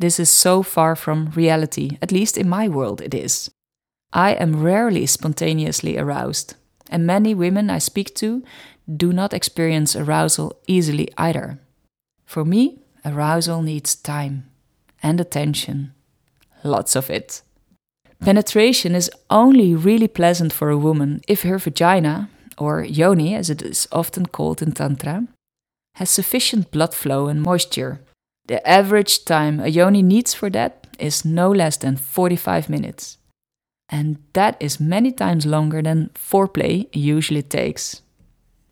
This 0.00 0.18
is 0.20 0.28
so 0.28 0.62
far 0.62 0.96
from 0.96 1.30
reality, 1.34 1.98
at 2.02 2.12
least 2.12 2.36
in 2.36 2.48
my 2.48 2.68
world 2.68 3.00
it 3.00 3.14
is. 3.14 3.50
I 4.12 4.32
am 4.32 4.62
rarely 4.62 5.06
spontaneously 5.06 5.96
aroused, 5.96 6.54
and 6.90 7.06
many 7.06 7.34
women 7.34 7.70
I 7.70 7.78
speak 7.78 8.14
to 8.16 8.42
do 8.94 9.12
not 9.12 9.34
experience 9.34 9.96
arousal 9.96 10.56
easily 10.66 11.08
either. 11.18 11.58
For 12.24 12.44
me, 12.44 12.80
arousal 13.04 13.62
needs 13.62 13.94
time 13.94 14.48
and 15.02 15.20
attention, 15.20 15.92
lots 16.64 16.96
of 16.96 17.10
it. 17.10 17.42
Penetration 18.20 18.94
is 18.94 19.10
only 19.30 19.74
really 19.74 20.08
pleasant 20.08 20.52
for 20.52 20.70
a 20.70 20.78
woman 20.78 21.20
if 21.28 21.42
her 21.42 21.58
vagina, 21.58 22.30
or 22.58 22.82
yoni 22.82 23.34
as 23.34 23.50
it 23.50 23.62
is 23.62 23.86
often 23.92 24.26
called 24.26 24.62
in 24.62 24.72
Tantra, 24.72 25.26
has 25.96 26.10
sufficient 26.10 26.70
blood 26.70 26.94
flow 26.94 27.28
and 27.28 27.42
moisture. 27.42 28.00
The 28.46 28.66
average 28.66 29.24
time 29.24 29.60
a 29.60 29.68
yoni 29.68 30.02
needs 30.02 30.32
for 30.34 30.50
that 30.50 30.86
is 30.98 31.24
no 31.24 31.50
less 31.50 31.76
than 31.76 31.96
45 31.96 32.70
minutes. 32.70 33.18
And 33.88 34.18
that 34.32 34.56
is 34.60 34.80
many 34.80 35.12
times 35.12 35.46
longer 35.46 35.82
than 35.82 36.10
foreplay 36.14 36.88
usually 36.92 37.42
takes. 37.42 38.02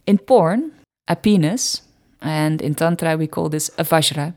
In 0.06 0.18
porn, 0.18 0.72
a 1.08 1.16
penis, 1.16 1.82
and 2.20 2.60
in 2.60 2.74
Tantra 2.74 3.16
we 3.16 3.26
call 3.26 3.48
this 3.48 3.70
a 3.78 3.84
vajra, 3.84 4.34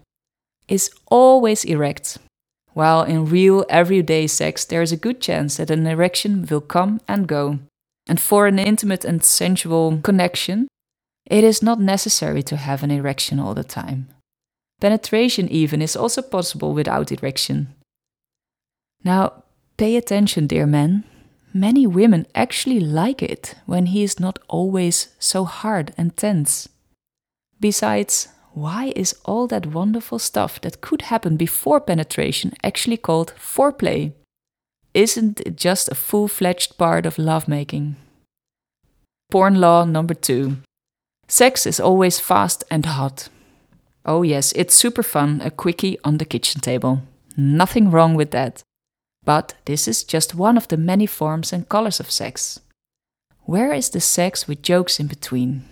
is 0.68 0.92
always 1.10 1.64
erect 1.66 2.20
while 2.78 3.02
in 3.02 3.26
real 3.26 3.66
everyday 3.70 4.28
sex, 4.28 4.64
there 4.64 4.84
is 4.84 4.92
a 4.92 5.04
good 5.06 5.20
chance 5.20 5.58
that 5.58 5.72
an 5.72 5.88
erection 5.88 6.46
will 6.48 6.62
come 6.62 7.02
and 7.08 7.28
go. 7.28 7.58
And 8.06 8.22
for 8.22 8.46
an 8.46 8.60
intimate 8.60 9.04
and 9.04 9.24
sensual 9.24 10.00
connection, 10.04 10.68
it 11.26 11.44
is 11.44 11.64
not 11.64 11.80
necessary 11.80 12.44
to 12.44 12.56
have 12.56 12.84
an 12.84 12.92
erection 12.92 13.40
all 13.40 13.56
the 13.56 13.64
time. 13.64 14.10
Penetration, 14.80 15.50
even, 15.50 15.82
is 15.82 15.96
also 15.96 16.22
possible 16.22 16.76
without 16.76 17.12
erection. 17.12 17.74
Now, 19.04 19.44
pay 19.78 19.96
attention, 19.96 20.48
dear 20.48 20.66
men. 20.66 21.04
Many 21.54 21.88
women 21.88 22.28
actually 22.36 22.80
like 22.80 23.24
it 23.24 23.56
when 23.66 23.88
he 23.88 24.04
is 24.04 24.20
not 24.20 24.40
always 24.48 25.10
so 25.20 25.46
hard 25.46 25.94
and 25.98 26.16
tense. 26.16 26.70
Besides, 27.60 28.28
why 28.54 28.92
is 28.96 29.16
all 29.26 29.48
that 29.48 29.68
wonderful 29.68 30.20
stuff 30.20 30.60
that 30.62 30.82
could 30.82 31.04
happen 31.04 31.38
before 31.38 31.80
penetration 31.80 32.54
actually 32.64 32.98
called 32.98 33.34
foreplay? 33.38 34.14
isn't 34.98 35.40
it 35.42 35.56
just 35.56 35.90
a 35.90 35.96
full 35.96 36.28
fledged 36.28 36.76
part 36.78 37.06
of 37.06 37.20
lovemaking? 37.20 37.96
Porn 39.30 39.62
law 39.62 39.86
number 39.86 40.16
two 40.16 40.58
sex 41.28 41.68
is 41.68 41.80
always 41.80 42.20
fast 42.20 42.64
and 42.72 42.86
hot. 42.86 43.30
Oh, 44.06 44.24
yes, 44.24 44.54
it's 44.56 44.74
super 44.74 45.04
fun, 45.04 45.42
a 45.42 45.52
quickie 45.52 46.00
on 46.04 46.18
the 46.18 46.26
kitchen 46.26 46.62
table. 46.62 47.02
Nothing 47.36 47.92
wrong 47.92 48.16
with 48.16 48.32
that. 48.32 48.64
But 49.28 49.56
this 49.66 49.90
is 49.90 50.06
just 50.06 50.36
one 50.36 50.56
of 50.56 50.70
the 50.70 50.78
many 50.78 51.06
forms 51.06 51.52
and 51.52 51.68
colors 51.68 52.00
of 52.00 52.10
sex. 52.10 52.62
Where 53.44 53.74
is 53.74 53.90
the 53.90 54.00
sex 54.00 54.48
with 54.48 54.62
jokes 54.62 55.02
in 55.02 55.08
between? 55.08 55.66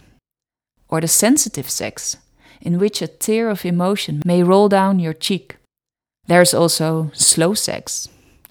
Or 0.90 1.00
the 1.00 1.08
sensitive 1.08 1.70
sex, 1.70 2.18
in 2.60 2.80
which 2.80 3.02
a 3.02 3.08
tear 3.08 3.50
of 3.50 3.64
emotion 3.64 4.22
may 4.26 4.44
roll 4.44 4.68
down 4.68 5.00
your 5.00 5.14
cheek? 5.14 5.56
There's 6.28 6.54
also 6.54 7.12
slow 7.14 7.54
sex, 7.54 8.10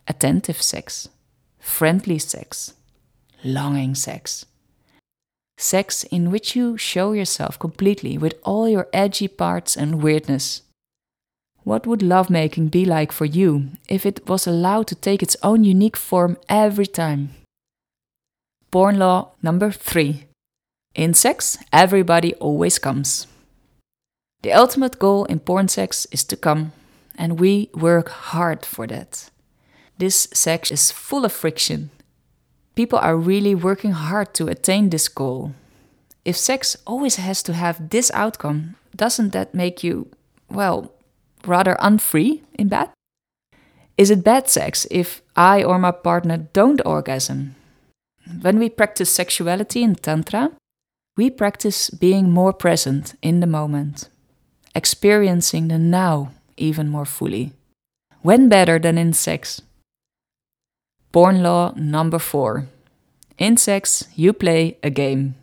attentive 0.09 0.62
sex, 0.62 1.11
friendly 1.59 2.18
sex, 2.18 2.72
longing 3.44 3.94
sex. 3.94 4.46
Sex 5.59 6.05
in 6.05 6.30
which 6.30 6.57
you 6.57 6.78
show 6.78 7.12
yourself 7.12 7.59
completely 7.59 8.16
with 8.16 8.36
all 8.42 8.70
your 8.70 8.88
edgy 8.94 9.28
parts 9.28 9.76
and 9.76 10.02
weirdness. 10.02 10.62
What 11.64 11.86
would 11.86 12.02
lovemaking 12.02 12.68
be 12.68 12.84
like 12.84 13.10
for 13.10 13.24
you 13.24 13.70
if 13.88 14.04
it 14.04 14.28
was 14.28 14.46
allowed 14.46 14.86
to 14.88 14.94
take 14.94 15.22
its 15.22 15.36
own 15.42 15.64
unique 15.64 15.96
form 15.96 16.36
every 16.46 16.86
time? 16.86 17.30
Porn 18.70 18.98
law 18.98 19.32
number 19.42 19.70
three. 19.70 20.26
In 20.94 21.14
sex, 21.14 21.58
everybody 21.72 22.34
always 22.34 22.78
comes. 22.78 23.26
The 24.42 24.52
ultimate 24.52 24.98
goal 24.98 25.24
in 25.24 25.40
porn 25.40 25.68
sex 25.68 26.06
is 26.12 26.22
to 26.24 26.36
come, 26.36 26.72
and 27.16 27.40
we 27.40 27.70
work 27.72 28.10
hard 28.10 28.66
for 28.66 28.86
that. 28.88 29.30
This 29.96 30.28
sex 30.34 30.70
is 30.70 30.90
full 30.90 31.24
of 31.24 31.32
friction. 31.32 31.90
People 32.74 32.98
are 32.98 33.16
really 33.16 33.54
working 33.54 33.92
hard 33.92 34.34
to 34.34 34.48
attain 34.48 34.90
this 34.90 35.08
goal. 35.08 35.54
If 36.26 36.36
sex 36.36 36.76
always 36.86 37.16
has 37.16 37.42
to 37.44 37.54
have 37.54 37.88
this 37.88 38.10
outcome, 38.12 38.74
doesn't 38.94 39.32
that 39.32 39.54
make 39.54 39.82
you, 39.82 40.08
well, 40.50 40.93
rather 41.47 41.76
unfree 41.80 42.42
in 42.55 42.68
bed? 42.68 42.90
Is 43.97 44.11
it 44.11 44.24
bad 44.24 44.49
sex 44.49 44.86
if 44.90 45.22
I 45.36 45.62
or 45.62 45.78
my 45.78 45.92
partner 45.92 46.49
don't 46.53 46.80
orgasm? 46.84 47.55
When 48.40 48.59
we 48.59 48.68
practice 48.68 49.11
sexuality 49.11 49.82
in 49.82 49.95
Tantra, 49.95 50.51
we 51.16 51.30
practice 51.30 51.90
being 51.90 52.30
more 52.30 52.53
present 52.53 53.14
in 53.22 53.40
the 53.40 53.47
moment, 53.47 54.09
experiencing 54.74 55.68
the 55.68 55.78
now 55.78 56.32
even 56.57 56.88
more 56.88 57.05
fully. 57.05 57.53
When 58.22 58.49
better 58.49 58.78
than 58.78 58.99
in 58.99 59.12
sex? 59.12 59.62
Porn 61.12 61.42
law 61.42 61.72
number 61.76 62.18
four. 62.18 62.66
In 63.38 63.57
sex, 63.57 64.09
you 64.16 64.32
play 64.32 64.78
a 64.82 64.90
game. 64.90 65.36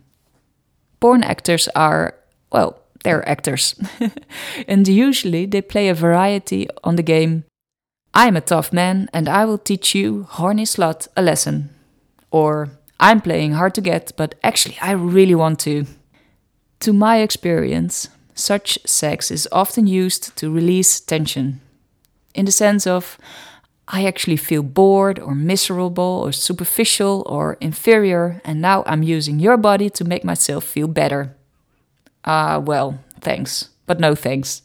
Porn 1.00 1.22
actors 1.22 1.68
are, 1.74 2.14
well, 2.50 2.81
they're 3.04 3.28
actors. 3.28 3.74
and 4.68 4.86
usually 4.86 5.46
they 5.46 5.62
play 5.62 5.88
a 5.88 5.94
variety 5.94 6.68
on 6.84 6.96
the 6.96 7.02
game 7.02 7.44
I'm 8.14 8.36
a 8.36 8.42
tough 8.42 8.72
man 8.72 9.08
and 9.12 9.28
I 9.28 9.44
will 9.46 9.58
teach 9.58 9.94
you, 9.94 10.24
horny 10.24 10.64
slut, 10.64 11.08
a 11.16 11.22
lesson. 11.22 11.70
Or 12.30 12.70
I'm 13.00 13.20
playing 13.20 13.52
hard 13.52 13.74
to 13.76 13.80
get, 13.80 14.12
but 14.16 14.34
actually 14.42 14.76
I 14.82 14.92
really 14.92 15.34
want 15.34 15.58
to. 15.60 15.86
To 16.80 16.92
my 16.92 17.18
experience, 17.18 18.08
such 18.34 18.78
sex 18.84 19.30
is 19.30 19.48
often 19.50 19.86
used 19.86 20.36
to 20.36 20.52
release 20.52 21.00
tension. 21.00 21.60
In 22.34 22.44
the 22.44 22.52
sense 22.52 22.86
of, 22.86 23.18
I 23.88 24.04
actually 24.04 24.36
feel 24.36 24.62
bored 24.62 25.18
or 25.18 25.34
miserable 25.34 26.22
or 26.24 26.32
superficial 26.32 27.22
or 27.26 27.56
inferior, 27.60 28.40
and 28.44 28.60
now 28.60 28.84
I'm 28.86 29.02
using 29.02 29.38
your 29.38 29.56
body 29.56 29.90
to 29.90 30.04
make 30.04 30.24
myself 30.24 30.64
feel 30.64 30.88
better. 30.88 31.34
Ah, 32.24 32.54
uh, 32.54 32.60
well, 32.60 32.98
thanks, 33.20 33.70
but 33.86 34.00
no 34.00 34.14
thanks. 34.14 34.62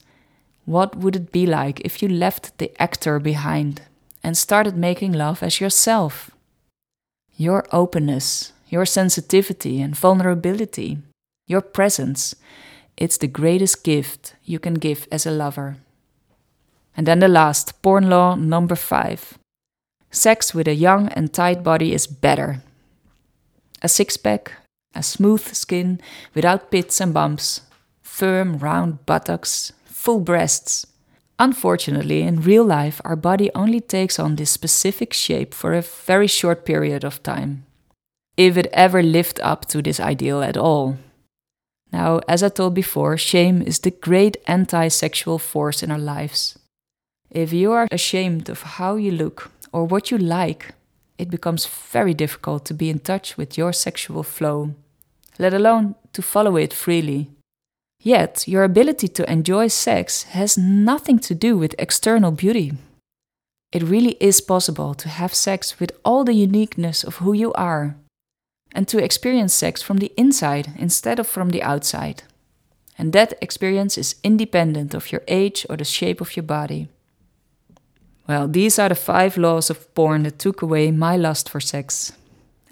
What 0.65 0.95
would 0.95 1.15
it 1.15 1.31
be 1.31 1.45
like 1.45 1.79
if 1.81 2.01
you 2.01 2.09
left 2.09 2.57
the 2.57 2.71
actor 2.81 3.19
behind 3.19 3.81
and 4.23 4.37
started 4.37 4.75
making 4.77 5.13
love 5.13 5.41
as 5.41 5.61
yourself? 5.61 6.31
Your 7.37 7.65
openness, 7.71 8.51
your 8.69 8.85
sensitivity 8.85 9.81
and 9.81 9.95
vulnerability, 9.95 10.97
your 11.47 11.61
presence, 11.61 12.35
it's 12.97 13.17
the 13.17 13.27
greatest 13.27 13.83
gift 13.83 14.35
you 14.43 14.59
can 14.59 14.73
give 14.73 15.07
as 15.11 15.25
a 15.25 15.31
lover. 15.31 15.77
And 16.95 17.07
then 17.07 17.19
the 17.19 17.27
last, 17.27 17.81
porn 17.81 18.09
law 18.09 18.35
number 18.35 18.75
five. 18.75 19.37
Sex 20.09 20.53
with 20.53 20.67
a 20.67 20.73
young 20.73 21.09
and 21.09 21.31
tight 21.31 21.63
body 21.63 21.93
is 21.93 22.07
better. 22.07 22.61
A 23.81 23.87
six 23.87 24.17
pack, 24.17 24.53
a 24.97 25.03
smooth 25.03 25.53
skin 25.53 26.01
without 26.33 26.71
pits 26.71 26.99
and 26.99 27.13
bumps, 27.13 27.61
firm, 28.01 28.57
round 28.57 29.05
buttocks, 29.05 29.71
full 29.85 30.19
breasts. 30.19 30.87
Unfortunately, 31.39 32.21
in 32.23 32.41
real 32.41 32.65
life, 32.65 32.99
our 33.05 33.15
body 33.15 33.51
only 33.53 33.79
takes 33.79 34.17
on 34.19 34.35
this 34.35 34.49
specific 34.49 35.13
shape 35.13 35.53
for 35.53 35.73
a 35.73 35.83
very 35.83 36.27
short 36.27 36.65
period 36.65 37.03
of 37.03 37.21
time, 37.21 37.65
if 38.35 38.57
it 38.57 38.67
ever 38.73 39.03
lived 39.03 39.39
up 39.43 39.67
to 39.67 39.81
this 39.81 39.99
ideal 39.99 40.41
at 40.41 40.57
all. 40.57 40.97
Now, 41.93 42.21
as 42.27 42.41
I 42.41 42.49
told 42.49 42.73
before, 42.73 43.17
shame 43.17 43.61
is 43.61 43.79
the 43.79 43.91
great 43.91 44.37
anti 44.47 44.87
sexual 44.87 45.37
force 45.37 45.83
in 45.83 45.91
our 45.91 45.99
lives. 45.99 46.57
If 47.29 47.53
you 47.53 47.71
are 47.71 47.87
ashamed 47.91 48.49
of 48.49 48.63
how 48.63 48.95
you 48.95 49.11
look 49.11 49.51
or 49.71 49.85
what 49.85 50.09
you 50.09 50.17
like, 50.17 50.73
it 51.17 51.29
becomes 51.29 51.65
very 51.65 52.13
difficult 52.13 52.65
to 52.65 52.73
be 52.73 52.89
in 52.89 52.99
touch 52.99 53.37
with 53.37 53.57
your 53.57 53.73
sexual 53.73 54.23
flow 54.23 54.73
let 55.39 55.53
alone 55.53 55.95
to 56.13 56.21
follow 56.21 56.55
it 56.57 56.73
freely. 56.73 57.29
Yet, 57.99 58.47
your 58.47 58.63
ability 58.63 59.07
to 59.09 59.31
enjoy 59.31 59.67
sex 59.67 60.23
has 60.23 60.57
nothing 60.57 61.19
to 61.19 61.35
do 61.35 61.57
with 61.57 61.75
external 61.79 62.31
beauty. 62.31 62.73
It 63.71 63.83
really 63.83 64.15
is 64.19 64.39
possible 64.39 64.93
to 64.93 65.09
have 65.09 65.33
sex 65.33 65.79
with 65.79 65.91
all 66.05 66.23
the 66.23 66.33
uniqueness 66.33 67.03
of 67.03 67.17
who 67.17 67.33
you 67.33 67.51
are, 67.53 67.97
and 68.71 68.87
to 68.87 69.03
experience 69.03 69.53
sex 69.53 69.81
from 69.81 69.97
the 69.97 70.11
inside 70.15 70.73
instead 70.77 71.19
of 71.19 71.27
from 71.27 71.49
the 71.49 71.63
outside. 71.63 72.23
And 72.97 73.13
that 73.13 73.33
experience 73.41 73.97
is 73.97 74.15
independent 74.23 74.93
of 74.93 75.11
your 75.11 75.21
age 75.27 75.65
or 75.69 75.77
the 75.77 75.85
shape 75.85 76.21
of 76.21 76.35
your 76.35 76.43
body. 76.43 76.87
Well, 78.27 78.47
these 78.47 78.79
are 78.79 78.89
the 78.89 78.95
five 78.95 79.37
laws 79.37 79.69
of 79.69 79.93
porn 79.93 80.23
that 80.23 80.39
took 80.39 80.61
away 80.61 80.91
my 80.91 81.15
lust 81.15 81.49
for 81.49 81.59
sex. 81.59 82.13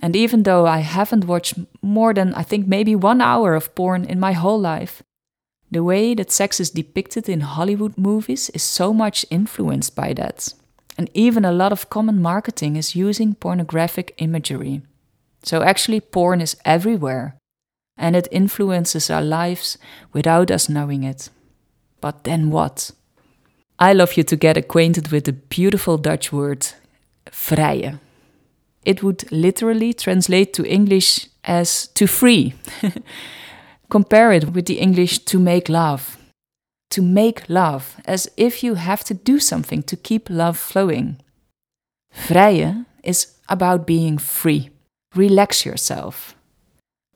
And 0.06 0.16
even 0.16 0.43
though 0.43 0.68
I 0.68 0.82
haven't 0.82 1.26
watched 1.26 1.56
more 1.82 2.14
than, 2.14 2.36
I 2.36 2.43
think, 2.43 2.68
maybe 2.68 2.95
one 2.95 3.22
hour 3.22 3.56
of 3.56 3.74
porn 3.74 4.06
in 4.06 4.20
my 4.20 4.34
whole 4.34 4.60
life, 4.60 5.01
the 5.72 5.84
way 5.84 6.14
that 6.14 6.32
sex 6.32 6.60
is 6.60 6.70
depicted 6.70 7.28
in 7.28 7.39
Hollywood 7.39 7.97
movies 7.97 8.51
is 8.51 8.62
so 8.62 8.93
much 8.93 9.26
influenced 9.32 9.95
by 9.95 10.14
that. 10.14 10.53
And 10.95 11.10
even 11.16 11.43
a 11.43 11.51
lot 11.51 11.72
of 11.72 11.89
common 11.89 12.22
marketing 12.22 12.76
is 12.76 12.95
using 12.95 13.34
pornographic 13.34 14.14
imagery. 14.20 14.84
So 15.41 15.64
actually, 15.64 16.01
porn 16.01 16.39
is 16.39 16.56
everywhere. 16.64 17.39
And 17.97 18.16
it 18.16 18.28
influences 18.32 19.10
our 19.10 19.24
lives 19.24 19.80
without 20.14 20.51
us 20.51 20.70
knowing 20.70 21.03
it. 21.03 21.32
But 21.99 22.26
then 22.26 22.51
what? 22.51 22.91
I 23.80 23.93
love 23.93 24.18
you 24.18 24.24
to 24.26 24.36
get 24.36 24.56
acquainted 24.56 25.08
with 25.08 25.24
the 25.24 25.34
beautiful 25.34 25.97
Dutch 25.97 26.32
word 26.32 26.68
vrije. 27.32 27.99
It 28.86 29.01
would 29.03 29.31
literally 29.31 29.93
translate 29.93 30.53
to 30.53 30.65
English 30.65 31.27
as 31.43 31.88
to 31.88 32.07
free. 32.07 32.53
Compare 33.89 34.31
it 34.31 34.53
with 34.53 34.65
the 34.65 34.79
English 34.79 35.19
to 35.25 35.39
make 35.39 35.69
love. 35.69 36.17
To 36.91 37.01
make 37.01 37.49
love, 37.49 37.97
as 38.05 38.29
if 38.38 38.63
you 38.63 38.75
have 38.75 39.03
to 39.05 39.13
do 39.13 39.39
something 39.39 39.83
to 39.83 39.97
keep 39.97 40.29
love 40.29 40.57
flowing. 40.57 41.17
Vrije 42.27 42.86
is 43.03 43.36
about 43.49 43.86
being 43.86 44.17
free. 44.17 44.69
Relax 45.15 45.65
yourself. 45.65 46.36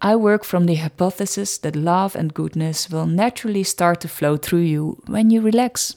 I 0.02 0.16
work 0.16 0.46
from 0.46 0.66
the 0.66 0.76
hypothesis 0.76 1.58
that 1.60 1.76
love 1.76 2.16
and 2.16 2.34
goodness 2.34 2.90
will 2.90 3.06
naturally 3.06 3.64
start 3.64 4.00
to 4.02 4.08
flow 4.08 4.38
through 4.38 4.62
you 4.62 5.02
when 5.08 5.30
you 5.30 5.42
relax. 5.42 5.96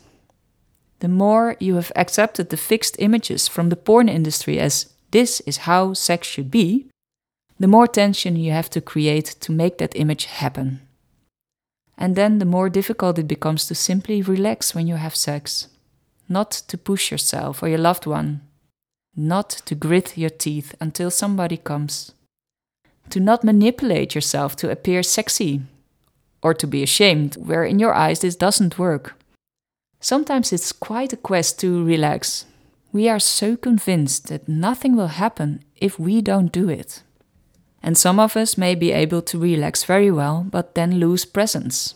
The 0.99 1.09
more 1.09 1.57
you 1.61 1.77
have 1.77 1.93
accepted 1.95 2.49
the 2.51 2.57
fixed 2.57 2.97
images 2.99 3.49
from 3.49 3.69
the 3.69 3.77
porn 3.77 4.09
industry 4.09 4.59
as 4.59 4.92
this 5.13 5.41
is 5.41 5.69
how 5.69 5.93
sex 5.95 6.27
should 6.27 6.51
be, 6.51 6.89
the 7.59 7.69
more 7.69 7.87
tension 7.87 8.35
you 8.35 8.51
have 8.51 8.69
to 8.71 8.81
create 8.81 9.27
to 9.41 9.53
make 9.53 9.79
that 9.79 9.95
image 9.95 10.25
happen. 10.25 10.81
And 11.97 12.17
then 12.17 12.39
the 12.39 12.45
more 12.45 12.69
difficult 12.69 13.19
it 13.19 13.29
becomes 13.29 13.67
to 13.67 13.75
simply 13.75 14.23
relax 14.23 14.75
when 14.75 14.89
you 14.89 14.97
have 14.97 15.15
sex, 15.15 15.69
not 16.29 16.51
to 16.51 16.77
push 16.77 17.11
yourself 17.13 17.63
or 17.63 17.69
your 17.69 17.79
loved 17.79 18.07
one, 18.07 18.41
not 19.15 19.51
to 19.67 19.75
grit 19.75 20.19
your 20.19 20.31
teeth 20.31 20.75
until 20.81 21.11
somebody 21.11 21.57
comes, 21.57 22.13
to 23.11 23.21
not 23.21 23.45
manipulate 23.45 24.15
yourself 24.15 24.57
to 24.57 24.71
appear 24.71 25.03
sexy 25.03 25.61
or 26.43 26.55
to 26.55 26.67
be 26.67 26.83
ashamed 26.83 27.37
where 27.37 27.65
in 27.65 27.79
your 27.79 27.95
eyes 27.95 28.21
this 28.21 28.35
doesn't 28.35 28.79
work. 28.79 29.15
Sometimes 30.01 30.53
it's 30.53 30.73
quite 30.73 31.13
a 31.13 31.17
quest 31.17 31.61
to 31.61 31.85
relax, 31.85 32.47
we 32.93 33.09
are 33.09 33.19
so 33.19 33.57
convinced 33.57 34.29
that 34.29 34.49
nothing 34.49 34.95
will 34.95 35.09
happen 35.09 35.65
if 35.77 35.99
we 35.99 36.21
don't 36.21 36.53
do 36.53 36.69
it. 36.69 37.03
And 37.83 37.97
some 37.97 38.21
of 38.21 38.37
us 38.37 38.59
may 38.59 38.75
be 38.75 38.93
able 38.93 39.23
to 39.23 39.39
relax 39.39 39.83
very 39.85 40.11
well, 40.11 40.47
but 40.49 40.75
then 40.75 41.01
lose 41.01 41.25
presence. 41.25 41.95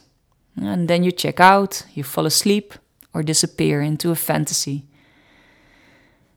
And 0.57 0.88
then 0.88 1.05
you 1.05 1.12
check 1.12 1.38
out, 1.38 1.84
you 1.94 2.03
fall 2.03 2.26
asleep, 2.26 2.74
or 3.12 3.22
disappear 3.22 3.82
into 3.82 4.11
a 4.11 4.16
fantasy. 4.16 4.86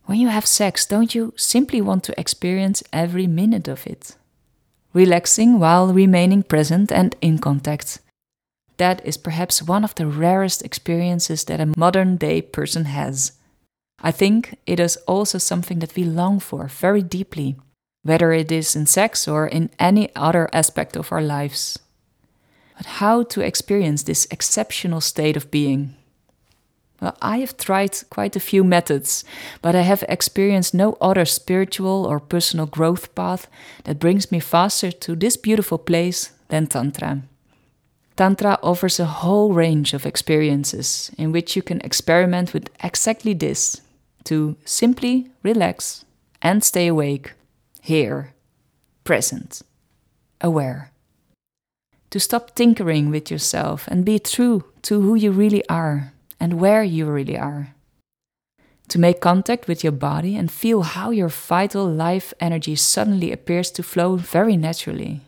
When 0.06 0.20
you 0.20 0.28
have 0.28 0.46
sex, 0.46 0.86
don't 0.86 1.16
you 1.16 1.34
simply 1.38 1.82
want 1.82 2.04
to 2.06 2.20
experience 2.20 2.84
every 2.92 3.28
minute 3.28 3.68
of 3.68 3.88
it? 3.88 4.18
Relaxing 4.94 5.60
while 5.60 5.94
remaining 5.94 6.44
present 6.44 6.92
and 6.92 7.16
in 7.22 7.40
contact. 7.40 8.00
That 8.78 9.06
is 9.06 9.18
perhaps 9.18 9.62
one 9.62 9.84
of 9.84 9.96
the 9.96 10.08
rarest 10.08 10.64
experiences 10.64 11.44
that 11.46 11.60
a 11.62 11.74
modern 11.78 12.18
day 12.18 12.42
person 12.42 12.86
has. 12.86 13.34
I 14.02 14.12
think 14.12 14.58
it 14.66 14.80
is 14.80 14.98
also 15.08 15.38
something 15.38 15.80
that 15.80 15.96
we 15.96 16.04
long 16.04 16.40
for 16.40 16.68
very 16.68 17.02
deeply, 17.02 17.58
whether 18.04 18.32
it 18.32 18.52
is 18.52 18.76
in 18.76 18.86
sex 18.86 19.28
or 19.28 19.48
in 19.48 19.70
any 19.78 20.10
other 20.16 20.50
aspect 20.54 20.96
of 20.96 21.12
our 21.12 21.22
lives. 21.22 21.78
But 22.78 22.86
how 22.86 23.24
to 23.24 23.42
experience 23.42 24.04
this 24.04 24.26
exceptional 24.32 25.02
state 25.02 25.36
of 25.36 25.52
being? 25.52 25.96
Well, 27.02 27.18
I 27.22 27.40
have 27.40 27.58
tried 27.58 27.98
quite 28.10 28.36
a 28.36 28.42
few 28.42 28.64
methods, 28.64 29.24
but 29.62 29.76
I 29.76 29.82
have 29.82 30.04
experienced 30.08 30.74
no 30.74 30.98
other 31.02 31.26
spiritual 31.26 32.06
or 32.06 32.20
personal 32.20 32.66
growth 32.66 33.14
path 33.16 33.48
that 33.84 34.00
brings 34.00 34.32
me 34.32 34.40
faster 34.40 34.92
to 34.92 35.16
this 35.16 35.38
beautiful 35.38 35.78
place 35.78 36.32
than 36.50 36.68
Tantra. 36.68 37.22
Tantra 38.16 38.60
offers 38.62 39.00
a 39.00 39.06
whole 39.06 39.54
range 39.54 39.94
of 39.94 40.06
experiences 40.06 41.12
in 41.18 41.32
which 41.32 41.56
you 41.56 41.62
can 41.62 41.80
experiment 41.82 42.54
with 42.54 42.70
exactly 42.84 43.34
this 43.34 43.82
to 44.30 44.56
simply 44.64 45.28
relax 45.42 46.06
and 46.40 46.64
stay 46.64 46.86
awake, 46.86 47.34
here, 47.82 48.36
present, 49.04 49.64
aware. 50.40 50.92
To 52.12 52.20
stop 52.20 52.54
tinkering 52.54 53.10
with 53.10 53.32
yourself 53.32 53.88
and 53.88 54.06
be 54.06 54.20
true 54.20 54.66
to 54.84 55.02
who 55.02 55.16
you 55.16 55.32
really 55.32 55.68
are 55.68 56.14
and 56.40 56.60
where 56.60 56.84
you 56.84 57.08
really 57.08 57.40
are. 57.40 57.74
To 58.90 59.00
make 59.00 59.20
contact 59.20 59.68
with 59.68 59.84
your 59.84 59.94
body 59.94 60.36
and 60.36 60.52
feel 60.52 60.84
how 60.84 61.10
your 61.10 61.30
vital 61.30 61.88
life 61.88 62.32
energy 62.40 62.76
suddenly 62.76 63.32
appears 63.32 63.72
to 63.72 63.82
flow 63.82 64.16
very 64.16 64.58
naturally. 64.58 65.22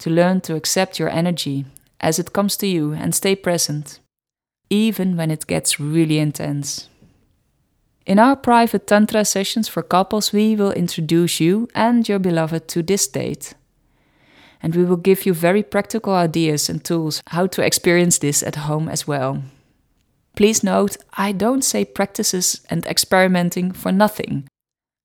To 0.00 0.10
learn 0.10 0.42
to 0.42 0.54
accept 0.54 0.98
your 0.98 1.08
energy 1.08 1.64
as 1.98 2.18
it 2.18 2.34
comes 2.34 2.58
to 2.58 2.66
you 2.66 2.92
and 2.92 3.14
stay 3.14 3.34
present, 3.34 4.00
even 4.68 5.16
when 5.16 5.30
it 5.30 5.46
gets 5.46 5.80
really 5.80 6.18
intense. 6.18 6.90
In 8.04 8.18
our 8.18 8.34
private 8.34 8.86
Tantra 8.86 9.24
sessions 9.24 9.68
for 9.68 9.82
couples, 9.82 10.32
we 10.32 10.56
will 10.56 10.72
introduce 10.72 11.38
you 11.38 11.68
and 11.74 12.08
your 12.08 12.18
beloved 12.18 12.66
to 12.68 12.82
this 12.82 13.02
state. 13.02 13.54
And 14.60 14.74
we 14.74 14.84
will 14.84 14.96
give 14.96 15.24
you 15.24 15.34
very 15.34 15.62
practical 15.62 16.12
ideas 16.12 16.68
and 16.68 16.84
tools 16.84 17.22
how 17.28 17.46
to 17.48 17.64
experience 17.64 18.18
this 18.18 18.42
at 18.42 18.56
home 18.56 18.88
as 18.88 19.06
well. 19.06 19.42
Please 20.34 20.64
note, 20.64 20.96
I 21.14 21.32
don't 21.32 21.62
say 21.62 21.84
practices 21.84 22.62
and 22.70 22.86
experimenting 22.86 23.72
for 23.72 23.92
nothing, 23.92 24.48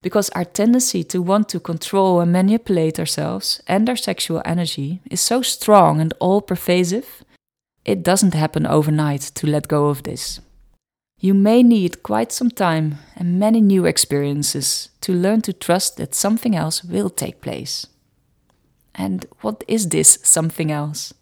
because 0.02 0.30
our 0.30 0.46
tendency 0.46 1.04
to 1.04 1.22
want 1.22 1.50
to 1.50 1.60
control 1.60 2.22
and 2.22 2.32
manipulate 2.32 3.00
ourselves 3.00 3.62
and 3.68 3.90
our 3.90 3.96
sexual 3.96 4.42
energy 4.46 5.02
is 5.12 5.20
so 5.20 5.42
strong 5.42 6.00
and 6.00 6.14
all 6.20 6.42
pervasive, 6.42 7.24
it 7.84 8.04
doesn't 8.04 8.34
happen 8.34 8.66
overnight 8.66 9.22
to 9.22 9.48
let 9.48 9.68
go 9.68 9.88
of 9.88 10.04
this. 10.04 10.40
You 11.20 11.34
may 11.34 11.64
need 11.64 12.04
quite 12.04 12.32
some 12.32 12.52
time 12.52 13.00
and 13.16 13.40
many 13.40 13.62
new 13.62 13.86
experiences 13.86 14.90
to 15.02 15.14
learn 15.14 15.42
to 15.42 15.54
trust 15.54 15.98
that 15.98 16.14
something 16.14 16.56
else 16.56 16.84
will 16.84 17.10
take 17.10 17.42
place. 17.42 17.88
And 18.94 19.26
what 19.42 19.64
is 19.68 19.90
this 19.90 20.20
something 20.24 20.72
else? 20.72 21.14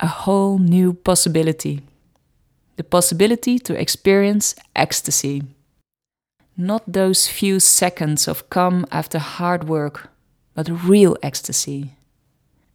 A 0.00 0.06
whole 0.06 0.58
new 0.58 0.92
possibility 0.92 1.82
the 2.76 2.84
possibility 2.84 3.58
to 3.58 3.78
experience 3.78 4.54
ecstasy. 4.74 5.42
Not 6.56 6.82
those 6.92 7.28
few 7.28 7.60
seconds 7.60 8.28
of 8.28 8.48
calm 8.50 8.86
after 8.90 9.18
hard 9.18 9.68
work, 9.68 10.10
but 10.54 10.68
real 10.88 11.16
ecstasy. 11.22 11.92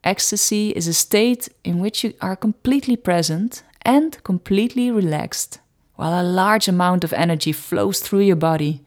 Ecstasy 0.04 0.70
is 0.70 0.88
a 0.88 0.94
state 0.94 1.50
in 1.64 1.80
which 1.80 2.04
you 2.04 2.14
are 2.22 2.36
completely 2.36 2.96
present 2.96 3.64
and 3.82 4.24
completely 4.24 4.92
relaxed, 4.92 5.60
while 5.98 6.20
a 6.20 6.24
large 6.24 6.70
amount 6.70 7.04
of 7.04 7.12
energy 7.12 7.52
flows 7.52 8.00
through 8.00 8.22
your 8.22 8.38
body. 8.38 8.82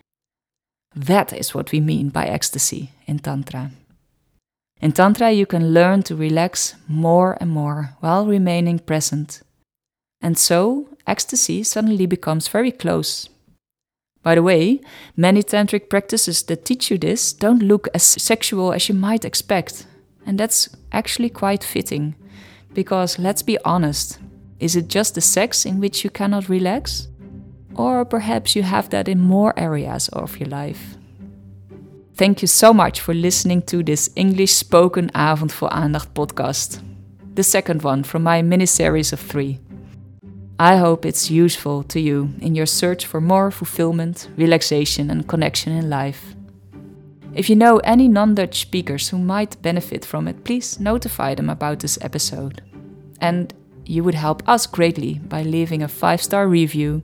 That 0.96 1.32
is 1.32 1.54
what 1.54 1.72
we 1.72 1.80
mean 1.80 2.08
by 2.08 2.26
ecstasy 2.26 2.92
in 3.06 3.18
Tantra. 3.18 3.72
In 4.80 4.92
Tantra, 4.92 5.30
you 5.30 5.44
can 5.44 5.74
learn 5.74 6.02
to 6.04 6.16
relax 6.16 6.74
more 6.88 7.36
and 7.40 7.50
more 7.50 7.90
while 8.00 8.26
remaining 8.26 8.78
present. 8.78 9.42
And 10.22 10.38
so, 10.38 10.88
ecstasy 11.06 11.62
suddenly 11.62 12.06
becomes 12.06 12.48
very 12.48 12.72
close. 12.72 13.28
By 14.22 14.34
the 14.34 14.42
way, 14.42 14.80
many 15.16 15.42
tantric 15.42 15.88
practices 15.88 16.42
that 16.44 16.64
teach 16.64 16.90
you 16.90 16.98
this 16.98 17.32
don't 17.32 17.62
look 17.62 17.88
as 17.94 18.02
sexual 18.02 18.72
as 18.72 18.88
you 18.88 18.94
might 18.94 19.24
expect. 19.24 19.86
And 20.26 20.38
that's 20.38 20.68
actually 20.92 21.30
quite 21.30 21.64
fitting. 21.64 22.14
Because 22.74 23.18
let's 23.18 23.42
be 23.42 23.58
honest, 23.64 24.18
is 24.60 24.76
it 24.76 24.88
just 24.88 25.14
the 25.14 25.20
sex 25.20 25.64
in 25.64 25.80
which 25.80 26.04
you 26.04 26.10
cannot 26.10 26.48
relax? 26.48 27.08
Or 27.74 28.04
perhaps 28.04 28.54
you 28.54 28.62
have 28.62 28.90
that 28.90 29.08
in 29.08 29.18
more 29.18 29.58
areas 29.58 30.08
of 30.08 30.38
your 30.38 30.48
life. 30.48 30.96
Thank 32.14 32.42
you 32.42 32.48
so 32.48 32.74
much 32.74 33.00
for 33.00 33.14
listening 33.14 33.62
to 33.62 33.82
this 33.82 34.10
English 34.14 34.52
spoken 34.52 35.10
Avond 35.14 35.52
vol 35.52 35.70
Aandacht 35.70 36.12
podcast, 36.12 36.82
the 37.34 37.42
second 37.42 37.82
one 37.82 38.02
from 38.02 38.22
my 38.22 38.42
mini 38.42 38.66
series 38.66 39.12
of 39.14 39.20
three. 39.20 39.58
I 40.58 40.76
hope 40.76 41.06
it's 41.06 41.30
useful 41.30 41.82
to 41.84 41.98
you 41.98 42.28
in 42.42 42.54
your 42.54 42.66
search 42.66 43.06
for 43.06 43.22
more 43.22 43.50
fulfillment, 43.50 44.28
relaxation, 44.36 45.08
and 45.10 45.26
connection 45.26 45.72
in 45.72 45.88
life. 45.88 46.34
If 47.32 47.48
you 47.48 47.56
know 47.56 47.78
any 47.78 48.08
non 48.08 48.34
Dutch 48.34 48.60
speakers 48.60 49.08
who 49.08 49.16
might 49.16 49.62
benefit 49.62 50.04
from 50.04 50.28
it, 50.28 50.44
please 50.44 50.78
notify 50.78 51.34
them 51.34 51.48
about 51.48 51.80
this 51.80 51.96
episode. 52.02 52.60
And 53.22 53.54
you 53.90 54.04
would 54.04 54.14
help 54.14 54.48
us 54.48 54.68
greatly 54.68 55.14
by 55.14 55.42
leaving 55.42 55.82
a 55.82 55.88
five 55.88 56.22
star 56.22 56.46
review 56.46 57.02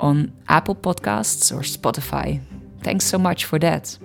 on 0.00 0.32
Apple 0.48 0.74
Podcasts 0.74 1.52
or 1.52 1.60
Spotify. 1.60 2.40
Thanks 2.82 3.04
so 3.04 3.18
much 3.18 3.44
for 3.44 3.60
that. 3.60 3.96